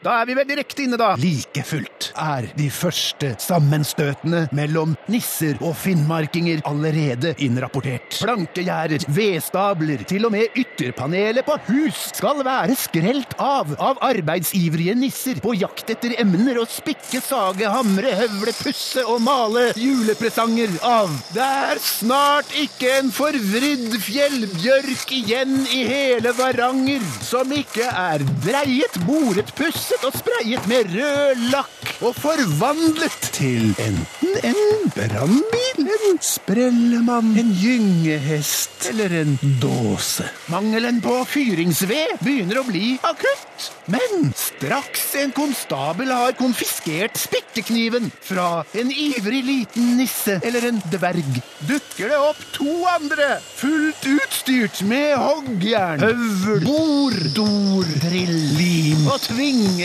Da 0.00 0.14
er 0.22 0.28
vi 0.30 0.34
vel 0.38 0.46
direkte 0.48 0.86
inne, 0.86 0.96
da. 0.96 1.10
Like 1.20 1.60
fullt 1.68 2.06
er 2.16 2.46
de 2.56 2.70
første 2.72 3.34
sammenstøtene 3.42 4.46
mellom 4.56 4.94
nisser 5.12 5.58
og 5.60 5.74
finnmarkinger 5.76 6.62
allerede 6.68 7.34
innrapportert. 7.44 8.16
Plankegjerder, 8.16 9.04
vedstabler, 9.12 10.06
til 10.08 10.24
og 10.24 10.32
med 10.32 10.56
ytterpanelet 10.56 11.44
på 11.44 11.58
hus 11.66 12.06
skal 12.16 12.40
være 12.46 12.76
skrelt 12.80 13.36
av 13.36 13.74
av 13.76 14.00
arbeidsivrige 14.08 14.94
nisser 14.96 15.42
på 15.44 15.52
jakt 15.60 15.92
etter 15.92 16.16
emner 16.22 16.62
å 16.62 16.64
spikke, 16.68 17.20
sage, 17.20 17.68
hamre, 17.68 18.14
høvle, 18.22 18.56
pusse 18.56 19.04
og 19.04 19.20
male 19.26 19.66
julepresanger 19.76 20.78
av. 20.86 21.12
Det 21.36 21.44
er 21.44 21.82
snart 21.84 22.56
ikke 22.56 22.94
en 23.02 23.12
forvridd 23.12 23.98
fjellbjørk 24.08 25.14
igjen 25.20 25.60
i 25.76 25.84
hele 25.90 26.32
Varanger 26.40 27.04
som 27.20 27.52
ikke 27.52 27.84
er 27.84 28.24
dreiet, 28.46 28.96
boret, 29.04 29.52
pusset 29.90 30.04
og 30.06 30.14
sprayet 30.14 30.66
med 30.70 30.92
rød 30.94 31.40
lakk 31.50 31.90
og 32.00 32.14
forvandlet 32.16 33.28
til 33.34 33.72
enten 33.82 34.36
en 34.46 34.90
brannbil, 34.94 35.88
en 36.10 36.20
sprellemann, 36.22 37.32
en 37.38 37.50
gyngehest 37.58 38.86
eller 38.90 39.12
en 39.20 39.34
dåse. 39.62 40.24
Mangelen 40.52 41.00
på 41.02 41.16
fyringsved 41.28 42.22
begynner 42.22 42.60
å 42.60 42.66
bli 42.68 42.94
akutt. 43.02 43.70
Men 43.90 44.30
straks 44.38 45.10
en 45.20 45.32
konstabel 45.34 46.12
har 46.14 46.36
konfiskert 46.38 47.18
spyttekniven 47.18 48.08
fra 48.22 48.62
en 48.78 48.92
ivrig 48.94 49.42
liten 49.44 49.96
nisse 49.98 50.38
eller 50.46 50.68
en 50.70 50.78
dverg, 50.92 51.40
dukker 51.68 52.12
det 52.12 52.20
opp 52.30 52.40
to 52.54 52.76
andre, 52.94 53.40
fullt 53.58 54.06
utstyrt 54.14 54.80
med 54.88 55.16
hoggjern, 55.18 56.04
høvel, 56.06 56.64
bor, 56.64 57.18
dor, 57.36 57.92
drill, 58.06 58.36
lim 58.56 59.10
og 59.10 59.18
tvinger. 59.26 59.79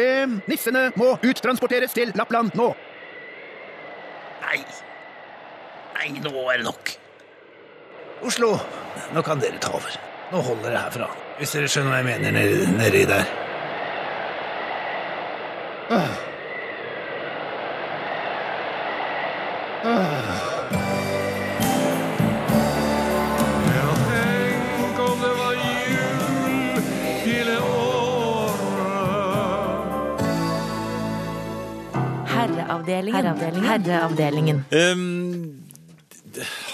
Nissene 0.50 0.90
må 0.98 1.22
uttransporteres 1.22 1.94
til 1.94 2.10
Lappland 2.18 2.50
nå. 2.58 2.74
Nei. 4.52 4.64
Nei, 5.96 6.20
nå 6.20 6.32
er 6.52 6.60
det 6.60 6.64
nok. 6.66 6.90
Oslo, 8.28 8.50
nå 9.16 9.22
kan 9.24 9.40
dere 9.40 9.56
ta 9.62 9.70
over. 9.72 9.94
Nå 10.32 10.42
holder 10.44 10.74
det 10.74 10.82
herfra. 10.82 11.08
Hvis 11.38 11.54
dere 11.56 11.70
skjønner 11.72 11.94
hva 11.94 12.00
jeg 12.02 12.08
mener 12.10 12.36
nedi, 12.36 12.66
nedi 12.76 13.02
der. 13.08 13.32
Ah. 15.92 16.12
Ah. 19.88 20.21
Herreavdelingen. 32.82 33.64
Herreavdelingen. 33.68 34.64
Herreavdelingen. 34.64 34.64
Um, 34.70 35.72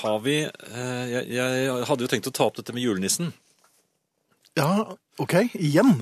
har 0.02 0.20
vi 0.22 0.36
eh, 0.46 1.04
jeg, 1.10 1.24
jeg 1.34 1.86
hadde 1.88 2.04
jo 2.04 2.10
tenkt 2.10 2.30
å 2.30 2.34
ta 2.34 2.46
opp 2.46 2.58
dette 2.60 2.74
med 2.76 2.84
julenissen. 2.84 3.32
Ja, 4.58 4.96
ok. 5.18 5.34
Igjen. 5.54 6.00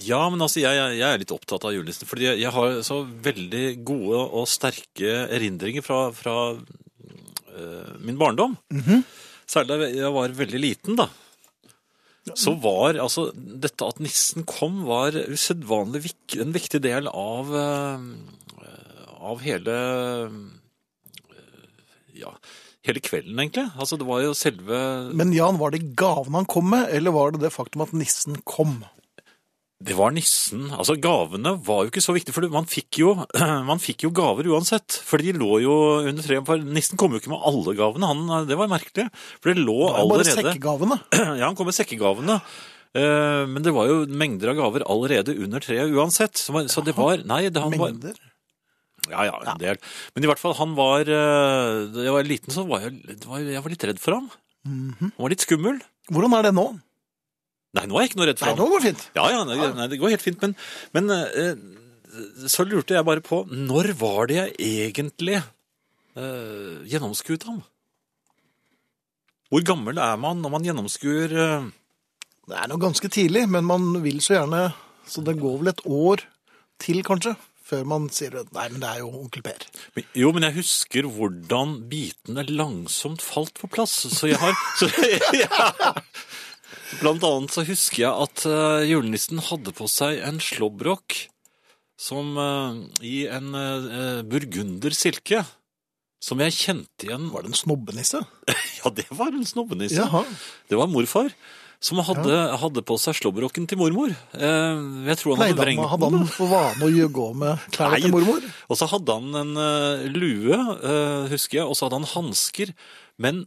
Ja, 0.00 0.22
men 0.32 0.40
altså, 0.40 0.62
jeg, 0.62 0.76
jeg 0.96 1.04
er 1.06 1.20
litt 1.20 1.34
opptatt 1.34 1.66
av 1.68 1.74
julenissen. 1.74 2.08
Fordi 2.08 2.30
jeg, 2.30 2.40
jeg 2.44 2.54
har 2.54 2.78
så 2.86 3.02
veldig 3.04 3.66
gode 3.86 4.22
og 4.24 4.48
sterke 4.50 5.26
erindringer 5.32 5.84
fra, 5.84 6.06
fra 6.16 6.36
eh, 6.52 7.92
min 8.00 8.20
barndom. 8.20 8.56
Særlig 9.48 9.76
da 9.82 9.90
jeg 9.92 10.14
var 10.16 10.38
veldig 10.38 10.62
liten, 10.62 10.96
da. 11.00 11.10
Så 12.38 12.52
var 12.62 12.94
altså 13.02 13.32
Dette 13.34 13.82
at 13.82 13.98
nissen 13.98 14.44
kom, 14.46 14.84
var 14.86 15.16
usedvanlig 15.26 16.12
en 16.38 16.52
viktig 16.54 16.78
del 16.84 17.08
av 17.10 17.50
eh, 17.58 18.04
Av 19.22 19.42
hele 19.44 19.76
eh, 20.26 20.32
Ja, 22.22 22.32
hele 22.86 23.02
kvelden, 23.04 23.38
egentlig. 23.38 23.68
Altså, 23.78 23.98
det 24.00 24.08
var 24.08 24.24
jo 24.24 24.32
selve 24.36 24.80
Men 25.14 25.32
Jan, 25.36 25.60
var 25.60 25.72
det 25.74 25.84
gaven 25.98 26.34
han 26.40 26.48
kom 26.50 26.70
med, 26.72 26.88
eller 26.92 27.14
var 27.14 27.32
det 27.34 27.44
det 27.44 27.52
faktum 27.54 27.84
at 27.86 27.94
nissen 27.96 28.40
kom? 28.48 28.80
Det 29.82 29.96
var 29.98 30.12
nissen. 30.14 30.68
Altså, 30.70 30.94
gavene 31.02 31.56
var 31.66 31.84
jo 31.84 31.90
ikke 31.90 32.02
så 32.04 32.14
viktige, 32.14 32.34
for 32.36 32.46
man 32.54 32.68
fikk 32.70 33.00
jo, 33.00 33.14
man 33.70 33.80
fikk 33.82 34.04
jo 34.06 34.12
gaver 34.14 34.46
uansett. 34.52 34.98
For 35.02 35.18
de 35.18 35.32
lå 35.34 35.56
jo 35.64 35.72
under 36.06 36.22
treet. 36.22 36.44
For 36.46 36.62
nissen 36.62 37.00
kom 37.00 37.14
jo 37.16 37.18
ikke 37.22 37.32
med 37.32 37.42
alle 37.50 37.74
gavene. 37.78 38.10
Han, 38.12 38.46
det 38.46 38.58
var 38.60 38.70
merkelig. 38.70 39.08
For 39.40 39.50
det 39.50 39.64
lå 39.64 39.78
Det 39.88 39.96
var 39.96 40.12
bare 40.12 40.28
sekkegavene. 40.28 41.00
Ja, 41.40 41.48
han 41.48 41.58
kom 41.58 41.66
med 41.66 41.74
sekkegavene. 41.78 42.38
Eh, 42.94 43.42
Men 43.50 43.64
det 43.66 43.72
var 43.74 43.88
jo 43.90 44.02
mengder 44.06 44.52
av 44.52 44.60
gaver 44.60 44.84
allerede 44.86 45.34
under 45.34 45.64
treet 45.64 45.90
uansett. 45.90 46.38
Så 46.38 46.62
Så 46.70 46.84
det 46.86 46.94
var 46.94 47.18
Nei, 47.26 47.48
det, 47.48 47.58
han 47.64 47.74
var 47.74 47.90
Mengder. 47.90 48.14
Ja, 49.12 49.26
ja, 49.28 49.34
en 49.52 49.60
del. 49.60 49.78
Men 50.16 50.24
i 50.24 50.30
hvert 50.30 50.40
fall, 50.40 50.54
han 50.58 50.72
var 50.78 51.04
eh, 51.04 51.82
Da 51.92 52.06
jeg 52.06 52.14
var 52.14 52.28
liten, 52.28 52.54
så 52.54 52.64
var 52.68 52.86
jeg, 52.86 52.96
var, 53.28 53.42
jeg 53.44 53.62
var 53.64 53.74
litt 53.74 53.86
redd 53.90 54.00
for 54.02 54.16
ham. 54.18 54.30
Mhm. 54.64 55.12
Han 55.12 55.22
var 55.26 55.34
litt 55.34 55.44
skummel. 55.44 55.78
Hvordan 56.12 56.34
er 56.38 56.48
det 56.48 56.54
nå? 56.56 56.66
Nei, 57.76 57.86
nå 57.88 57.96
er 57.96 58.04
jeg 58.04 58.10
ikke 58.12 58.20
noe 58.20 58.28
redd 58.28 58.40
for 58.40 58.48
Nei, 58.50 58.54
ham. 58.56 58.60
nå 58.60 58.70
går 58.72 58.82
det 58.82 58.88
fint. 58.90 59.04
Ja, 59.16 59.26
ja, 59.32 59.44
nei, 59.48 59.56
nei, 59.78 59.86
det 59.92 59.98
går 60.02 60.12
helt 60.12 60.24
fint, 60.24 60.42
men, 60.44 60.56
men 60.92 61.12
eh, 61.16 61.54
så 62.52 62.66
lurte 62.68 62.92
jeg 62.98 63.06
bare 63.08 63.22
på, 63.24 63.38
når 63.48 63.92
var 64.00 64.28
det 64.28 64.36
jeg 64.40 64.56
egentlig 64.90 65.38
eh, 65.40 66.82
gjennomskuet 66.92 67.46
ham? 67.48 67.62
Hvor 69.52 69.64
gammel 69.68 70.00
er 70.00 70.18
man 70.20 70.40
når 70.44 70.52
man 70.54 70.64
gjennomskuer 70.68 71.32
eh, 71.46 71.64
Det 72.48 72.58
er 72.60 72.68
nå 72.72 72.78
ganske 72.80 73.08
tidlig, 73.12 73.46
men 73.52 73.64
man 73.68 73.88
vil 74.04 74.20
så 74.24 74.38
gjerne 74.38 74.62
Så 75.08 75.24
det 75.24 75.34
går 75.40 75.58
vel 75.60 75.72
et 75.72 75.82
år 75.88 76.22
til, 76.82 77.00
kanskje, 77.06 77.34
før 77.72 77.86
man 77.88 78.06
sier 78.12 78.36
Nei, 78.52 78.66
men 78.68 78.82
det 78.84 78.90
er 78.92 79.00
jo 79.02 79.08
onkel 79.22 79.42
Per. 79.46 79.64
men- 79.96 80.08
Jo, 80.20 80.30
men 80.36 80.44
jeg 80.48 80.58
husker 80.60 81.08
hvordan 81.08 81.78
bitene 81.90 82.44
langsomt 82.52 83.24
falt 83.24 83.56
på 83.62 83.70
plass, 83.72 83.94
så 84.12 84.28
jeg 84.28 84.36
har 84.42 84.52
så, 84.78 84.90
ja. 85.42 85.94
Blant 87.00 87.24
annet 87.24 87.54
så 87.54 87.64
husker 87.64 88.02
jeg 88.04 88.12
at 88.26 88.44
uh, 88.44 88.82
julenissen 88.84 89.40
hadde 89.48 89.72
på 89.76 89.88
seg 89.88 90.20
en 90.28 90.38
slåbrok 90.44 91.22
som 92.02 92.36
uh, 92.36 92.76
i 93.00 93.22
en 93.32 93.52
uh, 93.56 94.20
burgunder 94.28 94.92
silke, 94.96 95.40
som 96.22 96.38
jeg 96.44 96.54
kjente 96.54 97.08
igjen 97.08 97.30
Var 97.32 97.42
det 97.46 97.50
en 97.54 97.58
snobbenisse? 97.64 98.20
Ja, 98.82 98.90
det 98.94 99.06
var 99.14 99.30
en 99.32 99.46
snobbenisse. 99.46 99.98
Jaha. 100.02 100.24
Det 100.68 100.78
var 100.78 100.90
morfar 100.90 101.32
som 101.82 101.98
hadde, 102.06 102.36
hadde 102.62 102.84
på 102.86 102.96
seg 103.02 103.16
slåbroken 103.18 103.66
til 103.70 103.80
mormor. 103.80 104.12
Eh, 104.38 104.82
jeg 105.10 105.18
tror 105.18 105.34
han 105.34 105.42
hadde 105.42 105.56
Pleide 105.56 105.64
vrengt 105.64 105.82
han, 105.82 105.90
hadde 105.90 106.10
han 106.14 106.28
for 106.30 106.52
vane 106.52 106.90
å 107.06 107.08
gå 107.16 107.28
med 107.42 107.64
klærne 107.74 107.98
til 108.04 108.14
mormor? 108.14 108.46
Og 108.70 108.78
så 108.78 108.86
hadde 108.92 109.16
han 109.18 109.40
en 109.40 109.64
eh, 109.64 110.04
lue, 110.14 110.60
eh, 110.78 111.32
husker 111.32 111.62
jeg, 111.62 111.66
og 111.66 111.74
så 111.74 111.88
hadde 111.88 111.98
han 112.02 112.12
hansker. 112.12 112.70
Men 113.22 113.42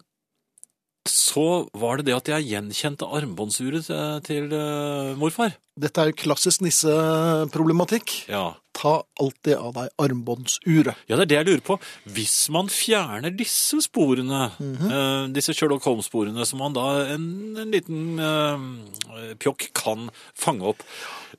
så 1.06 1.68
var 1.78 2.00
det 2.00 2.08
det 2.08 2.16
at 2.18 2.30
jeg 2.32 2.50
gjenkjente 2.50 3.06
armbåndsuret 3.06 3.86
til, 3.86 4.22
til 4.26 4.54
eh, 4.58 5.14
morfar. 5.20 5.54
Dette 5.78 6.02
er 6.02 6.10
jo 6.10 6.18
klassisk 6.18 6.64
nisseproblematikk. 6.66 8.14
Ja. 8.32 8.56
Ta 8.76 8.94
alltid 9.22 9.54
av 9.60 9.74
deg 9.76 9.92
armbåndsuret. 10.02 10.96
ja, 11.06 11.18
det 11.20 11.26
er 11.26 11.30
det 11.30 11.38
jeg 11.38 11.48
lurer 11.50 11.64
på. 11.68 11.78
Hvis 12.16 12.36
man 12.56 12.72
fjerner 12.72 13.36
disse 13.36 13.82
sporene, 13.84 14.50
mm 14.58 14.76
-hmm. 14.78 15.34
disse 15.34 15.54
Sherlock 15.54 15.84
Holmes-sporene, 15.84 16.46
som 16.46 16.60
man 16.60 16.74
da 16.74 17.06
en, 17.14 17.58
en 17.58 17.72
liten 17.72 18.20
uh, 18.20 19.36
pjokk 19.36 19.70
kan 19.74 20.10
fange 20.34 20.64
opp, 20.64 20.84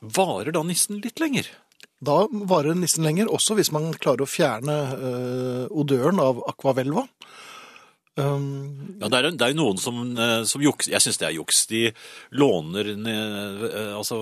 varer 0.00 0.52
da 0.52 0.62
nissen 0.62 1.00
litt 1.00 1.20
lenger? 1.20 1.48
Da 2.00 2.28
varer 2.30 2.74
nissen 2.74 3.04
lenger, 3.04 3.26
også 3.32 3.54
hvis 3.56 3.72
man 3.72 3.92
klarer 3.94 4.22
å 4.22 4.28
fjerne 4.28 4.76
uh, 5.00 5.66
odøren 5.72 6.20
av 6.20 6.42
aquavelva. 6.46 7.08
Um, 8.16 8.96
Ja, 8.96 9.10
det 9.12 9.18
er, 9.18 9.26
det 9.36 9.44
er 9.44 9.56
noen 9.58 9.76
som, 9.76 9.98
eh, 10.16 10.44
som 10.48 10.62
juks. 10.64 10.86
Jeg 10.88 11.02
syns 11.04 11.18
det 11.20 11.26
er 11.28 11.34
juks. 11.36 11.58
De 11.68 11.82
låner 12.32 12.88
eh, 12.96 13.90
altså 13.92 14.16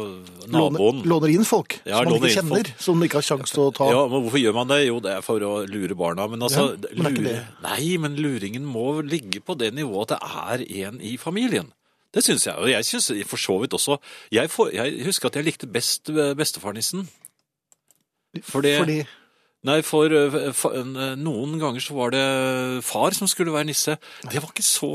naboen. 0.50 1.04
låner, 1.04 1.06
låner 1.12 1.30
inn 1.36 1.46
folk 1.46 1.76
Ja, 1.86 2.00
som 2.02 2.10
man 2.10 2.16
ikke 2.18 2.32
kjenner, 2.34 2.56
kjenner, 2.64 2.72
som 2.82 2.98
man 2.98 3.06
ikke 3.06 3.20
har 3.20 3.26
sjanse 3.28 3.54
til 3.54 3.62
å 3.68 3.70
ta. 3.76 3.86
Ja, 3.94 4.00
men 4.10 4.24
Hvorfor 4.26 4.42
gjør 4.42 4.56
man 4.58 4.72
det? 4.72 4.80
Jo, 4.88 4.98
det 5.04 5.12
er 5.14 5.22
for 5.22 5.46
å 5.46 5.52
lure 5.70 5.94
barna. 5.94 6.26
Men 6.32 6.42
altså, 6.42 6.66
Ja, 6.74 6.90
men 6.98 7.14
lure... 7.20 7.28
det- 7.28 7.46
Nei, 7.68 7.96
men 8.02 8.16
luringen 8.18 8.66
må 8.66 8.98
ligge 9.06 9.38
på 9.46 9.54
det 9.62 9.70
nivået 9.78 10.10
at 10.10 10.18
det 10.18 10.74
er 10.74 10.88
en 10.88 10.98
i 11.00 11.14
familien. 11.16 11.70
Det 12.14 12.22
syns 12.26 12.44
jeg. 12.46 12.58
Og 12.58 12.68
jeg 12.70 12.84
syns 12.90 13.12
for 13.30 13.38
så 13.42 13.60
vidt 13.62 13.74
også 13.78 14.00
jeg, 14.34 14.50
for, 14.50 14.74
jeg 14.74 15.04
husker 15.06 15.30
at 15.30 15.38
jeg 15.38 15.46
likte 15.52 15.70
best 15.70 16.10
bestefarnissen. 16.38 17.06
Fordi, 18.42 18.74
Fordi 18.78 18.98
Nei, 19.64 19.78
for, 19.86 20.12
eh, 20.12 20.52
for 20.52 20.74
eh, 20.76 21.14
noen 21.16 21.58
ganger 21.62 21.80
så 21.80 21.94
var 21.96 22.10
det 22.12 22.24
far 22.84 23.14
som 23.16 23.28
skulle 23.30 23.54
være 23.54 23.70
nisse. 23.70 23.98
Det 24.28 24.40
var 24.42 24.50
ikke 24.52 24.66
så 24.66 24.90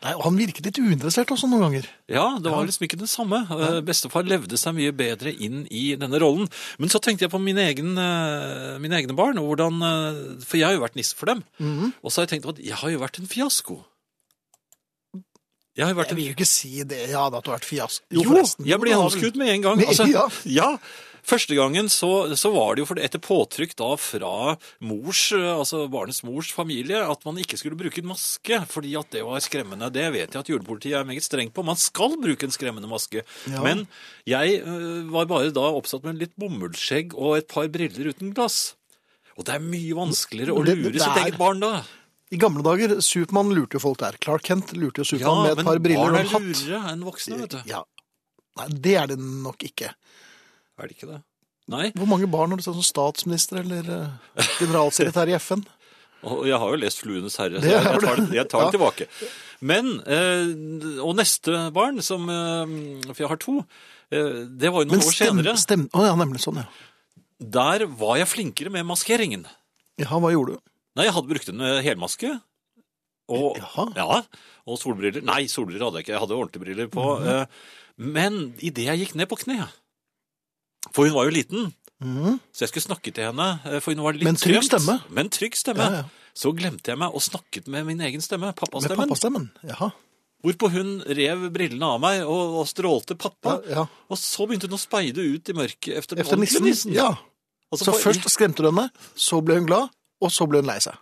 Nei, 0.00 0.14
og 0.16 0.22
Han 0.24 0.38
virket 0.40 0.64
litt 0.64 0.78
uinteressert 0.80 1.28
også 1.28 1.44
noen 1.50 1.60
ganger. 1.66 1.86
Ja, 2.08 2.22
det 2.40 2.48
var 2.48 2.64
liksom 2.64 2.86
ikke 2.86 2.96
det 3.02 3.08
samme. 3.12 3.42
Ja. 3.52 3.82
Bestefar 3.84 4.24
levde 4.24 4.56
seg 4.56 4.72
mye 4.78 4.94
bedre 4.96 5.28
inn 5.44 5.66
i 5.68 5.90
denne 6.00 6.16
rollen. 6.22 6.48
Men 6.80 6.88
så 6.88 7.02
tenkte 7.04 7.26
jeg 7.26 7.32
på 7.34 7.40
mine, 7.42 7.66
egen, 7.68 7.90
eh, 8.00 8.78
mine 8.80 8.96
egne 8.96 9.12
barn, 9.18 9.36
og 9.36 9.50
hvordan 9.50 9.76
eh, 9.84 10.22
For 10.40 10.56
jeg 10.56 10.70
har 10.70 10.78
jo 10.78 10.84
vært 10.86 10.96
nisse 10.96 11.12
for 11.18 11.28
dem. 11.28 11.44
Mhm. 11.60 11.92
Og 12.00 12.08
så 12.08 12.22
har 12.22 12.28
jeg 12.30 12.32
tenkt 12.40 12.48
at 12.48 12.64
jeg 12.64 12.80
har 12.80 12.94
jo 12.94 13.02
vært 13.04 13.20
en 13.20 13.28
fiasko. 13.28 13.76
Jeg 15.76 15.84
har 15.86 15.92
jo 15.92 16.00
vært 16.00 16.10
Jeg 16.14 16.16
vil 16.18 16.26
jo 16.30 16.34
ikke 16.34 16.48
si 16.48 16.72
det, 16.82 17.02
ja, 17.12 17.26
at 17.28 17.44
du 17.44 17.50
har 17.52 17.58
vært 17.60 17.68
fiasko. 17.68 18.04
Jo, 18.10 18.24
forresten. 18.26 18.66
jeg 18.66 18.80
ble 18.80 18.96
vel- 18.96 19.36
med 19.38 19.48
en 19.54 19.62
gang. 19.68 19.84
Altså, 19.84 20.08
ja. 20.16 20.24
ja. 20.44 20.70
Første 21.26 21.54
gangen 21.58 21.88
så, 21.92 22.10
så 22.38 22.50
var 22.54 22.74
det 22.78 22.84
jo 22.86 22.96
etter 23.00 23.20
påtrykk 23.22 23.74
da 23.78 23.90
fra 24.00 24.56
mors, 24.80 25.22
altså 25.36 25.84
barnets 25.92 26.22
mors 26.26 26.50
familie, 26.54 26.96
at 27.02 27.24
man 27.28 27.38
ikke 27.42 27.58
skulle 27.60 27.76
bruke 27.78 28.00
en 28.02 28.08
maske, 28.12 28.60
fordi 28.70 28.94
at 28.98 29.10
det 29.14 29.22
var 29.26 29.40
skremmende. 29.44 29.90
Det 29.92 30.06
vet 30.14 30.32
jeg 30.32 30.40
at 30.40 30.50
julepolitiet 30.52 30.98
er 31.00 31.04
meget 31.08 31.26
strengt 31.26 31.54
på. 31.56 31.64
Man 31.66 31.76
skal 31.80 32.16
bruke 32.20 32.46
en 32.48 32.54
skremmende 32.54 32.88
maske. 32.90 33.22
Ja. 33.50 33.62
Men 33.64 33.86
jeg 34.28 34.60
øh, 34.64 35.06
var 35.12 35.28
bare 35.30 35.52
da 35.54 35.68
oppsatt 35.76 36.04
med 36.08 36.18
litt 36.20 36.36
bomullsskjegg 36.40 37.14
og 37.16 37.38
et 37.38 37.48
par 37.52 37.68
briller 37.72 38.10
uten 38.14 38.32
glass. 38.36 38.74
Og 39.38 39.46
det 39.48 39.54
er 39.56 39.62
mye 39.64 39.94
vanskeligere 39.96 40.52
å 40.56 40.64
lure 40.66 40.92
sitt 40.98 41.06
er- 41.08 41.24
eget 41.28 41.38
barn 41.40 41.60
da. 41.62 41.80
I 42.30 42.38
gamle 42.38 42.62
dager, 42.62 42.92
Supermann 43.02 43.48
lurte 43.56 43.74
jo 43.74 43.80
folk 43.82 43.98
der. 43.98 44.14
Clark 44.22 44.44
Kent 44.46 44.70
lurte 44.78 45.02
jo 45.02 45.16
Ja, 45.18 45.32
med 45.42 45.58
et 45.58 45.64
par 45.66 45.80
briller 45.82 46.04
barn 46.04 46.14
og 46.14 46.18
er 46.20 46.26
en 46.28 46.28
hatt. 46.30 46.44
lurere 46.60 46.92
enn 46.92 47.00
voksne, 47.02 47.38
vet 47.40 47.56
du. 47.56 47.62
Ja. 47.66 47.80
Nei, 48.60 48.66
det 48.84 48.92
er 49.00 49.06
det 49.10 49.16
nok 49.18 49.64
ikke. 49.66 49.88
Er 50.80 50.88
det 50.88 50.96
ikke 50.96 51.10
det? 51.12 51.20
Nei. 51.70 51.90
Hvor 51.94 52.08
mange 52.10 52.26
barn 52.30 52.50
har 52.50 52.58
du 52.58 52.64
sett 52.64 52.74
som 52.74 52.82
statsminister 52.86 53.60
eller 53.62 53.86
eh, 53.94 54.48
generalsekretær 54.58 55.28
i 55.30 55.36
FN? 55.38 55.62
Og 56.30 56.42
jeg 56.48 56.58
har 56.60 56.68
jo 56.68 56.76
lest 56.76 56.98
'Fluenes 57.00 57.36
herre', 57.40 57.60
så 57.62 57.68
jeg, 57.70 57.80
jeg 57.80 58.00
tar 58.04 58.16
det, 58.18 58.24
jeg 58.36 58.48
tar 58.52 58.60
det 58.60 58.66
Ja. 58.66 58.72
tilbake. 58.74 59.06
Men, 59.60 59.86
eh, 60.04 61.00
Og 61.04 61.14
neste 61.16 61.70
barn, 61.72 62.02
som 62.04 62.28
eh, 62.28 63.12
For 63.14 63.22
jeg 63.24 63.28
har 63.28 63.40
to. 63.40 63.54
eh, 64.10 64.44
Det 64.60 64.68
var 64.72 64.84
jo 64.84 64.90
noen 64.90 64.98
Men 64.98 65.06
år 65.06 65.12
stem, 65.14 65.36
senere. 65.40 65.56
stem, 65.56 65.88
Å 65.94 66.04
ja, 66.04 66.14
nemlig 66.16 66.42
sånn, 66.44 66.60
ja. 66.60 66.66
Der 67.40 67.86
var 67.86 68.16
jeg 68.20 68.28
flinkere 68.28 68.70
med 68.70 68.84
maskeringen. 68.84 69.46
Ja, 69.96 70.12
hva 70.20 70.28
gjorde 70.32 70.58
du? 70.58 70.60
Nei, 70.96 71.04
jeg 71.06 71.14
hadde 71.14 71.28
brukt 71.30 71.48
en 71.48 71.60
helmaske. 71.86 72.34
Og, 73.30 73.56
Jaha. 73.56 73.86
ja, 73.96 74.22
og 74.66 74.76
solbriller. 74.78 75.22
Nei, 75.24 75.46
solbriller 75.48 75.86
hadde 75.86 76.00
jeg 76.00 76.04
ikke. 76.04 76.12
Jeg 76.16 76.20
hadde 76.20 76.36
ordentlige 76.36 76.64
briller 76.66 76.88
på. 76.92 77.04
Mm 77.16 77.24
-hmm. 77.24 77.46
Men 77.96 78.54
idet 78.58 78.84
jeg 78.84 78.98
gikk 78.98 79.14
ned 79.14 79.28
på 79.28 79.36
kne 79.38 79.68
For 80.92 81.06
hun 81.06 81.14
var 81.14 81.24
jo 81.30 81.30
liten, 81.36 81.74
Mm. 82.00 82.38
så 82.50 82.64
jeg 82.64 82.70
skulle 82.70 82.86
snakke 82.96 83.12
til 83.12 83.24
henne. 83.28 83.60
eh, 83.66 83.78
For 83.80 83.92
hun 83.92 84.02
var 84.02 84.12
litt 84.14 84.24
Men 84.24 84.34
trygg 84.36 84.62
stemme. 84.64 85.02
Men 85.10 85.28
trygg 85.28 85.52
stemme. 85.54 85.84
Ja, 85.84 85.90
ja. 86.00 86.04
Så 86.34 86.52
glemte 86.56 86.88
jeg 86.88 86.96
meg 86.98 87.12
og 87.12 87.20
snakket 87.20 87.66
med 87.68 87.84
min 87.84 88.00
egen 88.00 88.20
stemme. 88.22 88.54
pappastemmen. 88.54 88.96
Med 88.96 89.08
Pappastemmen. 89.08 89.50
Jaha. 89.68 89.90
Hvorpå 90.42 90.70
hun 90.72 91.02
rev 91.04 91.50
brillene 91.52 91.82
av 91.84 92.00
meg 92.00 92.22
og, 92.22 92.60
og 92.60 92.66
strålte 92.66 93.14
pappa. 93.18 93.60
Ja, 93.68 93.74
ja. 93.82 93.86
Og 94.08 94.16
så 94.16 94.46
begynte 94.48 94.62
hun 94.70 94.78
å 94.78 94.80
speide 94.80 95.18
ut 95.20 95.46
i 95.50 95.52
mørket 95.52 95.98
efter 95.98 96.16
Efter 96.18 96.36
nissen. 96.40 96.64
nissen? 96.64 96.92
Ja. 96.94 97.10
Altså, 97.70 97.84
Så 97.84 97.92
for- 97.92 98.12
først 98.12 98.24
skremte 98.32 98.62
du 98.64 98.70
henne, 98.70 98.90
så 99.14 99.44
ble 99.44 99.56
hun 99.56 99.66
glad, 99.66 99.90
og 100.22 100.30
så 100.30 100.48
ble 100.48 100.62
hun 100.62 100.66
lei 100.66 100.78
seg. 100.78 100.96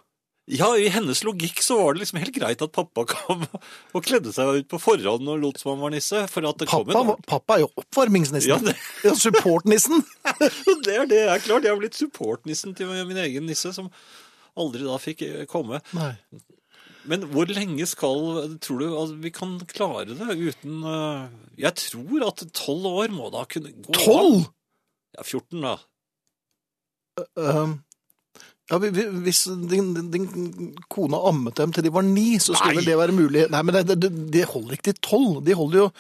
Ja, 0.48 0.70
i 0.80 0.86
hennes 0.88 1.20
logikk 1.26 1.58
så 1.60 1.76
var 1.76 1.92
det 1.92 2.00
liksom 2.06 2.18
helt 2.22 2.32
greit 2.32 2.62
at 2.64 2.72
pappa 2.72 3.02
kom 3.10 3.42
og 3.44 4.04
kledde 4.06 4.32
seg 4.32 4.62
ut 4.62 4.68
på 4.70 4.78
forhånd 4.80 5.28
og 5.28 5.42
lot 5.42 5.58
som 5.60 5.74
han 5.74 5.82
var 5.82 5.92
nisse. 5.92 6.22
For 6.32 6.46
at 6.48 6.62
det 6.62 6.68
kom 6.70 6.86
Pappa, 6.88 7.16
en 7.18 7.26
pappa 7.28 7.56
er 7.58 7.64
jo 7.66 7.70
oppvarmingsnissen. 7.82 8.48
Ja, 8.48 8.56
det- 8.64 8.76
Ja, 9.04 9.12
Supportnissen. 9.18 10.00
Det 10.86 10.94
er 10.94 11.04
det 11.10 11.20
er 11.28 11.42
klart. 11.44 11.66
Jeg 11.68 11.74
har 11.74 11.80
blitt 11.82 11.98
supportnissen 11.98 12.72
til 12.78 12.88
min 13.08 13.20
egen 13.20 13.44
nisse, 13.50 13.74
som 13.76 13.90
aldri 14.56 14.86
da 14.88 14.96
fikk 15.02 15.26
komme. 15.52 15.82
Nei. 15.92 16.14
Men 17.08 17.22
hvor 17.30 17.46
lenge 17.48 17.86
skal 17.88 18.56
Tror 18.60 18.80
du 18.82 18.86
at 19.02 19.12
vi 19.22 19.30
kan 19.32 19.54
klare 19.70 20.08
det 20.12 20.34
uten 20.34 20.82
eh, 20.84 21.28
Jeg 21.62 21.76
tror 21.80 22.24
at 22.26 22.42
tolv 22.52 22.88
år 22.90 23.12
må 23.14 23.28
da 23.32 23.44
kunne 23.48 23.70
gå. 23.76 23.94
Tolv? 24.00 24.48
Ja, 25.16 25.22
14, 25.24 25.60
da. 25.62 25.76
Um, 27.36 27.78
ja, 28.70 28.78
vi- 28.82 28.90
vi- 28.92 29.08
hvis 29.24 29.42
din, 29.70 29.92
din, 29.94 30.10
din 30.12 30.76
kone 30.92 31.16
ammet 31.30 31.54
dem 31.56 31.72
til 31.72 31.82
de 31.86 31.92
var 31.94 32.02
ni, 32.04 32.36
så 32.38 32.54
skulle 32.54 32.74
Nei. 32.74 32.82
vel 32.82 32.90
det 32.92 32.96
være 33.00 33.16
mulig. 33.16 33.44
Nei, 33.50 33.62
men 33.62 33.74
det, 33.80 33.98
det, 34.00 34.10
det 34.34 34.44
holder 34.50 34.76
ikke 34.76 34.90
til 34.92 34.98
tolv. 35.08 35.42
De 35.46 35.54
holder 35.56 35.78
jo 35.86 35.90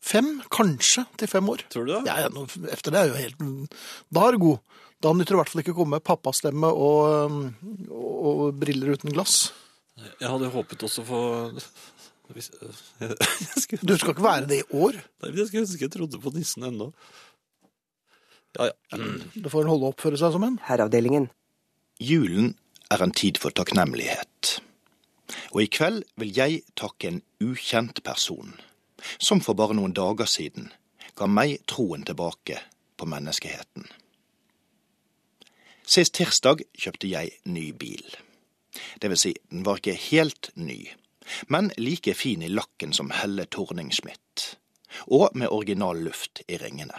fem, 0.00 0.28
kanskje, 0.54 1.06
til 1.18 1.28
fem 1.28 1.48
år. 1.50 1.64
Tror 1.74 1.86
du 1.88 1.92
det? 1.96 2.02
Ja, 2.06 2.20
ja, 2.24 2.28
nå- 2.34 2.46
efter 2.72 2.94
det 2.94 3.00
er 3.00 3.08
jo 3.10 3.18
helt 3.18 3.74
Da 4.14 4.26
er 4.28 4.32
du 4.32 4.38
god. 4.46 4.58
Da 5.02 5.12
nytter 5.14 5.30
det 5.34 5.36
i 5.36 5.40
hvert 5.42 5.50
fall 5.52 5.62
ikke 5.62 5.74
å 5.76 5.78
komme 5.78 5.94
med 5.98 6.02
pappastemme 6.06 6.70
og, 6.74 7.52
og, 7.90 8.14
og 8.30 8.56
briller 8.58 8.94
uten 8.96 9.12
glass. 9.14 9.52
Jeg 10.20 10.26
hadde 10.30 10.48
håpet 10.54 10.82
også 10.86 11.02
på 11.06 11.20
hvis, 12.34 12.50
jeg, 13.00 13.14
skulle, 13.62 13.86
Du 13.88 13.94
skal 13.98 14.10
ikke 14.12 14.22
være 14.26 14.46
det 14.50 14.58
i 14.60 14.66
år. 14.76 14.98
Nei, 15.22 15.30
men 15.30 15.38
jeg 15.40 15.46
skulle 15.48 15.62
ønske 15.64 15.86
jeg 15.86 15.92
trodde 15.94 16.18
på 16.22 16.32
nissen 16.34 16.66
ennå. 16.68 16.90
Ja, 18.58 18.68
ja. 18.68 18.98
Da 19.38 19.50
får 19.52 19.64
en 19.66 19.70
holde 19.72 19.86
å 19.88 19.92
oppføre 19.94 20.18
seg 20.20 20.34
som 20.34 20.44
en. 20.46 20.58
Herreavdelingen. 20.66 21.28
Julen 21.98 22.52
er 22.94 23.02
en 23.02 23.10
tid 23.10 23.40
for 23.42 23.50
takknemlighet. 23.50 24.60
Og 25.50 25.64
i 25.64 25.66
kveld 25.66 26.04
vil 26.14 26.30
jeg 26.36 26.60
takke 26.78 27.10
en 27.10 27.18
ukjent 27.42 28.04
person, 28.06 28.52
som 29.18 29.42
for 29.42 29.58
bare 29.58 29.74
noen 29.74 29.96
dager 29.96 30.30
siden 30.30 30.70
ga 31.18 31.26
meg 31.26 31.56
troen 31.66 32.06
tilbake 32.06 32.60
på 32.94 33.10
menneskeheten. 33.10 33.90
Sist 35.82 36.14
tirsdag 36.14 36.62
kjøpte 36.78 37.10
jeg 37.10 37.34
ny 37.50 37.72
bil. 37.74 38.06
Det 39.02 39.10
vil 39.10 39.18
si, 39.18 39.34
den 39.50 39.66
var 39.66 39.82
ikke 39.82 39.98
helt 39.98 40.52
ny, 40.54 40.84
men 41.50 41.72
like 41.82 42.14
fin 42.14 42.46
i 42.46 42.52
lakken 42.52 42.94
som 42.94 43.10
Helle 43.10 43.48
Torning-Schmidt, 43.50 44.52
og 45.10 45.34
med 45.34 45.50
original 45.50 45.98
luft 46.06 46.44
i 46.46 46.62
ringene. 46.62 46.94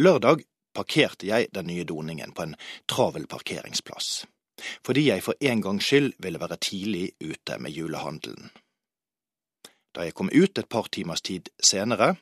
Lørdag 0.00 0.48
parkerte 0.74 1.26
jeg 1.26 1.48
den 1.54 1.66
nye 1.70 1.84
doningen 1.84 2.32
på 2.32 2.42
en 2.42 2.56
travel 2.90 3.26
parkeringsplass, 3.26 4.26
fordi 4.86 5.08
jeg 5.08 5.24
for 5.26 5.34
en 5.40 5.62
gangs 5.62 5.84
skyld 5.84 6.14
ville 6.18 6.40
være 6.40 6.60
tidlig 6.60 7.12
ute 7.20 7.58
med 7.58 7.70
julehandelen. 7.70 8.50
Da 9.94 10.06
jeg 10.06 10.14
kom 10.14 10.30
ut 10.32 10.58
et 10.58 10.68
par 10.68 10.88
timers 10.92 11.22
tid 11.22 11.48
senere, 11.62 12.16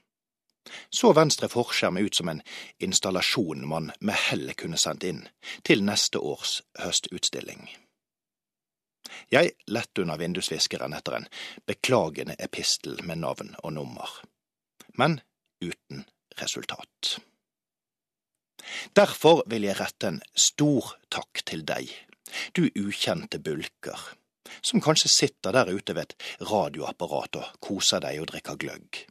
så 0.91 1.13
venstre 1.13 1.49
forskjerm 1.49 1.99
ut 1.99 2.15
som 2.15 2.29
en 2.29 2.43
installasjon 2.83 3.67
man 3.69 3.93
med 4.01 4.19
hell 4.27 4.53
kunne 4.59 4.79
sendt 4.81 5.05
inn 5.07 5.27
til 5.63 5.85
neste 5.87 6.19
års 6.19 6.61
høstutstilling. 6.83 7.69
Jeg 9.31 9.53
lette 9.71 10.03
under 10.03 10.19
vindusviskeren 10.19 10.95
etter 10.97 11.21
en 11.21 11.29
beklagende 11.67 12.35
epistel 12.43 12.99
med 13.07 13.23
navn 13.23 13.55
og 13.63 13.73
nummer, 13.79 14.11
men 14.99 15.21
uten 15.63 16.05
resultat. 16.41 17.19
Derfor 18.97 19.43
vil 19.51 19.67
jeg 19.69 19.79
rette 19.81 20.13
en 20.13 20.23
stor 20.35 20.95
takk 21.13 21.43
til 21.47 21.65
deg, 21.67 21.91
du 22.53 22.67
ukjente 22.69 23.39
bulker, 23.39 24.01
som 24.63 24.83
kanskje 24.83 25.13
sitter 25.13 25.55
der 25.57 25.71
ute 25.71 25.95
ved 25.95 26.11
et 26.11 26.49
radioapparat 26.51 27.39
og 27.41 27.61
koser 27.63 28.03
deg 28.03 28.21
og 28.23 28.31
drikker 28.33 28.59
gløgg, 28.61 29.05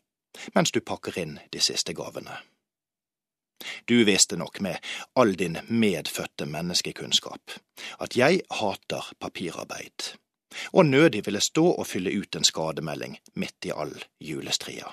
mens 0.56 0.76
du 0.76 0.82
pakker 0.82 1.18
inn 1.22 1.40
de 1.52 1.64
siste 1.64 1.96
gavene. 1.96 2.38
Du 3.88 4.04
visste 4.04 4.38
nok 4.38 4.60
med 4.60 4.84
all 5.16 5.34
din 5.40 5.58
medfødte 5.70 6.46
menneskekunnskap 6.46 7.56
at 8.04 8.18
jeg 8.20 8.44
hater 8.52 9.08
papirarbeid, 9.20 10.12
og 10.74 10.86
nødig 10.86 11.24
ville 11.26 11.42
stå 11.42 11.66
og 11.72 11.88
fylle 11.88 12.14
ut 12.20 12.36
en 12.36 12.48
skademelding 12.48 13.18
midt 13.34 13.72
i 13.72 13.74
all 13.76 13.96
julestria. 14.20 14.92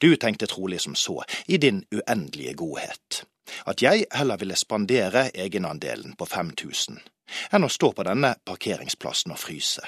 Du 0.00 0.16
tenkte 0.16 0.46
trolig 0.46 0.80
som 0.80 0.94
så, 0.94 1.22
i 1.46 1.56
din 1.56 1.84
uendelige 1.94 2.54
godhet, 2.54 3.24
at 3.66 3.82
jeg 3.82 4.06
heller 4.12 4.40
ville 4.40 4.56
spandere 4.56 5.28
egenandelen 5.34 6.16
på 6.16 6.26
5000 6.26 7.00
enn 7.26 7.66
å 7.66 7.70
stå 7.72 7.90
på 7.92 8.04
denne 8.06 8.36
parkeringsplassen 8.46 9.34
og 9.34 9.40
fryse, 9.42 9.82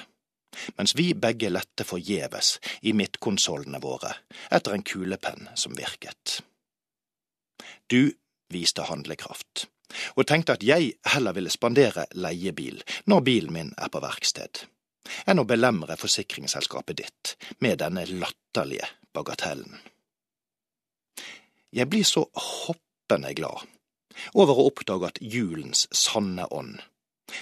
mens 0.77 0.95
vi 0.99 1.13
begge 1.15 1.51
lette 1.53 1.87
forgjeves 1.87 2.57
i 2.83 2.95
midtkonsollene 2.99 3.81
våre 3.83 4.15
etter 4.51 4.75
en 4.75 4.83
kulepenn 4.83 5.51
som 5.55 5.77
virket. 5.79 6.41
Du 7.87 8.11
viste 8.53 8.87
handlekraft, 8.89 9.69
og 10.17 10.27
tenkte 10.29 10.59
at 10.59 10.65
jeg 10.67 10.93
heller 11.15 11.37
ville 11.37 11.53
spandere 11.53 12.09
leiebil 12.15 12.83
når 13.07 13.25
bilen 13.25 13.55
min 13.55 13.71
er 13.79 13.93
på 13.93 14.03
verksted, 14.05 14.65
enn 15.27 15.41
å 15.41 15.49
belemre 15.49 15.97
forsikringsselskapet 16.01 17.01
ditt 17.01 17.37
med 17.65 17.81
denne 17.81 18.05
latterlige 18.11 18.89
bagatellen. 19.19 19.81
Jeg 21.75 21.91
blir 21.91 22.07
så 22.07 22.25
hoppende 22.33 23.35
glad 23.37 23.67
over 24.35 24.59
å 24.59 24.69
oppdage 24.71 25.13
at 25.13 25.21
julens 25.21 25.87
sanne 25.95 26.47
ånd, 26.55 26.79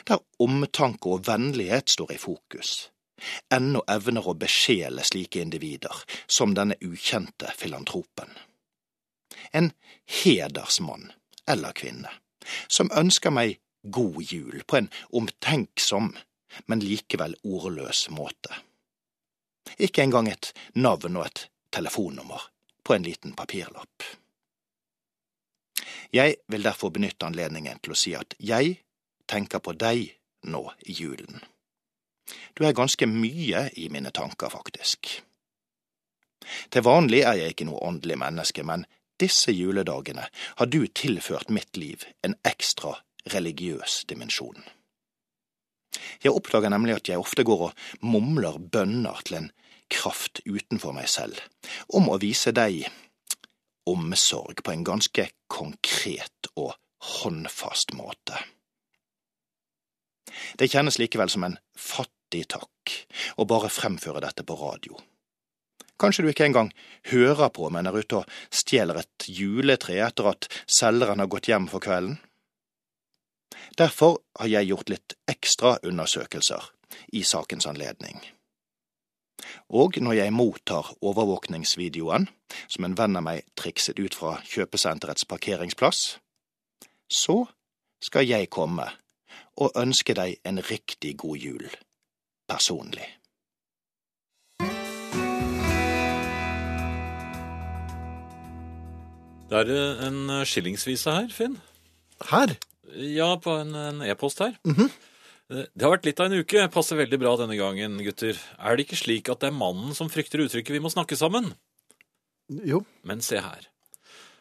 der 0.08 0.22
omtanke 0.42 1.14
og 1.14 1.26
vennlighet 1.28 1.92
står 1.94 2.16
i 2.16 2.20
fokus, 2.20 2.90
ennå 3.54 3.84
evner 3.90 4.26
å 4.28 4.36
besjele 4.36 5.04
slike 5.06 5.40
individer 5.40 6.02
som 6.26 6.56
denne 6.58 6.76
ukjente 6.84 7.52
filantropen. 7.56 8.28
En 9.52 9.70
hedersmann 10.04 11.12
eller 11.48 11.76
kvinne, 11.76 12.10
som 12.68 12.90
ønsker 12.92 13.32
meg 13.32 13.60
god 13.82 14.20
jul 14.26 14.62
på 14.66 14.80
en 14.80 14.90
omtenksom, 15.14 16.12
men 16.66 16.82
likevel 16.82 17.36
ordløs 17.44 18.08
måte. 18.10 18.52
Ikke 19.78 20.02
engang 20.02 20.28
et 20.30 20.52
navn 20.74 21.18
og 21.18 21.28
et 21.28 21.46
telefonnummer 21.70 22.42
på 22.82 22.94
en 22.94 23.06
liten 23.06 23.34
papirlapp. 23.36 24.02
Jeg 26.14 26.36
vil 26.46 26.62
derfor 26.62 26.92
benytte 26.94 27.26
anledningen 27.26 27.80
til 27.82 27.92
å 27.92 27.98
si 27.98 28.14
at 28.16 28.36
jeg 28.38 28.78
tenker 29.26 29.60
på 29.60 29.74
deg 29.74 30.12
nå 30.46 30.62
i 30.86 30.94
julen. 30.94 31.42
Du 32.54 32.64
er 32.66 32.76
ganske 32.76 33.06
mye 33.06 33.68
i 33.74 33.88
mine 33.92 34.10
tanker, 34.14 34.50
faktisk. 34.50 35.10
Til 36.70 36.86
vanlig 36.86 37.22
er 37.26 37.40
jeg 37.40 37.54
ikke 37.54 37.66
noe 37.68 37.82
åndelig 37.86 38.18
menneske, 38.22 38.62
men 38.66 38.86
disse 39.20 39.52
juledagene 39.54 40.28
har 40.30 40.70
du 40.70 40.86
tilført 40.86 41.50
mitt 41.50 41.76
liv 41.76 42.04
en 42.26 42.36
ekstra 42.46 42.96
religiøs 43.32 44.04
dimensjon. 44.08 44.58
Jeg 46.22 46.34
oppdager 46.36 46.70
nemlig 46.70 46.98
at 46.98 47.08
jeg 47.10 47.20
ofte 47.20 47.44
går 47.46 47.68
og 47.68 47.86
mumler 48.04 48.58
bønner 48.60 49.22
til 49.24 49.40
en 49.40 49.48
kraft 49.92 50.40
utenfor 50.44 50.94
meg 50.96 51.08
selv, 51.10 51.38
om 51.88 52.08
å 52.10 52.18
vise 52.22 52.52
deg 52.56 52.86
omsorg 53.86 54.62
på 54.66 54.74
en 54.74 54.84
ganske 54.86 55.28
konkret 55.52 56.50
og 56.54 56.74
håndfast 57.20 57.94
måte. 57.94 58.38
Det 60.58 60.68
kjennes 60.72 60.98
likevel 60.98 61.30
som 61.32 61.46
en 61.46 61.58
fattig 61.78 62.46
takk 62.50 62.96
å 63.38 63.46
bare 63.48 63.70
fremføre 63.72 64.22
dette 64.24 64.44
på 64.46 64.58
radio. 64.58 64.98
Kanskje 65.96 66.26
du 66.26 66.30
ikke 66.30 66.44
engang 66.44 66.72
hører 67.08 67.48
på, 67.56 67.70
men 67.72 67.88
er 67.88 67.96
ute 67.96 68.20
og 68.20 68.32
stjeler 68.52 69.00
et 69.00 69.28
juletre 69.32 69.96
etter 70.04 70.28
at 70.28 70.48
selgeren 70.68 71.22
har 71.22 71.30
gått 71.32 71.48
hjem 71.48 71.70
for 71.72 71.80
kvelden? 71.80 72.18
Derfor 73.76 74.18
har 74.40 74.50
jeg 74.50 74.68
gjort 74.70 74.92
litt 74.92 75.16
ekstra 75.30 75.76
undersøkelser 75.84 76.68
i 77.16 77.22
sakens 77.24 77.68
anledning. 77.68 78.20
Og 79.68 79.98
når 80.00 80.12
jeg 80.12 80.32
mottar 80.32 80.92
overvåkningsvideoen, 81.02 82.28
som 82.68 82.86
en 82.86 82.96
venn 82.98 83.18
av 83.18 83.26
meg 83.26 83.44
trikset 83.58 83.98
ut 83.98 84.14
fra 84.14 84.38
kjøpesenterets 84.46 85.26
parkeringsplass, 85.28 86.18
så 87.10 87.44
skal 88.02 88.26
jeg 88.28 88.50
komme 88.50 88.88
og 89.56 89.76
ønske 89.78 90.14
deg 90.16 90.40
en 90.44 90.60
riktig 90.60 91.16
god 91.20 91.36
jul, 91.40 91.68
personlig. 92.48 93.06
Det 99.46 99.60
er 99.62 99.68
eh, 99.70 100.06
en 100.08 100.46
skillingsvise 100.48 101.12
her, 101.12 101.28
Finn. 101.30 101.60
Her? 102.30 102.56
Ja, 102.96 103.36
på 103.38 103.60
en 103.60 104.02
e-post 104.02 104.40
e 104.40 104.44
her. 104.44 104.56
Mm 104.64 104.74
-hmm. 104.74 104.90
Det 105.46 105.84
har 105.84 105.92
vært 105.94 106.08
litt 106.08 106.18
av 106.18 106.26
en 106.26 106.42
uke. 106.42 106.64
Passer 106.74 106.98
veldig 106.98 107.20
bra 107.22 107.36
denne 107.38 107.54
gangen, 107.58 108.00
gutter. 108.02 108.38
Er 108.58 108.74
det 108.74 108.88
ikke 108.88 108.98
slik 108.98 109.30
at 109.30 109.44
det 109.44 109.52
er 109.52 109.58
mannen 109.58 109.94
som 109.94 110.10
frykter 110.10 110.42
uttrykket 110.42 110.74
'vi 110.74 110.82
må 110.82 110.90
snakke 110.90 111.14
sammen'? 111.14 111.54
Jo. 112.50 112.84
Men 113.04 113.22
se 113.22 113.38
her. 113.38 113.68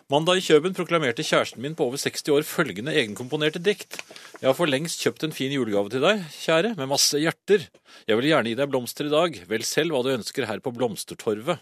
Mandag 0.10 0.38
i 0.38 0.42
Kjøben 0.46 0.76
proklamerte 0.78 1.26
kjæresten 1.26 1.62
min 1.62 1.74
på 1.74 1.88
over 1.88 1.98
60 1.98 2.30
år 2.30 2.44
følgende 2.46 2.94
egenkomponerte 2.94 3.58
dikt. 3.58 3.98
Jeg 4.38 4.46
har 4.46 4.54
for 4.54 4.70
lengst 4.70 5.02
kjøpt 5.02 5.24
en 5.26 5.34
fin 5.34 5.50
julegave 5.50 5.90
til 5.90 6.02
deg, 6.02 6.22
kjære, 6.30 6.76
med 6.78 6.92
masse 6.92 7.18
hjerter. 7.18 7.66
Jeg 8.06 8.18
vil 8.18 8.30
gjerne 8.30 8.52
gi 8.52 8.60
deg 8.60 8.70
blomster 8.70 9.10
i 9.10 9.14
dag. 9.14 9.40
Vel 9.50 9.66
selv 9.66 9.94
hva 9.94 10.04
du 10.06 10.14
ønsker 10.14 10.46
her 10.46 10.62
på 10.62 10.74
Blomstertorvet. 10.74 11.58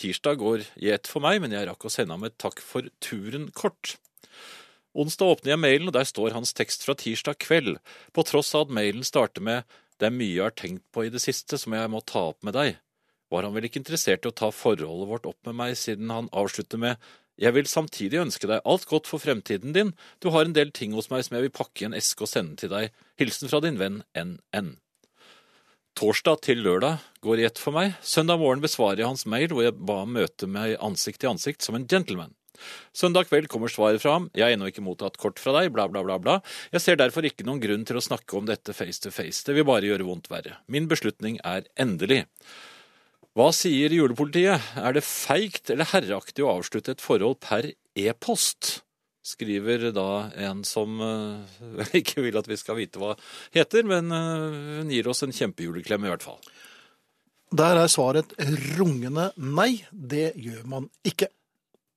Tirsdag 0.00 0.40
går 0.40 0.64
i 0.80 0.88
ett 0.92 1.06
for 1.06 1.20
meg, 1.20 1.42
men 1.44 1.52
jeg 1.52 1.68
rakk 1.68 1.84
å 1.84 1.92
sende 1.92 2.16
ham 2.16 2.24
et 2.24 2.38
takk 2.40 2.60
for 2.64 2.88
turen-kort. 3.04 3.98
Onsdag 4.92 5.36
åpner 5.36 5.54
jeg 5.54 5.62
mailen, 5.62 5.88
og 5.88 5.96
der 5.96 6.04
står 6.08 6.34
hans 6.36 6.52
tekst 6.52 6.84
fra 6.84 6.94
tirsdag 6.98 7.38
kveld, 7.40 7.78
på 8.12 8.24
tross 8.28 8.52
av 8.54 8.66
at 8.66 8.74
mailen 8.76 9.04
starter 9.06 9.44
med 9.44 9.64
Det 9.96 10.08
er 10.08 10.14
mye 10.16 10.34
jeg 10.34 10.44
har 10.44 10.56
tenkt 10.58 10.84
på 10.92 11.04
i 11.06 11.12
det 11.12 11.22
siste 11.22 11.56
som 11.60 11.72
jeg 11.76 11.90
må 11.92 12.00
ta 12.04 12.26
opp 12.32 12.42
med 12.42 12.56
deg. 12.58 12.76
Var 13.32 13.46
han 13.46 13.54
vel 13.54 13.68
ikke 13.68 13.80
interessert 13.80 14.26
i 14.26 14.28
å 14.28 14.36
ta 14.36 14.50
forholdet 14.52 15.08
vårt 15.08 15.28
opp 15.30 15.38
med 15.48 15.56
meg, 15.56 15.76
siden 15.78 16.10
han 16.12 16.28
avslutter 16.32 16.80
med 16.80 17.10
Jeg 17.40 17.54
vil 17.56 17.70
samtidig 17.70 18.20
ønske 18.20 18.50
deg 18.50 18.66
alt 18.68 18.84
godt 18.90 19.08
for 19.08 19.22
fremtiden 19.22 19.72
din, 19.72 19.94
du 20.20 20.28
har 20.34 20.44
en 20.44 20.56
del 20.56 20.72
ting 20.74 20.92
hos 20.92 21.08
meg 21.08 21.24
som 21.24 21.38
jeg 21.38 21.46
vil 21.46 21.56
pakke 21.56 21.84
i 21.84 21.88
en 21.88 21.96
eske 21.96 22.26
og 22.26 22.28
sende 22.28 22.58
til 22.60 22.72
deg. 22.74 22.90
Hilsen 23.16 23.48
fra 23.48 23.62
din 23.64 23.80
venn 23.80 24.02
NN. 24.12 24.74
Torsdag 25.96 26.44
til 26.44 26.60
lørdag 26.64 27.00
går 27.24 27.40
i 27.40 27.48
ett 27.48 27.60
for 27.60 27.72
meg. 27.76 27.96
Søndag 28.02 28.40
morgen 28.40 28.64
besvarer 28.64 29.00
jeg 29.00 29.08
hans 29.08 29.24
mail 29.28 29.52
hvor 29.52 29.64
jeg 29.64 29.76
ba 29.80 30.02
ham 30.02 30.12
møte 30.16 30.48
meg 30.48 30.76
ansikt 30.80 31.22
til 31.22 31.32
ansikt 31.32 31.64
som 31.64 31.76
en 31.78 31.88
gentleman. 31.88 32.32
Søndag 32.96 33.30
kveld 33.30 33.48
kommer 33.52 33.72
svaret 33.72 34.02
fra 34.02 34.16
ham. 34.18 34.28
Jeg 34.36 34.46
har 34.46 34.56
ennå 34.56 34.68
ikke 34.70 34.84
mottatt 34.84 35.18
kort 35.20 35.40
fra 35.42 35.54
deg, 35.58 35.72
bla, 35.74 35.88
bla, 35.90 36.04
bla, 36.06 36.18
bla. 36.22 36.38
Jeg 36.74 36.84
ser 36.84 37.00
derfor 37.00 37.26
ikke 37.26 37.46
noen 37.48 37.62
grunn 37.62 37.86
til 37.88 37.98
å 37.98 38.04
snakke 38.04 38.36
om 38.38 38.48
dette 38.48 38.76
face 38.76 39.02
to 39.02 39.14
face. 39.14 39.44
Det 39.46 39.56
vil 39.56 39.68
bare 39.68 39.88
gjøre 39.88 40.06
vondt 40.08 40.30
verre. 40.32 40.60
Min 40.72 40.90
beslutning 40.90 41.40
er 41.46 41.66
endelig. 41.80 42.24
Hva 43.32 43.48
sier 43.56 43.92
julepolitiet? 43.96 44.72
Er 44.76 44.96
det 44.96 45.06
feigt 45.08 45.72
eller 45.72 45.88
herreaktig 45.94 46.44
å 46.44 46.52
avslutte 46.58 46.96
et 46.96 47.04
forhold 47.04 47.40
per 47.44 47.72
e-post? 47.96 48.82
skriver 49.22 49.92
da 49.94 50.32
en 50.48 50.64
som 50.66 50.98
uh, 51.00 51.86
ikke 52.00 52.24
vil 52.26 52.38
at 52.38 52.48
vi 52.50 52.58
skal 52.58 52.78
vite 52.80 53.00
hva 53.00 53.14
heter, 53.54 53.86
men 53.86 54.10
uh, 54.10 54.80
hun 54.82 54.90
gir 54.92 55.08
oss 55.10 55.22
en 55.22 55.34
kjempejuleklem 55.34 56.06
i 56.06 56.10
hvert 56.12 56.26
fall. 56.26 56.40
Der 57.52 57.76
er 57.82 57.90
svaret 57.92 58.32
rungende 58.78 59.30
nei. 59.36 59.84
Det 59.92 60.32
gjør 60.40 60.64
man 60.72 60.88
ikke. 61.06 61.28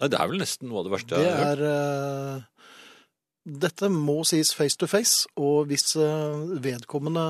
Nei, 0.05 0.11
Det 0.13 0.19
er 0.21 0.31
vel 0.31 0.41
nesten 0.43 0.69
noe 0.69 0.81
av 0.81 0.87
det 0.87 0.93
verste 0.95 1.17
jeg 1.17 1.25
det 1.25 1.33
har 1.33 1.49
hørt. 1.49 1.63
Er, 1.65 2.43
uh, 2.45 2.51
dette 3.65 3.89
må 3.93 4.19
sies 4.25 4.55
face 4.57 4.77
to 4.81 4.87
face, 4.89 5.27
og 5.37 5.67
hvis 5.69 5.91
vedkommende 6.65 7.25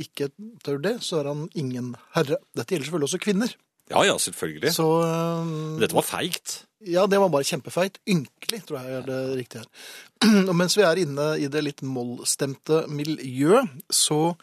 ikke 0.00 0.30
tør 0.64 0.78
det, 0.80 0.94
så 1.04 1.18
er 1.20 1.28
han 1.28 1.42
ingen 1.60 1.90
herre. 2.14 2.38
Dette 2.56 2.72
gjelder 2.72 2.88
selvfølgelig 2.88 3.08
også 3.10 3.20
kvinner. 3.20 3.52
Ja, 3.88 4.04
ja, 4.04 4.16
selvfølgelig. 4.20 4.72
Så, 4.76 4.88
Dette 5.80 5.96
var 5.96 6.06
feigt. 6.06 6.62
Ja, 6.86 7.08
det 7.10 7.18
var 7.18 7.30
bare 7.32 7.46
kjempefeit. 7.46 7.96
Ynkelig, 8.06 8.60
tror 8.68 8.84
jeg 8.84 8.98
er 9.00 9.06
det 9.06 9.22
riktige 9.40 9.64
her. 9.64 9.70
Og 10.48 10.54
mens 10.60 10.76
vi 10.78 10.84
er 10.86 11.00
inne 11.02 11.26
i 11.42 11.48
det 11.50 11.62
litt 11.64 11.82
mollstemte 11.86 12.84
miljøet, 12.90 13.70
så 13.90 14.34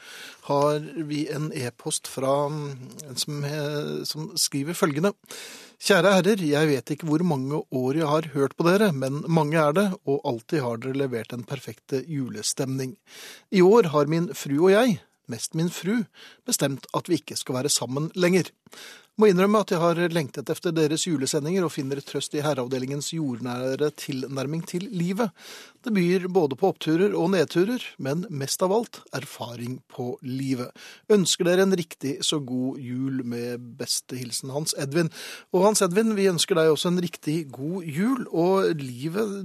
har 0.49 0.83
vi 1.07 1.25
en 1.31 1.47
e-post 1.55 2.09
fra 2.11 2.33
en 2.49 3.15
som, 3.19 3.45
som, 4.07 4.27
skriver 4.39 4.75
følgende. 4.75 5.13
Kjære 5.85 6.13
herrer, 6.17 6.43
jeg 6.43 6.71
vet 6.71 6.93
ikke 6.95 7.07
hvor 7.07 7.23
mange 7.27 7.59
år 7.75 7.99
jeg 8.01 8.11
har 8.11 8.29
hørt 8.35 8.55
på 8.55 8.67
dere, 8.67 8.91
men 8.95 9.23
mange 9.31 9.59
er 9.59 9.75
det, 9.75 9.87
og 10.07 10.23
alltid 10.27 10.63
har 10.63 10.79
dere 10.83 10.99
levert 11.05 11.35
en 11.35 11.47
perfekte 11.47 12.03
julestemning. 12.07 12.95
I 13.51 13.63
år 13.63 13.91
har 13.95 14.11
min 14.11 14.31
fru 14.35 14.57
og 14.65 14.71
jeg, 14.75 14.99
mest 15.31 15.55
min 15.57 15.71
fru, 15.73 16.03
bestemt 16.45 16.87
at 16.95 17.09
vi 17.09 17.19
ikke 17.21 17.37
skal 17.39 17.59
være 17.59 17.73
sammen 17.73 18.11
lenger. 18.15 18.51
Må 19.15 19.29
innrømme 19.31 19.61
at 19.63 19.71
jeg 19.71 19.79
har 19.79 19.99
lengtet 20.11 20.49
efter 20.51 20.73
deres 20.75 21.05
julesendinger 21.07 21.63
og 21.63 21.71
finner 21.71 22.01
trøst 22.03 22.33
i 22.35 22.41
herreavdelingens 22.43 23.13
jordnære 23.15 23.87
tilnærming 23.95 24.65
til 24.67 24.89
livet. 24.91 25.31
Det 25.87 25.93
byr 25.95 26.25
både 26.35 26.57
på 26.59 26.73
oppturer 26.73 27.15
og 27.15 27.29
nedturer, 27.31 27.79
men 27.95 28.25
mest 28.27 28.65
av 28.65 28.75
alt 28.75 28.99
erfaring 29.15 29.77
på 29.87 30.09
livet. 30.19 30.75
Ønsker 31.07 31.47
dere 31.47 31.63
en 31.63 31.77
riktig 31.79 32.17
så 32.27 32.41
god 32.43 32.81
jul 32.83 33.23
med 33.23 33.63
beste 33.79 34.19
hilsen 34.19 34.51
Hans 34.51 34.75
Edvin. 34.83 35.13
Og 35.55 35.63
Hans 35.63 35.85
Edvin, 35.85 36.11
vi 36.19 36.27
ønsker 36.33 36.59
deg 36.59 36.73
også 36.73 36.91
en 36.91 37.03
riktig 37.07 37.45
god 37.55 37.87
jul, 37.87 38.27
og 38.35 38.75
livet 38.83 39.37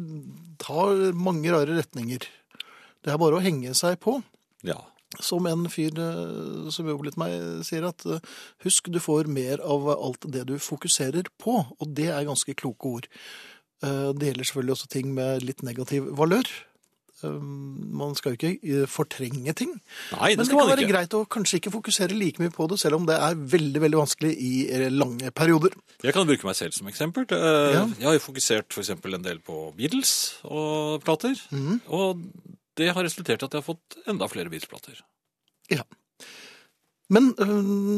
tar 0.59 1.13
mange 1.15 1.55
rare 1.55 1.79
retninger. 1.79 2.27
Det 3.01 3.15
er 3.15 3.23
bare 3.23 3.39
å 3.39 3.45
henge 3.45 3.71
seg 3.79 4.03
på. 4.03 4.19
Ja, 4.67 4.83
som 5.19 5.47
en 5.51 5.67
fyr 5.73 5.91
som 6.71 6.87
jobber 6.87 7.09
litt 7.09 7.19
meg, 7.19 7.33
sier 7.67 7.89
at 7.89 8.05
husk, 8.63 8.87
du 8.95 9.01
får 9.03 9.27
mer 9.27 9.59
av 9.67 9.89
alt 9.97 10.29
det 10.31 10.45
du 10.47 10.55
fokuserer 10.63 11.27
på. 11.43 11.57
Og 11.81 11.95
det 11.99 12.09
er 12.15 12.29
ganske 12.29 12.55
kloke 12.55 12.87
ord. 12.87 13.09
Det 13.83 14.29
gjelder 14.29 14.45
selvfølgelig 14.47 14.77
også 14.77 14.91
ting 14.93 15.15
med 15.17 15.43
litt 15.43 15.63
negativ 15.67 16.07
valør. 16.15 16.47
Man 17.23 18.15
skal 18.17 18.33
jo 18.37 18.49
ikke 18.55 18.87
fortrenge 18.89 19.53
ting. 19.59 19.75
Nei, 20.15 20.31
det 20.33 20.39
Men 20.39 20.47
det 20.47 20.55
kan 20.55 20.69
være 20.71 20.85
ikke. 20.87 20.93
greit 20.95 21.17
å 21.19 21.25
kanskje 21.29 21.59
ikke 21.61 21.73
fokusere 21.75 22.17
like 22.17 22.41
mye 22.41 22.53
på 22.55 22.69
det, 22.71 22.79
selv 22.81 22.97
om 22.97 23.05
det 23.09 23.19
er 23.21 23.35
veldig 23.37 23.83
veldig 23.83 23.99
vanskelig 24.01 24.31
i 24.41 24.53
lange 24.95 25.29
perioder. 25.37 25.75
Jeg 26.01 26.15
kan 26.17 26.25
bruke 26.29 26.49
meg 26.49 26.57
selv 26.57 26.73
som 26.73 26.89
eksempel. 26.89 27.27
Eh, 27.29 27.77
Jeg 27.99 28.07
har 28.09 28.17
jo 28.17 28.25
fokusert 28.25 28.73
for 28.73 28.81
eksempel 28.81 29.15
en 29.19 29.23
del 29.27 29.39
på 29.45 29.75
Beatles 29.77 30.15
og 30.45 31.03
plater. 31.05 31.37
Mm. 31.53 31.81
Og 31.93 32.25
det 32.77 32.93
har 32.95 33.03
resultert 33.05 33.43
i 33.43 33.47
at 33.49 33.53
jeg 33.55 33.63
har 33.63 33.67
fått 33.67 33.97
enda 34.07 34.29
flere 34.31 34.51
Beatles-plater. 34.53 35.01
Ja. 35.71 35.83
Men 37.11 37.33
øh, 37.43 37.49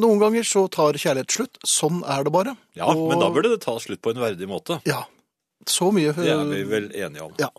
noen 0.00 0.20
ganger 0.22 0.46
så 0.48 0.64
tar 0.72 0.96
kjærlighet 0.96 1.34
slutt. 1.34 1.58
Sånn 1.68 2.00
er 2.08 2.24
det 2.24 2.32
bare. 2.32 2.54
Ja, 2.78 2.86
Og- 2.88 3.10
men 3.10 3.20
da 3.20 3.28
burde 3.30 3.50
det 3.52 3.60
ta 3.64 3.74
slutt 3.78 4.00
på 4.02 4.10
en 4.14 4.22
verdig 4.22 4.48
måte. 4.48 4.80
Ja. 4.88 5.04
Så 5.68 5.92
mye 5.94 6.14
Det 6.16 6.26
er 6.32 6.44
vi 6.48 6.62
vel 6.66 6.88
enige 6.96 7.22
om. 7.22 7.34
Ja. 7.38 7.50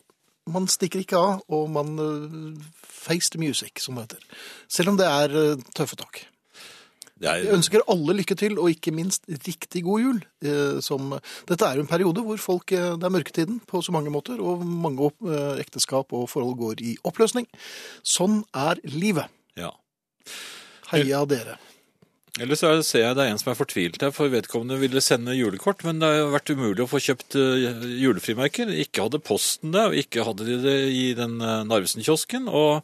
Man 0.49 0.66
stikker 0.68 0.99
ikke 0.99 1.16
av, 1.16 1.41
og 1.47 1.70
man 1.72 1.93
øh, 1.99 2.57
face 2.84 3.30
the 3.32 3.39
music, 3.39 3.80
som 3.80 3.95
det 3.95 4.09
heter. 4.09 4.26
Selv 4.68 4.89
om 4.89 4.97
det 4.97 5.05
er 5.07 5.30
øh, 5.32 5.61
tøffe 5.78 5.95
tak. 5.95 6.26
Jeg, 7.22 7.45
ønsker 7.53 7.84
alle 7.91 8.16
lykke 8.18 8.36
til, 8.38 8.55
og 8.59 8.72
ikke 8.74 8.93
minst 8.95 9.28
riktig 9.45 9.84
god 9.86 10.01
jul. 10.01 10.22
Eh, 10.43 10.80
Som, 10.84 11.14
dette 11.49 11.68
er 11.68 11.78
jo 11.78 11.86
en 11.86 11.91
periode 11.91 12.24
hvor 12.26 12.39
folk, 12.41 12.74
eh, 12.74 12.95
det 12.97 13.07
er 13.07 13.14
mørketiden 13.14 13.59
på 13.70 13.84
så 13.86 13.93
mange 13.95 14.11
måter, 14.14 14.41
og 14.41 14.66
mange 14.66 15.11
eh, 15.30 15.61
ekteskap 15.61 16.14
og 16.14 16.30
forhold 16.32 16.57
går 16.59 16.82
i 16.84 16.95
oppløsning. 17.05 17.47
Sånn 18.03 18.41
er 18.53 18.82
livet. 18.89 19.30
ja. 19.59 19.72
Heia 20.93 21.24
dere. 21.26 21.55
Ellers 22.41 22.61
så 22.61 22.70
er 22.70 22.82
ser 22.86 23.01
jeg 23.03 23.16
det 23.18 23.24
er 23.24 23.32
en 23.32 23.39
som 23.41 23.51
er 23.51 23.57
fortvilt 23.57 24.01
her, 24.01 24.11
for 24.14 24.30
vedkommende 24.30 24.80
ville 24.82 25.01
sende 25.01 25.36
julekort, 25.38 25.84
men 25.86 25.99
det 26.01 26.09
har 26.09 26.32
vært 26.34 26.49
umulig 26.53 26.82
å 26.82 26.89
få 26.89 27.01
kjøpt 27.01 27.38
julefrimerker. 28.01 28.72
Ikke 28.82 29.05
hadde 29.05 29.22
Posten 29.22 29.74
det, 29.74 29.84
og 29.89 29.97
ikke 29.97 30.26
hadde 30.26 30.47
de 30.47 30.57
det 30.64 30.78
i 30.93 31.03
den 31.18 31.38
Narvesen-kiosken. 31.38 32.49
Og 32.49 32.82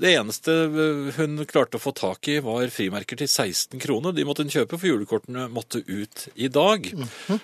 det 0.00 0.12
eneste 0.14 0.52
eh, 0.52 1.08
hun 1.16 1.40
klarte 1.48 1.78
å 1.78 1.82
få 1.82 1.92
tak 1.96 2.28
i, 2.30 2.38
var 2.44 2.70
frimerker 2.72 3.18
til 3.20 3.28
16 3.28 3.80
kroner. 3.82 4.14
De 4.16 4.24
måtte 4.28 4.44
hun 4.44 4.52
kjøpe, 4.52 4.78
for 4.78 4.90
julekortene 4.90 5.46
måtte 5.52 5.82
ut 5.86 6.26
i 6.34 6.50
dag. 6.52 6.86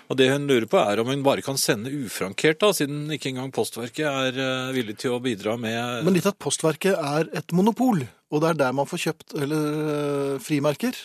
Og 0.07 0.19
det 0.19 0.31
hun 0.33 0.47
lurer 0.49 0.69
på, 0.71 0.81
er 0.81 1.03
om 1.03 1.11
hun 1.13 1.25
bare 1.27 1.45
kan 1.45 1.59
sende 1.61 1.93
ufrankert, 1.93 2.61
da, 2.63 2.73
siden 2.77 3.11
ikke 3.17 3.33
engang 3.33 3.53
Postverket 3.57 4.07
er 4.07 4.41
eh, 4.43 4.71
villig 4.77 4.99
til 5.03 5.17
å 5.17 5.23
bidra 5.23 5.57
med 5.61 6.07
Men 6.07 6.17
litt 6.17 6.29
at 6.29 6.41
Postverket 6.43 6.97
er 6.97 7.31
et 7.37 7.57
monopol, 7.57 8.05
og 8.33 8.43
det 8.43 8.53
er 8.53 8.63
der 8.67 8.77
man 8.77 8.89
får 8.89 9.05
kjøpt 9.09 9.37
eller, 9.41 9.69
eh, 9.83 10.33
frimerker. 10.43 10.97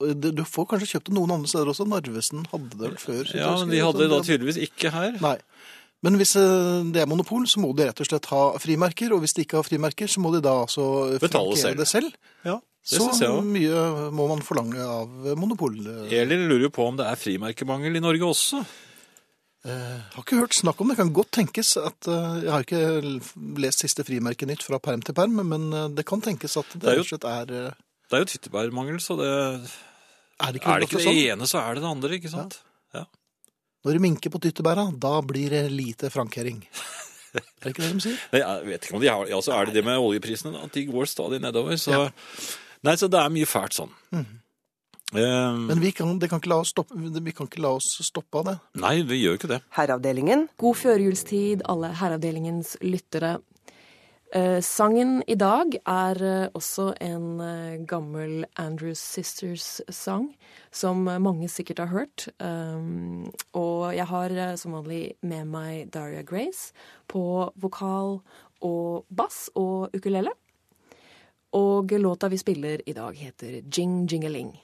Du 0.00 0.44
får 0.48 0.64
kanskje 0.70 0.94
kjøpt 0.94 1.10
det 1.10 1.14
noen 1.18 1.34
andre 1.34 1.50
steder 1.50 1.68
også. 1.68 1.84
Narvesen 1.84 2.46
hadde 2.48 2.70
det 2.72 2.86
vel 2.86 3.00
før. 3.02 3.34
Ja, 3.36 3.50
men 3.60 3.68
de 3.68 3.82
hadde 3.84 4.00
det 4.00 4.08
da 4.08 4.22
tydeligvis 4.24 4.62
ikke 4.70 4.92
her. 4.94 5.18
Nei. 5.20 5.36
Men 6.02 6.16
hvis 6.16 6.34
eh, 6.40 6.82
det 6.94 7.02
er 7.02 7.08
monopol, 7.10 7.44
så 7.50 7.60
må 7.60 7.74
de 7.76 7.84
rett 7.90 8.00
og 8.00 8.08
slett 8.08 8.26
ha 8.32 8.42
frimerker. 8.62 9.12
Og 9.12 9.20
hvis 9.24 9.34
de 9.36 9.44
ikke 9.44 9.58
har 9.60 9.66
frimerker, 9.66 10.08
så 10.08 10.22
må 10.24 10.32
de 10.32 10.40
da 10.44 10.54
altså 10.62 10.84
Betale 11.20 11.56
selv. 11.60 11.76
det 11.82 11.88
selv. 11.90 12.12
Ja, 12.46 12.54
det 12.56 12.94
Så 12.94 13.02
synes 13.04 13.20
jeg 13.20 13.28
også. 13.34 13.50
mye 13.56 14.10
må 14.16 14.28
man 14.30 14.40
forlange 14.46 14.80
av 14.80 15.34
monopol. 15.36 15.76
Eh, 16.08 16.14
Elin 16.22 16.46
lurer 16.48 16.68
jo 16.70 16.72
på 16.72 16.86
om 16.88 16.96
det 16.96 17.04
er 17.10 17.20
frimerkemangel 17.20 18.00
i 18.00 18.00
Norge 18.00 18.24
også. 18.30 18.62
Jeg 19.60 19.76
har 20.14 20.22
ikke 20.24 20.38
hørt 20.40 20.56
snakk 20.56 20.78
om 20.80 20.88
det. 20.88 20.96
Kan 20.96 21.12
godt 21.12 21.34
tenkes 21.36 21.74
at 21.76 22.08
eh, 22.08 22.38
Jeg 22.46 22.52
har 22.54 22.64
ikke 22.64 23.20
lest 23.60 23.82
siste 23.84 24.06
frimerkenytt 24.08 24.64
fra 24.64 24.78
perm 24.80 25.02
til 25.04 25.12
perm, 25.18 25.36
men 25.44 25.68
eh, 25.76 25.90
det 25.92 26.06
kan 26.08 26.22
tenkes 26.24 26.56
at 26.56 26.70
det, 26.72 26.80
Det 26.86 26.94
rett 26.96 27.04
og 27.04 27.10
slett 27.10 27.26
er 27.28 27.52
eh, 27.58 27.74
Det 28.08 28.16
er 28.16 28.24
jo 28.24 28.30
tyttebærmangel, 28.32 28.96
så 29.04 29.18
det 29.20 29.28
Er 29.28 30.48
det 30.54 30.62
ikke, 30.62 30.70
Er 30.72 30.80
det 30.80 30.88
ikke 30.88 31.04
det 31.04 31.28
ene, 31.34 31.44
så 31.50 31.60
er 31.60 31.76
det 31.76 31.84
det 31.84 31.90
andre, 31.92 32.16
ikke 32.16 32.32
sant? 32.32 32.56
Når 33.84 33.96
det 33.96 34.02
minker 34.04 34.32
på 34.32 34.40
tyttebæra, 34.42 34.90
da 34.92 35.14
blir 35.24 35.54
det 35.54 35.62
lite 35.72 36.10
frankering. 36.12 36.58
er 37.34 37.42
det 37.62 37.72
ikke 37.72 37.84
det 37.84 37.94
de 37.94 38.04
sier? 38.04 38.18
Nei, 38.34 38.42
jeg 38.42 38.66
vet 38.68 38.84
ikke 38.86 38.98
om 38.98 39.04
de 39.04 39.08
har 39.12 39.30
Ja, 39.30 39.40
så 39.44 39.54
er 39.56 39.68
det 39.68 39.78
det 39.78 39.86
med 39.86 40.00
oljeprisene, 40.02 40.52
da, 40.56 40.66
at 40.68 40.76
de 40.76 40.84
går 40.90 41.08
stadig 41.08 41.40
nedover, 41.42 41.78
så 41.80 42.04
Nei, 42.84 42.94
så 42.96 43.10
det 43.12 43.20
er 43.20 43.32
mye 43.32 43.48
fælt 43.48 43.76
sånn. 43.76 43.90
Mm. 44.16 44.28
Um, 45.10 45.66
Men 45.66 45.80
vi 45.82 45.90
kan, 45.92 46.12
det 46.22 46.28
kan 46.30 46.38
ikke 46.38 46.52
la 46.52 46.60
oss 46.62 46.70
stoppe, 46.70 46.94
vi 46.96 47.32
kan 47.34 47.48
ikke 47.50 47.62
la 47.64 47.72
oss 47.76 47.88
stoppe 48.06 48.40
av 48.40 48.46
det. 48.46 48.54
Nei, 48.80 48.94
vi 49.04 49.18
gjør 49.24 49.40
ikke 49.40 49.50
det. 49.50 49.58
Herreavdelingen. 49.74 50.46
God 50.60 50.78
førjulstid, 50.78 51.64
alle 51.68 51.90
Herreavdelingens 51.98 52.76
lyttere. 52.86 53.38
Eh, 54.32 54.60
sangen 54.62 55.24
i 55.26 55.34
dag 55.34 55.72
er 55.90 56.20
eh, 56.22 56.48
også 56.54 56.92
en 57.02 57.40
eh, 57.42 57.80
gammel 57.82 58.44
Andrews 58.54 59.00
Sisters-sang, 59.02 60.28
som 60.70 61.02
mange 61.02 61.48
sikkert 61.50 61.82
har 61.82 61.90
hørt. 61.90 62.28
Um, 62.38 63.32
og 63.58 63.90
jeg 63.96 64.06
har 64.06 64.34
som 64.56 64.76
vanlig 64.78 65.16
med 65.26 65.50
meg 65.50 65.90
Daria 65.90 66.22
Grace 66.22 66.70
på 67.10 67.50
vokal 67.58 68.20
og 68.62 69.04
bass 69.10 69.48
og 69.58 69.90
ukulele. 69.96 70.30
Og 71.58 71.90
låta 71.90 72.30
vi 72.30 72.38
spiller 72.38 72.86
i 72.86 72.94
dag, 72.94 73.16
heter 73.18 73.62
Jing 73.66 74.06
Jingeling. 74.06 74.54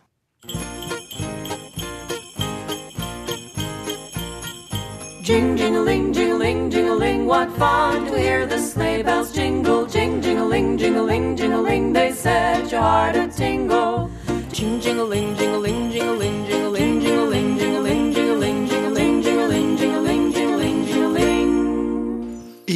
Jing, 5.27 5.57
jingling, 5.57 6.13
jingling, 6.13 6.71
jingling, 6.71 7.27
what 7.27 7.51
fun 7.59 8.07
to 8.07 8.17
hear 8.17 8.47
the 8.47 8.59
sleigh 8.59 9.03
bells 9.03 9.33
jingle. 9.33 9.85
Jing, 9.85 10.23
jingling, 10.23 10.79
jingling, 10.79 11.37
jingling, 11.37 11.93
they 11.93 12.13
set 12.13 12.71
your 12.71 12.81
heart 12.81 13.17
a 13.17 13.27
tingle. 13.27 14.09
Jing, 14.53 14.79
jingling, 14.81 15.35
jingling, 15.35 15.91
jingling, 15.91 16.47
jingling, 16.47 17.01
jingling, 17.01 17.59
jingling, 17.59 18.15
jingling, 18.15 18.69
jingling, 18.71 19.21
jingling, 19.21 19.77
jingling, 19.77 20.31
jingling, 20.31 20.87
jingling. 20.95 21.53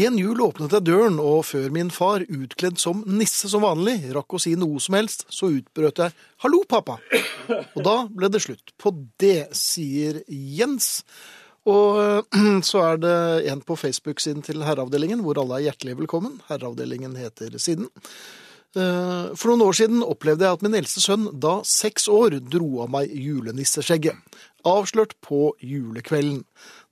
En 0.03 0.19
jul 0.19 0.43
åpnet 0.43 0.75
jeg 0.75 0.89
døren, 0.91 1.23
og 1.23 1.45
før 1.47 1.71
min 1.71 1.95
far, 1.95 2.27
utkledd 2.27 2.83
som 2.83 3.07
nisse 3.07 3.47
som 3.55 3.63
vanlig, 3.63 4.01
rakk 4.11 4.35
å 4.35 4.43
si 4.43 4.59
noe 4.59 4.83
som 4.83 4.99
helst, 4.99 5.29
så 5.31 5.55
utbrøt 5.55 6.03
jeg 6.03 6.19
'hallo, 6.43 6.65
pappa'. 6.67 6.99
Og 7.77 7.85
da 7.85 8.09
ble 8.11 8.27
det 8.27 8.43
slutt 8.43 8.75
på 8.75 8.91
det, 9.23 9.55
sier 9.55 10.25
Jens. 10.27 11.05
Og 11.69 12.25
så 12.71 12.85
er 12.93 13.01
det 13.03 13.17
en 13.53 13.61
på 13.67 13.77
Facebook-siden 13.77 14.45
til 14.47 14.63
Herreavdelingen, 14.65 15.21
hvor 15.25 15.41
alle 15.43 15.59
er 15.59 15.67
hjertelig 15.69 15.99
velkommen. 16.05 16.39
Herreavdelingen 16.49 17.17
heter 17.21 17.59
siden. 17.61 17.91
Eh, 18.79 19.35
For 19.35 19.51
noen 19.51 19.67
år 19.67 19.77
siden 19.77 20.05
opplevde 20.07 20.47
jeg 20.47 20.57
at 20.57 20.65
min 20.65 20.79
eldste 20.79 21.03
sønn, 21.05 21.29
da 21.43 21.59
seks 21.67 22.09
år, 22.09 22.39
dro 22.53 22.85
av 22.85 22.93
meg 22.95 23.13
julenisseskjegget. 23.13 24.17
Avslørt 24.69 25.17
på 25.25 25.51
julekvelden. 25.65 26.45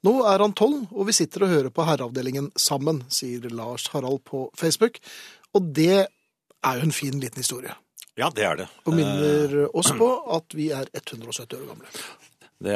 Nå 0.06 0.14
er 0.30 0.44
han 0.44 0.54
tolv, 0.56 0.86
og 0.92 1.08
vi 1.08 1.16
sitter 1.16 1.44
og 1.46 1.52
hører 1.52 1.72
på 1.74 1.84
Herreavdelingen 1.88 2.52
sammen, 2.58 3.02
sier 3.12 3.48
Lars 3.50 3.88
Harald 3.94 4.22
på 4.28 4.46
Facebook. 4.58 5.00
Og 5.56 5.72
det 5.74 6.06
er 6.06 6.80
jo 6.80 6.88
en 6.88 6.94
fin 6.94 7.18
liten 7.20 7.40
historie. 7.40 7.74
Ja, 8.18 8.28
det 8.34 8.44
er 8.44 8.56
det. 8.58 8.66
Og 8.84 8.96
minner 8.98 9.68
oss 9.78 9.92
på 9.94 10.08
at 10.34 10.54
vi 10.58 10.72
er 10.74 10.88
170 10.90 11.60
år 11.60 11.68
gamle. 11.70 11.90
Det, 12.58 12.74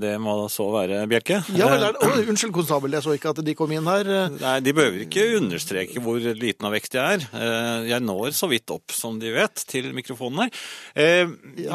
det 0.00 0.14
må 0.24 0.32
så 0.48 0.64
være, 0.72 1.02
Bjelke. 1.10 1.42
Ja 1.52 1.66
vel, 1.68 1.82
å, 1.84 2.06
unnskyld, 2.30 2.52
konstabel, 2.56 2.94
jeg 2.96 3.04
så 3.04 3.12
ikke 3.12 3.32
at 3.34 3.42
de 3.44 3.52
kom 3.58 3.74
inn 3.76 3.84
her. 3.84 4.08
Nei, 4.32 4.54
De 4.64 4.72
behøver 4.72 5.02
ikke 5.04 5.26
understreke 5.36 6.00
hvor 6.00 6.16
liten 6.16 6.64
av 6.64 6.72
vekt 6.72 6.96
jeg 6.96 7.18
er. 7.18 7.26
Eh, 7.36 7.90
Jeg 7.90 8.06
når 8.06 8.32
så 8.38 8.48
vidt 8.48 8.72
opp, 8.72 8.88
som 8.96 9.18
de 9.20 9.34
vet, 9.36 9.64
til 9.68 9.90
mikrofonen 9.92 10.46
her. 10.46 10.62
Eh, 10.96 11.28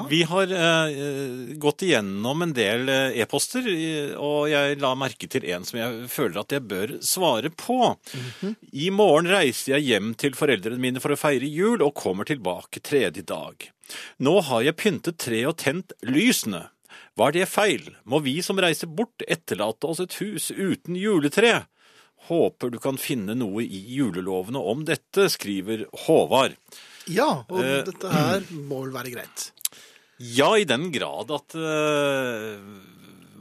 Vi 0.09 0.23
har 0.31 0.49
eh, 0.49 1.53
gått 1.61 1.85
igjennom 1.85 2.41
en 2.47 2.55
del 2.57 2.89
e-poster, 3.21 3.69
og 4.17 4.49
jeg 4.49 4.81
la 4.81 4.95
merke 4.97 5.29
til 5.29 5.45
en 5.53 5.69
som 5.69 5.77
jeg 5.77 6.09
føler 6.09 6.41
at 6.41 6.57
jeg 6.57 6.65
bør 6.73 6.95
svare 7.05 7.53
på. 7.53 7.77
I 8.73 8.89
morgen 8.89 9.29
reiser 9.29 9.75
jeg 9.77 9.91
hjem 9.93 10.15
til 10.17 10.33
foreldrene 10.33 10.81
mine 10.81 11.03
for 11.05 11.13
å 11.13 11.21
feire 11.21 11.45
jul, 11.45 11.85
og 11.85 11.93
kommer 12.01 12.25
tilbake 12.25 12.81
tredje 12.81 13.21
dag. 13.29 13.69
Nå 14.25 14.39
har 14.49 14.65
jeg 14.65 14.79
pyntet 14.81 15.21
tre 15.21 15.45
og 15.45 15.59
tent 15.61 15.93
lysene. 16.01 16.71
Var 17.19 17.35
det 17.35 17.45
feil? 17.49 17.91
Må 18.09 18.19
vi 18.25 18.39
som 18.41 18.57
reiser 18.61 18.89
bort 18.89 19.21
etterlate 19.29 19.85
oss 19.89 20.01
et 20.01 20.15
hus 20.21 20.49
uten 20.49 20.97
juletre? 20.97 21.65
Håper 22.29 22.71
du 22.73 22.79
kan 22.81 22.97
finne 22.97 23.35
noe 23.35 23.65
i 23.65 23.81
julelovene 23.97 24.57
om 24.57 24.85
dette, 24.87 25.27
skriver 25.29 25.85
Håvard. 26.05 26.55
Ja, 27.11 27.43
og 27.51 27.59
Eh, 27.59 27.81
dette 27.83 28.09
her 28.09 28.45
må 28.55 28.85
vel 28.85 28.93
være 28.95 29.11
greit. 29.11 29.49
Ja, 30.23 30.53
i 30.55 30.63
den 30.63 30.87
grad 30.93 31.33
at 31.35 31.53
eh, 31.59 32.63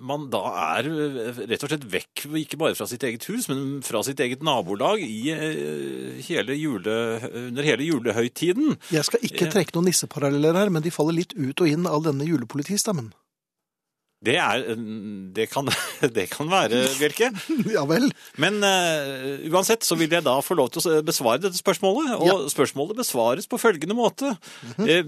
man 0.03 0.27
da 0.33 0.41
er 0.75 0.89
eh, 0.91 1.41
rett 1.47 1.63
og 1.63 1.71
slett 1.71 1.87
vekk, 1.93 2.25
ikke 2.43 2.59
bare 2.59 2.75
fra 2.75 2.89
sitt 2.91 3.05
eget 3.07 3.25
hus, 3.31 3.47
men 3.53 3.81
fra 3.87 4.03
sitt 4.03 4.19
eget 4.25 4.43
nabolag 4.43 5.01
i, 5.07 5.31
eh, 5.31 6.19
hele 6.27 6.59
jule, 6.59 6.99
under 7.47 7.63
hele 7.71 7.87
julehøytiden. 7.87 8.75
Jeg 8.91 9.07
skal 9.07 9.23
ikke 9.31 9.49
trekke 9.55 9.77
noen 9.79 9.93
nisseparalleller 9.93 10.59
her, 10.59 10.75
men 10.75 10.83
de 10.85 10.91
faller 10.93 11.21
litt 11.23 11.37
ut 11.39 11.55
og 11.63 11.71
inn 11.71 11.87
av 11.87 12.03
denne 12.09 12.27
julepolitistemmen. 12.27 13.13
Det, 14.23 14.37
er, 14.39 14.63
det, 15.35 15.49
kan, 15.51 15.67
det 16.17 16.29
kan 16.31 16.51
være, 16.51 16.85
Bjelke. 17.01 17.33
Ja 17.75 17.83
vel. 17.89 18.09
Men 18.41 18.63
uh, 18.63 19.43
uansett 19.51 19.87
så 19.87 19.99
vil 19.99 20.13
jeg 20.15 20.27
da 20.27 20.37
få 20.45 20.57
lov 20.59 20.71
til 20.73 20.87
å 20.87 21.03
besvare 21.07 21.43
dette 21.43 21.59
spørsmålet. 21.59 22.15
Og 22.23 22.47
spørsmålet 22.53 23.03
besvares 23.03 23.51
på 23.51 23.61
følgende 23.61 23.99
måte. 23.99 24.35
Eh, 24.87 25.03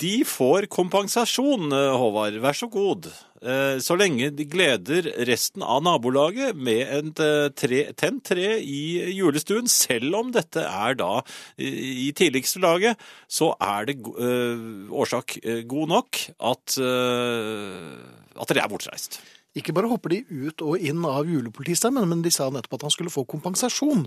de 0.00 0.14
får 0.24 0.68
kompensasjon, 0.72 1.72
eh, 1.72 1.96
Håvard. 2.00 2.38
Vær 2.40 2.56
så 2.56 2.68
god. 2.72 3.10
Eh, 3.40 3.78
Så 3.80 3.96
lenge 3.96 4.28
de 4.36 4.44
gleder 4.44 5.06
resten 5.24 5.62
av 5.64 5.80
nabolaget 5.82 6.56
med 6.56 6.82
et 6.84 7.22
eh, 7.24 7.48
tre, 7.56 7.80
tent 7.96 8.22
tre 8.28 8.58
i 8.60 9.00
julestuen, 9.16 9.68
selv 9.70 10.14
om 10.18 10.32
dette 10.34 10.60
er 10.60 10.98
da 11.00 11.22
i 11.56 12.10
tidligste 12.16 12.60
laget, 12.60 13.00
så 13.28 13.54
er 13.56 13.88
det 13.88 13.96
eh, 13.96 14.92
årsak 14.92 15.38
god 15.64 15.88
nok 15.88 16.20
at, 16.36 16.76
at 16.80 18.52
dere 18.52 18.64
er 18.64 18.72
bortreist. 18.72 19.22
Ikke 19.56 19.72
bare 19.74 19.88
hopper 19.90 20.12
de 20.12 20.20
ut 20.28 20.60
og 20.62 20.78
inn 20.78 21.00
av 21.08 21.26
julepolitistemmen, 21.26 22.06
men 22.12 22.20
de 22.22 22.30
sa 22.30 22.50
nettopp 22.52 22.76
at 22.78 22.86
han 22.86 22.92
skulle 22.94 23.10
få 23.14 23.24
kompensasjon. 23.24 24.04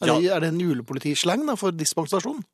Er, 0.00 0.12
det, 0.12 0.30
er 0.30 0.40
det 0.44 0.52
en 0.52 0.60
julepolitislang 0.60 1.44
for 1.58 1.74
dispensasjon? 1.74 2.44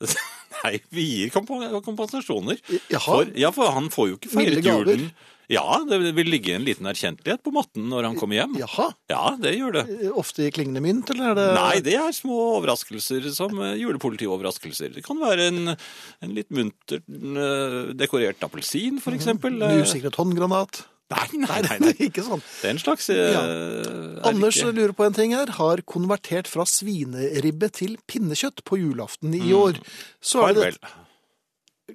Nei, 0.64 0.78
vi 0.94 1.04
gir 1.04 1.30
komp 1.34 1.50
kompensasjoner. 1.84 2.60
For, 2.96 3.28
ja, 3.36 3.50
for 3.52 3.72
han 3.74 3.90
får 3.92 4.10
jo 4.12 4.18
ikke 4.18 4.32
feiret 4.32 4.64
julen. 4.64 5.08
Ja, 5.52 5.76
det 5.84 5.98
vil 6.16 6.30
ligge 6.32 6.54
en 6.56 6.64
liten 6.64 6.86
erkjentlighet 6.88 7.42
på 7.44 7.52
matten 7.52 7.84
når 7.90 8.06
han 8.08 8.14
kommer 8.16 8.38
hjem. 8.38 8.54
Jaha. 8.62 8.86
Ja, 9.12 9.34
det 9.36 9.52
gjør 9.58 9.74
det. 9.76 9.82
Eh, 10.06 10.14
Ofte 10.16 10.46
i 10.46 10.52
klingende 10.54 10.80
mynt, 10.80 11.10
eller 11.12 11.34
er 11.34 11.36
det 11.36 11.44
Nei, 11.58 11.74
det 11.84 11.98
er 12.00 12.16
små 12.16 12.38
overraskelser 12.54 13.28
som 13.36 13.60
eh, 13.60 13.74
julepolitioverraskelser. 13.82 14.94
Det 14.96 15.04
kan 15.04 15.20
være 15.20 15.50
en, 15.50 15.74
en 15.74 16.32
litt 16.32 16.48
muntert 16.54 17.04
eh, 17.04 17.92
dekorert 18.00 18.40
appelsin, 18.48 19.02
for 19.04 19.16
eksempel. 19.16 19.60
Eh, 19.60 19.82
Nysikret 19.82 20.16
håndgranat? 20.16 20.86
Nei, 21.12 21.28
nei, 21.36 21.60
nei. 21.68 21.78
nei. 21.84 21.94
ikke 22.08 22.22
sånn. 22.24 22.40
Det 22.62 22.68
er 22.70 22.74
en 22.74 22.80
slags 22.80 23.10
eh, 23.12 23.32
Ja. 23.34 23.42
er 23.44 24.28
Anders 24.30 24.56
ikke- 24.56 24.72
lurer 24.78 24.94
på 24.96 25.04
en 25.06 25.12
ting 25.16 25.34
her. 25.36 25.52
Har 25.60 25.82
konvertert 25.84 26.48
fra 26.48 26.64
svineribbe 26.64 27.68
til 27.76 27.98
pinnekjøtt 28.08 28.64
på 28.64 28.80
julaften 28.80 29.34
i 29.36 29.42
Mm. 29.44 29.56
år. 29.60 29.80
Så 30.24 30.46
er 30.48 30.54
det, 30.54 30.78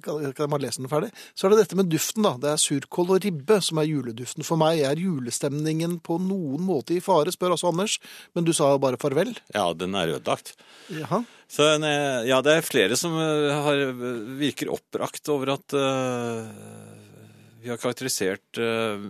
kan, 0.04 0.22
jeg 0.22 0.36
bare 0.38 0.62
lese 0.62 0.78
den 0.84 0.88
ferdig? 0.88 1.10
Så 1.36 1.48
er 1.48 1.50
det 1.56 1.64
dette 1.64 1.76
med 1.76 1.90
duften, 1.90 2.22
da. 2.24 2.36
Det 2.38 2.52
er 2.54 2.62
surkål 2.62 3.16
og 3.16 3.24
ribbe 3.26 3.58
som 3.66 3.80
er 3.82 3.88
juleduften 3.90 4.46
for 4.46 4.56
meg. 4.62 4.84
Er 4.86 4.96
julestemningen 5.02 5.98
på 6.06 6.20
noen 6.22 6.62
måte 6.62 6.94
i 6.96 7.02
fare, 7.04 7.34
spør 7.34 7.56
altså 7.58 7.72
Anders. 7.74 7.98
Men 8.38 8.46
du 8.46 8.54
sa 8.54 8.70
bare 8.78 9.00
farvel. 9.02 9.34
Ja, 9.56 9.74
den 9.74 9.96
er 9.98 10.14
ødelagt. 10.20 10.54
Jaha. 10.94 11.24
Så 11.50 11.66
eh, 11.82 12.28
ja, 12.30 12.38
det 12.46 12.54
er 12.60 12.62
flere 12.70 12.96
som 12.96 13.18
eh, 13.18 13.50
har, 13.66 13.82
virker 14.38 14.70
oppbrakt 14.78 15.28
over 15.34 15.56
at 15.58 15.74
eh, 15.74 16.89
vi 17.60 17.72
har 17.72 17.80
karakterisert 17.80 18.60
eh, 18.62 19.02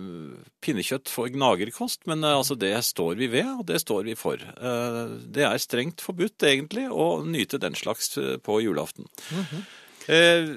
pinnekjøtt 0.64 1.10
for 1.12 1.30
gnagerkost, 1.30 2.06
men 2.10 2.24
eh, 2.24 2.36
altså 2.36 2.56
det 2.58 2.72
står 2.86 3.18
vi 3.20 3.30
ved, 3.32 3.50
og 3.60 3.66
det 3.70 3.80
står 3.82 4.08
vi 4.08 4.16
for. 4.18 4.40
Eh, 4.40 5.02
det 5.30 5.46
er 5.46 5.62
strengt 5.62 6.02
forbudt 6.04 6.46
egentlig 6.48 6.88
å 6.90 7.22
nyte 7.26 7.60
den 7.62 7.78
slags 7.78 8.16
på 8.44 8.58
julaften. 8.64 9.06
Eh, 10.10 10.50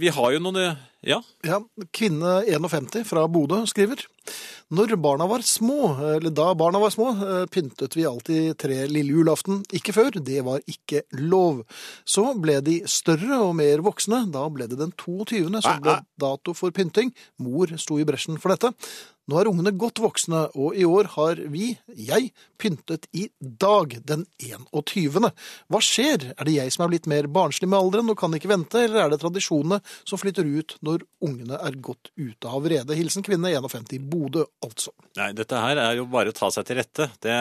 vi 0.00 0.08
har 0.08 0.32
jo 0.32 0.40
noen 0.40 0.56
eh, 0.62 0.82
Ja, 1.04 1.18
Ja, 1.44 1.58
Kvinne 1.92 2.38
51 2.48 3.02
fra 3.04 3.26
Bodø 3.28 3.58
skriver 3.68 4.00
Når 4.72 4.94
barna 4.96 5.26
var 5.28 5.44
små, 5.44 5.92
eller 6.16 6.32
da 6.32 6.46
barna 6.56 6.80
var 6.80 6.94
små, 6.94 7.10
eh, 7.12 7.42
pyntet 7.52 7.92
vi 7.98 8.06
alltid 8.08 8.56
tre 8.58 8.78
lille 8.88 9.12
julaften. 9.12 9.60
Ikke 9.76 9.92
før, 9.92 10.16
det 10.16 10.40
var 10.46 10.64
ikke 10.64 11.02
lov. 11.20 11.60
Så 12.08 12.24
ble 12.40 12.56
de 12.64 12.78
større 12.88 13.42
og 13.44 13.52
mer 13.60 13.84
voksne. 13.84 14.24
Da 14.32 14.46
ble 14.48 14.66
det 14.70 14.80
den 14.80 14.94
22. 14.96 15.60
som 15.60 15.84
ble 15.84 15.98
dato 16.18 16.56
for 16.56 16.72
pynting. 16.72 17.12
Mor 17.38 17.76
sto 17.76 18.00
i 18.00 18.08
bresjen 18.08 18.40
for 18.40 18.56
dette. 18.56 18.72
Nå 19.30 19.38
er 19.40 19.48
ungene 19.48 19.72
godt 19.80 20.02
voksne, 20.04 20.42
og 20.60 20.76
i 20.76 20.84
år 20.84 21.08
har 21.14 21.38
vi, 21.48 21.70
jeg, 21.96 22.30
pyntet 22.60 23.06
i 23.16 23.28
dag, 23.40 23.96
den 24.04 24.26
21. 24.42 25.30
Hva 25.72 25.80
skjer? 25.84 26.30
Er 26.34 26.44
det 26.44 26.56
jeg 26.58 26.74
som 26.74 26.84
er 26.84 26.92
blitt 26.92 27.08
mer 27.10 27.28
barnslig 27.32 27.68
med 27.70 27.78
alderen 27.78 28.12
og 28.12 28.18
kan 28.20 28.36
ikke 28.36 28.50
vente, 28.52 28.82
eller 28.84 29.04
er 29.04 29.14
det 29.14 29.20
tradisjonene 29.22 29.80
som 30.04 30.20
flytter 30.20 30.44
ut 30.44 30.76
når 30.84 31.06
ungene 31.24 31.56
er 31.56 31.78
gått 31.80 32.12
ute 32.20 32.50
av 32.50 32.66
vrede? 32.66 32.96
Hilsen 32.98 33.24
kvinne 33.24 33.52
51 33.54 33.96
Bodø, 34.12 34.44
altså. 34.64 34.92
Nei, 35.16 35.30
dette 35.36 35.60
her 35.62 35.80
er 35.80 35.96
jo 35.98 36.04
bare 36.10 36.32
å 36.32 36.36
ta 36.36 36.50
seg 36.52 36.68
til 36.68 36.80
rette. 36.80 37.08
Det 37.24 37.34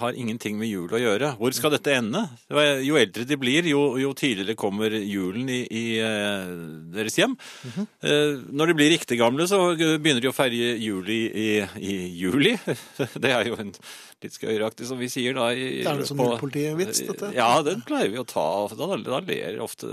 har 0.00 0.16
ingenting 0.16 0.56
med 0.60 0.70
jul 0.70 0.88
å 0.88 1.02
gjøre. 1.02 1.34
Hvor 1.40 1.56
skal 1.56 1.74
dette 1.76 1.92
ende? 1.98 2.24
Jo 2.48 2.96
eldre 2.96 3.26
de 3.28 3.40
blir, 3.40 3.68
jo, 3.68 3.82
jo 4.00 4.14
tidligere 4.16 4.56
kommer 4.58 4.96
julen 4.96 5.48
i, 5.52 5.60
i 5.68 5.84
eh, 6.00 6.52
deres 6.94 7.20
hjem. 7.20 7.36
Eh, 7.76 8.38
når 8.48 8.72
de 8.72 8.78
blir 8.78 8.92
riktig 8.94 9.20
gamle, 9.20 9.48
så 9.50 9.60
begynner 9.76 10.24
de 10.24 10.30
å 10.30 10.36
feire 10.36 10.76
jul 10.78 11.08
i, 11.12 11.17
i, 11.26 11.48
i 11.80 11.94
juli. 12.18 12.54
Det 13.22 13.30
er 13.34 13.48
jo 13.50 13.56
en 13.60 13.72
litt 14.18 14.34
skøyeraktig, 14.34 14.86
som 14.88 14.98
vi 14.98 15.06
sier 15.12 15.36
da. 15.36 15.48
I, 15.54 15.82
Er 15.86 16.00
det 16.00 16.06
som 16.08 16.18
på- 16.18 16.26
julepolitivits, 16.26 17.02
dette? 17.06 17.28
Ja, 17.36 17.50
den 17.62 17.82
pleier 17.86 18.10
vi 18.10 18.18
å 18.18 18.26
ta. 18.26 18.46
Da, 18.74 18.88
da 18.98 19.20
ler 19.22 19.60
ofte 19.62 19.86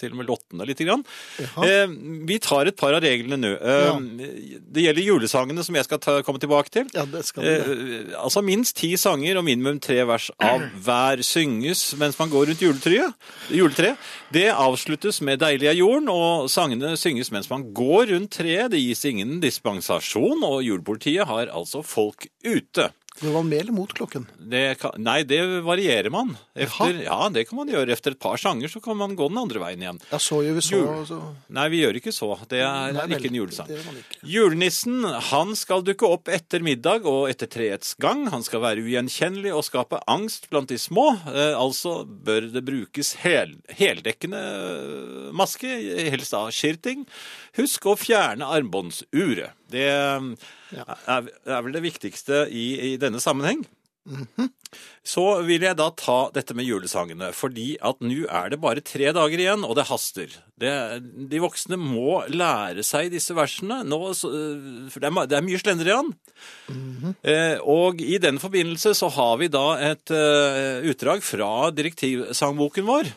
til 0.00 0.12
og 0.12 0.18
med 0.20 0.28
lottene 0.28 0.66
litt. 0.68 0.82
Grann. 0.86 1.04
Eh, 1.64 1.86
vi 2.28 2.36
tar 2.44 2.68
et 2.68 2.76
par 2.76 2.92
av 2.98 3.00
reglene 3.02 3.38
nå. 3.40 3.52
Eh, 3.56 4.02
Det 4.76 4.84
gjelder 4.84 5.06
julesangene, 5.06 5.64
som 5.64 5.74
jeg 5.78 5.86
skal 5.88 5.98
ta, 6.04 6.18
komme 6.26 6.38
tilbake 6.42 6.70
til. 6.74 6.90
Ja, 6.94 7.06
det 7.08 7.24
skal 7.28 7.46
vi. 7.46 7.54
Eh, 7.56 8.12
altså 8.20 8.42
minst 8.44 8.76
ti 8.76 8.92
sanger 9.00 9.40
og 9.40 9.46
minimum 9.48 9.80
tre 9.80 10.02
vers 10.08 10.28
av 10.36 10.60
hver 10.84 11.22
synges 11.24 11.86
mens 11.98 12.18
man 12.20 12.28
går 12.34 12.50
rundt 12.52 12.60
juletreet. 12.66 13.14
juletreet. 13.50 13.96
Det 14.32 14.50
avsluttes 14.52 15.22
med 15.24 15.40
'Deilig 15.40 15.68
er 15.70 15.78
jorden', 15.80 16.10
og 16.12 16.50
sangene 16.52 16.92
synges 17.00 17.30
mens 17.32 17.48
man 17.48 17.72
går 17.72 18.10
rundt 18.12 18.30
treet. 18.36 18.70
Det 18.70 18.80
gis 18.84 19.04
ingen 19.08 19.40
dispensasjon, 19.40 20.44
og 20.48 20.62
julepolitiet 20.66 21.26
har 21.28 21.52
altså 21.52 21.82
folk 21.86 22.28
ute. 22.46 22.90
Går 23.16 23.32
man 23.32 23.46
med 23.48 23.62
eller 23.62 23.72
mot 23.72 23.92
klokken? 23.96 24.26
Det 24.36 24.74
kan, 24.76 24.92
nei, 25.00 25.22
det 25.24 25.38
varierer 25.64 26.12
man. 26.12 26.34
Efter, 26.52 26.98
ja, 27.06 27.16
det 27.32 27.46
kan 27.48 27.56
man 27.56 27.70
gjøre. 27.72 27.88
Efter 27.94 28.12
et 28.12 28.20
par 28.20 28.36
sanger 28.36 28.68
så 28.68 28.82
kan 28.84 28.98
man 29.00 29.14
gå 29.16 29.30
den 29.30 29.40
andre 29.40 29.62
veien 29.62 29.80
igjen. 29.80 30.00
Ja, 30.10 30.18
så 30.20 30.42
gjør 30.44 30.58
vi 30.58 30.64
så. 30.66 30.80
Så. 31.08 31.20
Nei, 31.56 31.64
vi 31.72 31.80
gjør 31.80 31.96
ikke 31.96 32.12
så. 32.12 32.28
Det 32.50 32.60
er, 32.60 32.92
Nei, 32.92 33.06
vel, 33.06 33.16
ikke 33.16 33.30
en 33.32 33.38
julesang. 33.38 33.72
ikke. 33.72 34.20
Julenissen 34.34 35.08
han 35.30 35.56
skal 35.56 35.86
dukke 35.86 36.10
opp 36.12 36.28
etter 36.28 36.60
middag 36.66 37.08
og 37.08 37.30
etter 37.32 37.48
treets 37.56 37.94
gang. 38.04 38.26
Han 38.34 38.44
skal 38.44 38.60
være 38.66 38.84
ugjenkjennelig 38.84 39.54
og 39.56 39.64
skape 39.64 40.02
angst 40.12 40.50
blant 40.52 40.68
de 40.68 40.76
små. 40.80 41.08
Eh, 41.32 41.56
altså 41.56 42.02
bør 42.04 42.50
det 42.52 42.66
brukes 42.68 43.14
hel, 43.24 43.56
heldekkende 43.80 44.44
eh, 44.44 45.32
maske, 45.32 45.72
helst 46.12 46.36
av 46.36 46.52
skirting. 46.52 47.08
Husk 47.56 47.88
å 47.88 47.96
fjerne 47.96 48.44
armbåndsuret. 48.58 49.56
Det 49.72 49.86
er, 49.88 51.32
er 51.46 51.64
vel 51.66 51.74
det 51.74 51.84
viktigste 51.84 52.46
i, 52.50 52.92
i 52.92 52.96
denne 53.00 53.22
sammenheng. 53.22 53.64
Så 55.06 55.22
vil 55.46 55.64
jeg 55.66 55.76
da 55.78 55.88
ta 55.94 56.16
dette 56.34 56.54
med 56.54 56.66
julesangene, 56.66 57.32
fordi 57.34 57.72
at 57.82 57.98
nå 58.02 58.26
er 58.26 58.52
det 58.52 58.58
bare 58.62 58.82
tre 58.84 59.10
dager 59.14 59.42
igjen, 59.42 59.64
og 59.66 59.74
det 59.78 59.86
haster. 59.88 60.30
Det, 60.58 60.72
de 61.30 61.40
voksne 61.42 61.78
må 61.80 62.20
lære 62.30 62.84
seg 62.86 63.10
disse 63.14 63.34
versene, 63.36 63.80
nå, 63.86 64.00
for 64.14 65.02
det 65.02 65.10
er, 65.10 65.28
det 65.30 65.38
er 65.38 65.46
mye 65.46 65.62
slendrian. 65.62 66.12
eh, 67.22 67.58
og 67.62 68.02
i 68.02 68.18
den 68.22 68.38
forbindelse 68.42 68.94
så 68.98 69.10
har 69.14 69.36
vi 69.42 69.50
da 69.52 69.66
et 69.92 70.14
eh, 70.14 70.86
utdrag 70.90 71.22
fra 71.26 71.70
direktivsangboken 71.74 72.86
vår, 72.86 73.10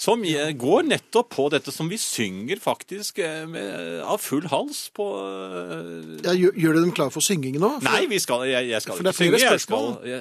som 0.00 0.22
går 0.24 0.86
nettopp 0.88 1.28
på 1.34 1.46
dette 1.52 1.72
som 1.74 1.90
vi 1.90 1.98
synger 2.00 2.60
faktisk 2.62 3.20
eh, 3.20 3.44
med, 3.50 4.00
av 4.00 4.22
full 4.24 4.46
hals 4.48 4.86
på 4.96 5.06
eh, 5.20 6.16
Ja, 6.24 6.32
gjør, 6.32 6.56
gjør 6.56 6.78
du 6.78 6.82
dem 6.86 6.94
klar 6.96 7.12
for 7.12 7.24
syngingen 7.24 7.60
nå? 7.60 7.74
For, 7.78 7.88
Nei, 7.90 8.06
vi 8.08 8.20
skal, 8.22 8.46
jeg, 8.48 8.70
jeg 8.72 8.84
skal 8.86 8.96
For 8.96 9.04
det 9.04 9.12
er 9.12 9.18
ikke 9.18 9.24
synge. 9.26 9.40
flere 9.44 9.56
Jeg 9.58 9.64
skal, 9.66 9.90
jeg, 10.08 10.20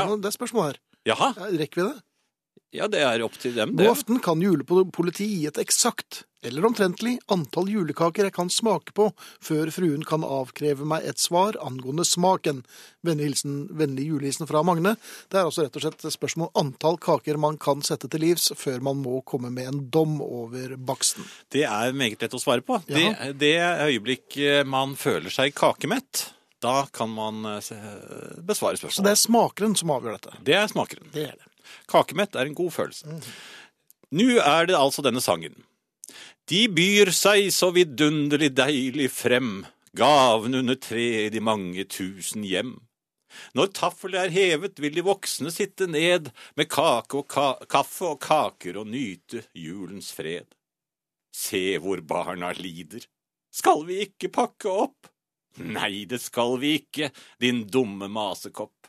ja. 0.00 0.06
det 0.18 0.32
er 0.32 0.38
spørsmål 0.40 0.70
her. 0.72 0.80
Jaha. 1.06 1.30
Ja, 1.38 1.50
Rekker 1.62 1.82
vi 1.82 1.88
det? 1.92 1.98
Ja, 2.70 2.86
det 2.86 3.00
er 3.02 3.22
opp 3.26 3.34
til 3.42 3.56
dem, 3.56 3.72
God 3.74 3.96
aften 3.96 4.20
kan 4.22 4.42
julepolitiet 4.44 5.30
gi 5.32 5.46
et 5.48 5.56
eksakt, 5.58 6.20
eller 6.46 6.68
omtrentlig, 6.68 7.16
antall 7.34 7.66
julekaker 7.68 8.28
jeg 8.28 8.34
kan 8.36 8.52
smake 8.52 8.94
på, 8.94 9.08
før 9.42 9.72
fruen 9.74 10.04
kan 10.06 10.22
avkreve 10.22 10.86
meg 10.88 11.08
et 11.10 11.18
svar 11.18 11.58
angående 11.66 12.06
smaken. 12.06 12.62
Vennlig, 13.04 13.32
hilsen, 13.32 13.58
vennlig 13.74 14.06
julehilsen 14.12 14.46
fra 14.46 14.62
Magne. 14.64 14.94
Det 15.28 15.40
er 15.40 15.50
altså 15.50 15.66
rett 15.66 15.80
og 15.80 15.84
slett 15.84 16.06
et 16.06 16.14
spørsmål 16.14 16.52
antall 16.62 17.00
kaker 17.02 17.42
man 17.42 17.58
kan 17.60 17.82
sette 17.82 18.08
til 18.12 18.22
livs, 18.22 18.52
før 18.54 18.78
man 18.86 19.02
må 19.02 19.18
komme 19.26 19.50
med 19.50 19.72
en 19.72 19.82
dom 19.90 20.20
over 20.22 20.78
baksten. 20.78 21.26
Det 21.50 21.66
er 21.66 21.90
meget 21.90 22.22
lett 22.22 22.38
å 22.38 22.42
svare 22.42 22.62
på. 22.64 22.78
Det, 22.86 23.34
det 23.42 23.56
øyeblikk 23.90 24.38
eh, 24.38 24.62
man 24.62 24.94
føler 25.00 25.34
seg 25.34 25.58
kakemett, 25.58 26.28
da 26.62 26.84
kan 26.94 27.10
man 27.10 27.42
besvare 27.42 28.78
spørsmålet. 28.78 28.94
Så 29.00 29.04
det 29.04 29.16
er 29.16 29.22
smakeren 29.26 29.74
som 29.80 29.90
avgjør 29.96 30.20
dette. 30.20 30.42
Det 30.46 30.60
er 30.60 30.68
smakeren. 30.70 31.10
Det 31.10 31.32
er 31.32 31.34
det. 31.34 31.49
Kakemett 31.90 32.36
er 32.36 32.48
en 32.48 32.56
god 32.58 32.72
følelse. 32.74 33.20
Nå 34.10 34.28
er 34.42 34.70
det 34.70 34.78
altså 34.78 35.04
denne 35.06 35.22
sangen. 35.22 35.56
De 36.50 36.64
byr 36.74 37.12
seg 37.14 37.52
så 37.54 37.70
vidunderlig 37.74 38.50
deilig 38.58 39.10
frem, 39.14 39.60
gaven 39.94 40.56
under 40.58 40.78
tre 40.78 41.26
i 41.26 41.28
de 41.30 41.42
mange 41.42 41.84
tusen 41.86 42.42
hjem. 42.46 42.78
Når 43.54 43.70
taffelet 43.78 44.26
er 44.26 44.34
hevet, 44.34 44.80
vil 44.82 44.96
de 44.96 45.04
voksne 45.06 45.52
sitte 45.54 45.86
ned 45.86 46.32
med 46.58 46.70
kake 46.72 47.20
og 47.20 47.28
ka 47.30 47.52
kaffe 47.70 48.08
og 48.08 48.18
kaker 48.24 48.80
og 48.82 48.90
nyte 48.90 49.44
julens 49.54 50.10
fred. 50.16 50.48
Se 51.30 51.78
hvor 51.78 52.02
barna 52.02 52.50
lider. 52.58 53.06
Skal 53.54 53.84
vi 53.86 54.02
ikke 54.06 54.32
pakke 54.34 54.70
opp? 54.70 55.10
Nei, 55.60 56.06
det 56.10 56.20
skal 56.22 56.56
vi 56.62 56.76
ikke, 56.80 57.10
din 57.42 57.64
dumme 57.70 58.08
masekopp. 58.10 58.79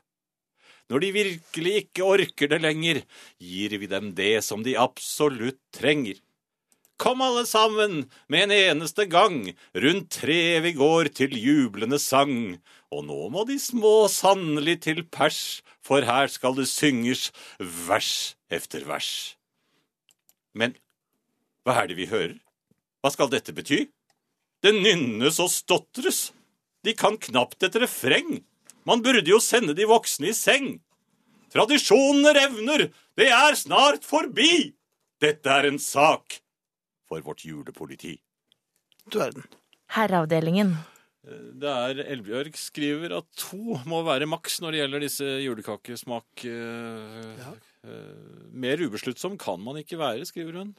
Når 0.92 1.06
de 1.06 1.14
virkelig 1.16 1.74
ikke 1.86 2.04
orker 2.04 2.52
det 2.52 2.60
lenger, 2.66 3.00
gir 3.40 3.78
vi 3.80 3.88
dem 3.88 4.12
det 4.18 4.42
som 4.44 4.66
de 4.66 4.76
absolutt 4.76 5.62
trenger. 5.72 6.20
Kom 7.02 7.24
alle 7.26 7.48
sammen, 7.50 8.04
med 8.30 8.44
en 8.44 8.52
eneste 8.54 9.08
gang, 9.10 9.54
rundt 9.74 10.12
treet 10.20 10.62
vi 10.68 10.76
går 10.78 11.10
til 11.18 11.34
jublende 11.34 11.98
sang. 11.98 12.60
Og 12.92 13.08
nå 13.08 13.30
må 13.34 13.46
de 13.48 13.56
små 13.58 14.06
sannelig 14.12 14.82
til 14.86 15.02
pers, 15.08 15.64
for 15.82 16.04
her 16.06 16.28
skal 16.30 16.60
det 16.60 16.68
synges 16.70 17.32
vers 17.58 18.36
efter 18.52 18.84
vers. 18.86 19.10
Men 20.54 20.76
hva 21.64 21.80
er 21.80 21.90
det 21.90 21.98
vi 21.98 22.12
hører? 22.12 22.38
Hva 23.02 23.16
skal 23.16 23.32
dette 23.32 23.56
bety? 23.56 23.88
Det 24.62 24.76
nynnes 24.76 25.40
og 25.42 25.50
stotres. 25.50 26.30
De 26.86 26.94
kan 26.98 27.18
knapt 27.18 27.64
et 27.66 27.80
refreng. 27.82 28.44
Man 28.88 29.04
burde 29.06 29.28
jo 29.30 29.40
sende 29.44 29.76
de 29.78 29.88
voksne 29.90 30.32
i 30.32 30.36
seng. 30.38 30.76
Tradisjonene 31.52 32.32
revner, 32.38 32.88
det 33.20 33.28
er 33.36 33.58
snart 33.60 34.08
forbi. 34.08 34.72
Dette 35.22 35.52
er 35.52 35.68
en 35.70 35.80
sak 35.82 36.40
for 37.10 37.22
vårt 37.26 37.44
julepoliti. 37.46 38.16
Du 39.12 39.20
verden. 39.20 39.44
Herreavdelingen. 39.92 40.78
Det 41.22 41.70
er 41.70 42.00
Elbjørg 42.16 42.56
skriver 42.58 43.14
at 43.20 43.28
to 43.38 43.78
må 43.86 44.00
være 44.08 44.26
maks 44.30 44.58
når 44.64 44.74
det 44.74 44.80
gjelder 44.80 45.04
disse 45.04 45.28
julekakesmak. 45.44 46.46
eh, 46.50 47.52
eh, 47.86 48.48
mer 48.50 48.82
ubesluttsom 48.82 49.38
kan 49.38 49.62
man 49.62 49.78
ikke 49.84 50.00
være, 50.02 50.26
skriver 50.26 50.58
hun. 50.64 50.72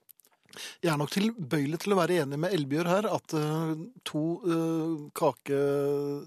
Jeg 0.83 0.93
er 0.93 1.01
nok 1.01 1.13
tilbøyelig 1.15 1.83
til 1.83 1.95
å 1.95 1.99
være 2.01 2.23
enig 2.23 2.39
med 2.41 2.55
Elbjørg 2.57 2.91
her, 2.91 3.09
at 3.11 3.35
eh, 3.39 3.75
to, 4.09 4.23
uh, 4.47 5.05
kake, 5.17 5.61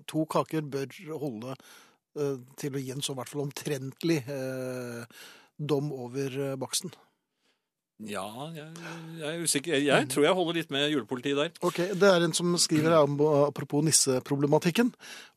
to 0.09 0.25
kaker 0.31 0.67
bør 0.75 0.99
holde 1.21 1.55
uh, 1.55 2.37
til 2.59 2.75
å 2.75 2.83
gi 2.83 2.93
en 2.95 3.05
så 3.05 3.15
hvert 3.17 3.31
fall 3.31 3.45
omtrentlig 3.45 4.21
dom 5.55 5.91
over 5.95 6.55
baksten. 6.59 6.91
Ja, 8.03 8.25
jeg, 8.51 8.65
jeg 9.21 9.29
er 9.29 9.43
usikker. 9.45 9.75
Jeg, 9.79 10.07
tror 10.11 10.25
jeg 10.25 10.35
holder 10.35 10.57
litt 10.57 10.71
med 10.73 10.89
julepolitiet 10.91 11.37
der. 11.39 11.51
Ok, 11.63 11.77
Det 11.95 12.09
er 12.09 12.25
en 12.25 12.33
som 12.35 12.51
skriver 12.59 12.91
her, 12.91 13.13
apropos 13.45 13.85
nisseproblematikken. 13.87 14.89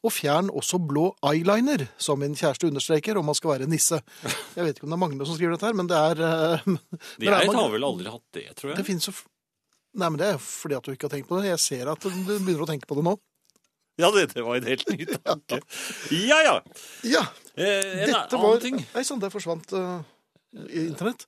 Og 0.02 0.10
fjern 0.10 0.50
også 0.50 0.80
blå 0.82 1.12
eyeliner, 1.30 1.86
som 2.02 2.18
min 2.18 2.34
kjæreste 2.34 2.66
understreker, 2.66 3.20
om 3.20 3.30
man 3.30 3.38
skal 3.38 3.54
være 3.54 3.70
nisse. 3.70 4.00
Jeg 4.56 4.66
vet 4.66 4.74
ikke 4.74 4.88
om 4.88 4.90
det 4.90 4.98
er 4.98 5.02
Magne 5.04 5.28
som 5.28 5.38
skriver 5.38 5.54
dette 5.54 5.70
her, 5.70 5.78
men 5.78 5.90
det 5.90 6.02
er 6.10 6.24
eh, 6.26 6.68
Jeg 7.22 7.54
har 7.54 7.70
vel 7.76 7.86
aldri 7.92 8.10
hatt 8.10 8.26
det, 8.34 8.48
tror 8.58 8.72
jeg. 8.72 8.80
Det 8.80 8.88
finnes 8.90 9.10
jo 9.10 9.14
Nei, 9.98 10.10
men 10.12 10.18
det 10.20 10.26
er 10.34 10.36
fordi 10.42 10.76
at 10.76 10.84
du 10.84 10.92
ikke 10.92 11.08
har 11.08 11.14
tenkt 11.14 11.30
på 11.30 11.38
det. 11.38 11.48
Jeg 11.48 11.62
ser 11.62 11.88
at 11.90 12.02
du 12.04 12.10
begynner 12.12 12.66
å 12.66 12.68
tenke 12.68 12.86
på 12.86 12.98
det 12.98 13.06
nå. 13.06 13.14
Ja, 13.98 14.10
det, 14.14 14.28
var 14.36 14.58
en 14.58 14.68
helt 14.68 14.84
ny 14.92 15.06
tanke. 15.30 15.58
Ja, 16.14 16.38
ja. 16.44 16.58
Ja. 17.06 17.24
Eh, 17.54 18.04
en 18.04 18.04
Dette 18.04 18.36
annen 18.36 18.44
var 18.44 18.62
ting. 18.62 18.78
Nei 18.94 19.02
sann, 19.06 19.22
det 19.22 19.32
forsvant 19.32 19.72
uh, 19.74 19.98
i 20.68 20.84
internett. 20.84 21.24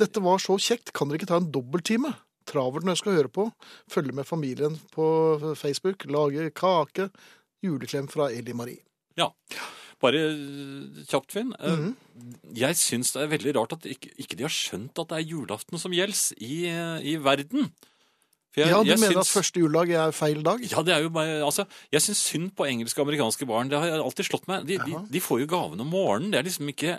Dette 0.00 0.22
var 0.24 0.40
så 0.42 0.56
kjekt. 0.60 0.92
Kan 0.96 1.10
dere 1.10 1.20
ikke 1.20 1.30
ta 1.30 1.40
en 1.40 1.50
dobbelttime? 1.52 2.14
Travelt 2.50 2.86
når 2.86 2.96
jeg 2.96 3.02
skal 3.02 3.18
høre 3.18 3.32
på. 3.32 3.50
Følge 3.92 4.14
med 4.16 4.26
familien 4.28 4.78
på 4.94 5.04
Facebook. 5.60 6.06
Lage 6.10 6.48
kake. 6.56 7.10
Juleklem 7.64 8.08
fra 8.10 8.30
Eli 8.32 8.54
Marie. 8.56 8.80
Ja. 9.20 9.28
Bare 10.00 10.22
eh, 10.30 11.04
kjapt, 11.10 11.32
Finn. 11.36 11.52
Mm 11.60 11.76
-hmm. 11.84 12.56
Jeg 12.56 12.76
syns 12.76 13.12
det 13.12 13.22
er 13.22 13.26
veldig 13.36 13.56
rart 13.56 13.72
at 13.72 13.84
ikke, 13.86 14.10
ikke 14.16 14.36
de 14.36 14.42
har 14.44 14.48
skjønt 14.50 14.98
at 14.98 15.08
det 15.08 15.16
er 15.18 15.28
julaften 15.30 15.78
som 15.78 15.92
gjelder 15.92 16.32
i, 16.40 16.66
eh, 16.66 17.12
i 17.12 17.16
verden. 17.16 17.70
Jeg- 18.56 18.68
ja, 18.68 18.82
du 18.82 18.84
mener 18.84 19.12
syns- 19.12 19.18
at 19.20 19.26
første 19.26 19.60
juledag 19.60 19.90
er 19.90 20.10
feil 20.10 20.42
dag? 20.42 20.58
Ja, 20.72 20.82
det 20.82 20.94
er 20.94 21.02
jo 21.02 21.08
bare, 21.10 21.44
altså, 21.44 21.66
Jeg 21.92 22.00
syns 22.00 22.16
synd 22.16 22.50
på 22.56 22.64
engelske 22.66 22.98
og 23.00 23.06
amerikanske 23.06 23.46
barn. 23.46 23.68
Det 23.68 23.78
har 23.78 24.02
alltid 24.02 24.24
slått 24.24 24.48
meg. 24.48 24.66
De, 24.66 24.78
de, 24.78 25.06
de 25.12 25.20
får 25.20 25.40
jo 25.40 25.46
gaven 25.46 25.80
om 25.80 25.86
morgenen. 25.86 26.32
Det 26.32 26.38
er 26.38 26.42
liksom 26.42 26.68
ikke 26.68 26.98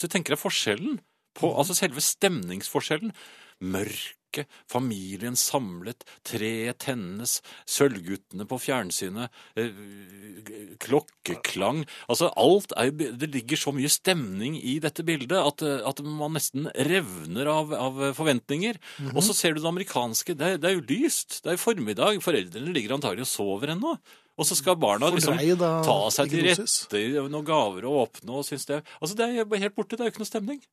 du 0.00 0.06
tenker 0.08 0.34
deg 0.34 0.38
forskjellen 0.38 1.00
på 1.38 1.54
Altså 1.54 1.76
selve 1.78 2.02
stemningsforskjellen. 2.04 3.12
Mørket, 3.64 4.50
familien 4.66 5.36
samlet, 5.38 6.02
treet 6.26 6.80
tennes, 6.82 7.36
Sølvguttene 7.70 8.46
på 8.50 8.58
fjernsynet, 8.58 9.30
eh, 9.54 9.70
klokkeklang 10.82 11.84
Altså 12.10 12.32
alt 12.34 12.74
er 12.76 12.90
jo 12.90 13.12
Det 13.14 13.30
ligger 13.30 13.60
så 13.60 13.72
mye 13.76 13.92
stemning 13.92 14.58
i 14.58 14.80
dette 14.82 15.06
bildet 15.06 15.38
at, 15.38 15.62
eh, 15.62 15.86
at 15.86 16.02
man 16.02 16.34
nesten 16.34 16.66
revner 16.74 17.46
av, 17.46 17.72
av 17.72 18.02
forventninger. 18.18 18.80
Mhm. 18.98 19.14
Og 19.14 19.22
så 19.22 19.34
ser 19.38 19.54
du 19.54 19.62
det 19.62 19.70
amerikanske. 19.70 20.34
Det 20.34 20.50
er, 20.54 20.58
det 20.58 20.70
er 20.70 20.76
jo 20.80 20.88
lyst. 20.90 21.42
Det 21.42 21.52
er 21.52 21.56
jo 21.56 21.64
formiddag. 21.64 22.20
Foreldrene 22.24 22.74
ligger 22.74 22.98
antagelig 22.98 23.28
og 23.28 23.32
sover 23.32 23.74
ennå. 23.76 23.96
Og 24.34 24.46
så 24.48 24.56
skal 24.58 24.74
barna 24.82 25.12
liksom 25.14 25.38
ta 25.38 25.98
seg 26.10 26.32
til 26.32 26.48
rette, 26.48 27.02
noen 27.30 27.46
gaver 27.46 27.86
å 27.86 28.00
åpne 28.02 28.40
og 28.40 28.46
synes 28.48 28.66
det 28.66 28.80
Altså, 28.98 29.14
det 29.14 29.28
er 29.30 29.62
helt 29.62 29.76
borte. 29.76 29.94
Det 29.94 30.02
er 30.02 30.10
jo 30.10 30.14
ikke 30.16 30.24
noe 30.24 30.32
stemning. 30.32 30.64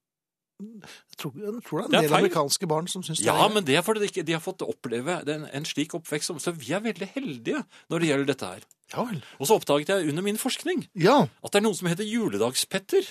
Jeg 0.61 1.17
tror, 1.21 1.31
jeg 1.37 1.63
tror 1.67 1.81
det 1.81 1.83
er 1.83 1.85
en 1.85 1.91
Det 1.91 1.97
er 1.97 2.01
del 2.01 2.09
feil. 2.11 2.19
amerikanske 2.25 2.67
barn 2.71 2.87
som 2.91 3.03
syns 3.05 3.19
det 3.21 3.25
Ja, 3.27 3.47
men 3.51 3.65
det 3.67 3.75
er 3.79 3.85
fordi 3.85 4.03
de, 4.03 4.09
ikke, 4.11 4.23
de 4.27 4.35
har 4.37 4.43
fått 4.43 4.61
oppleve 4.65 5.19
den, 5.27 5.45
en 5.51 5.65
slik 5.65 5.93
oppvekst. 5.97 6.33
Så 6.43 6.53
vi 6.57 6.71
er 6.77 6.83
veldig 6.85 7.07
heldige 7.15 7.63
når 7.89 7.99
det 8.05 8.09
gjelder 8.11 8.29
dette 8.33 8.51
her. 8.55 8.65
Ja 8.93 9.05
vel. 9.07 9.21
Og 9.39 9.47
så 9.47 9.55
oppdaget 9.59 9.89
jeg 9.93 10.09
under 10.11 10.23
min 10.25 10.37
forskning 10.41 10.85
Ja. 10.99 11.21
at 11.43 11.51
det 11.51 11.61
er 11.61 11.65
noen 11.67 11.77
som 11.79 11.87
heter 11.91 12.03
juledagspetter. 12.07 13.07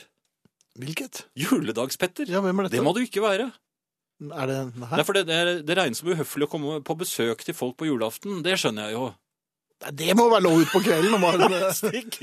Hvilket? 0.80 1.24
Juledagspetter. 1.36 2.28
Ja, 2.30 2.40
hvem 2.44 2.58
er 2.60 2.68
dette? 2.68 2.76
Det 2.78 2.84
må 2.84 2.92
du 2.94 3.00
ikke 3.02 3.22
være. 3.24 3.50
Er 4.20 4.46
det 4.46 4.58
Nei. 4.76 4.88
Nei, 4.92 5.02
for 5.08 5.16
det, 5.16 5.24
det, 5.26 5.66
det 5.66 5.76
regnes 5.78 5.98
som 6.02 6.10
uhøflig 6.12 6.44
å 6.44 6.50
komme 6.52 6.80
på 6.84 6.96
besøk 7.00 7.40
til 7.46 7.56
folk 7.56 7.78
på 7.80 7.88
julaften. 7.88 8.42
Det 8.44 8.58
skjønner 8.60 8.90
jeg 8.90 8.98
jo. 8.98 9.06
Det 9.96 10.12
må 10.12 10.26
være 10.28 10.44
lov 10.44 10.60
ut 10.60 10.68
på 10.74 10.82
kvelden. 10.84 11.16
Stikk 11.16 11.24
bare, 11.24 11.72
Stikk 11.80 12.18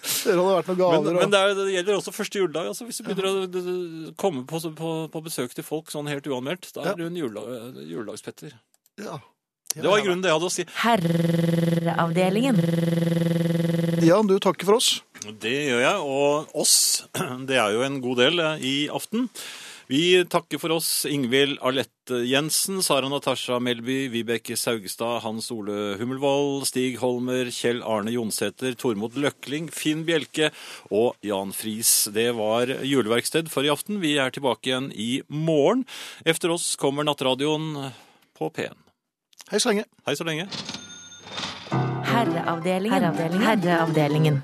det 0.00 0.32
hadde 0.34 0.54
vært 0.56 0.68
noen 0.70 0.78
gaver. 0.80 1.00
Men, 1.04 1.08
og- 1.16 1.20
men 1.20 1.30
det, 1.34 1.38
er, 1.40 1.54
det 1.58 1.72
gjelder 1.74 1.98
også 1.98 2.12
første 2.16 2.38
juledag. 2.40 2.66
Altså, 2.72 2.84
hvis 2.88 2.98
du 3.00 3.04
begynner 3.04 3.26
å 3.30 4.14
komme 4.16 4.46
på, 4.48 4.60
på, 4.78 4.92
på 5.12 5.22
besøk 5.26 5.52
til 5.54 5.64
folk 5.66 5.90
sånn 5.92 6.08
helt 6.08 6.26
uanmeldt, 6.26 6.72
da 6.74 6.80
Ja. 6.86 6.90
er 6.92 6.96
du 6.96 7.06
en 7.06 7.16
juledag, 7.20 7.76
juledagspetter. 7.88 8.52
ja. 8.98 9.18
Det 9.70 9.86
var 9.86 10.00
i 10.00 10.02
grunnen 10.02 10.18
det 10.24 10.26
jeg 10.32 10.34
hadde 10.34 10.48
å 10.48 10.50
si. 10.50 10.64
Herreavdelingen. 10.82 12.56
ja, 14.02 14.16
du 14.26 14.34
takker 14.42 14.66
for 14.66 14.80
oss. 14.80 14.88
Det 15.38 15.52
gjør 15.68 15.82
jeg, 15.84 15.96
og 16.02 16.48
oss, 16.58 17.04
det 17.46 17.54
er 17.60 17.76
jo 17.76 17.84
en 17.86 18.00
god 18.02 18.16
del 18.18 18.40
eh, 18.42 18.64
i 18.66 18.74
aften. 18.90 19.28
Vi 19.90 20.24
takker 20.30 20.60
for 20.62 20.70
oss 20.70 21.02
Ingvild 21.10 21.58
Alette 21.66 22.20
Jensen, 22.22 22.76
Sara 22.82 23.08
Natasha 23.10 23.56
Melby, 23.58 24.04
Vibeke 24.12 24.54
Saugestad, 24.54 25.24
Hans 25.24 25.48
Ole 25.50 25.96
Hummelvold, 25.98 26.68
Stig 26.68 27.00
Holmer, 27.02 27.50
Kjell 27.50 27.82
Arne 27.82 28.12
Jonsæter, 28.14 28.76
Tormod 28.78 29.18
Løkling, 29.18 29.66
Finn 29.74 30.04
Bjelke 30.06 30.52
og 30.94 31.18
Jan 31.26 31.50
Friis. 31.50 32.04
Det 32.14 32.28
var 32.38 32.70
juleverksted 32.86 33.50
for 33.50 33.66
i 33.66 33.72
aften. 33.74 33.98
Vi 33.98 34.14
er 34.22 34.30
tilbake 34.30 34.70
igjen 34.70 34.92
i 34.94 35.08
morgen. 35.26 35.82
Efter 36.22 36.54
oss 36.54 36.76
kommer 36.78 37.08
Nattradioen 37.10 37.90
på 38.38 38.52
P1. 38.54 38.78
Hei 39.50 39.58
så 39.58 39.72
lenge. 39.72 39.88
Hei 40.06 40.14
så 40.14 40.28
lenge. 40.30 40.46
Herreavdelingen. 42.06 42.94
Herreavdelingen. 42.94 43.46
Herreavdelingen. 43.50 44.42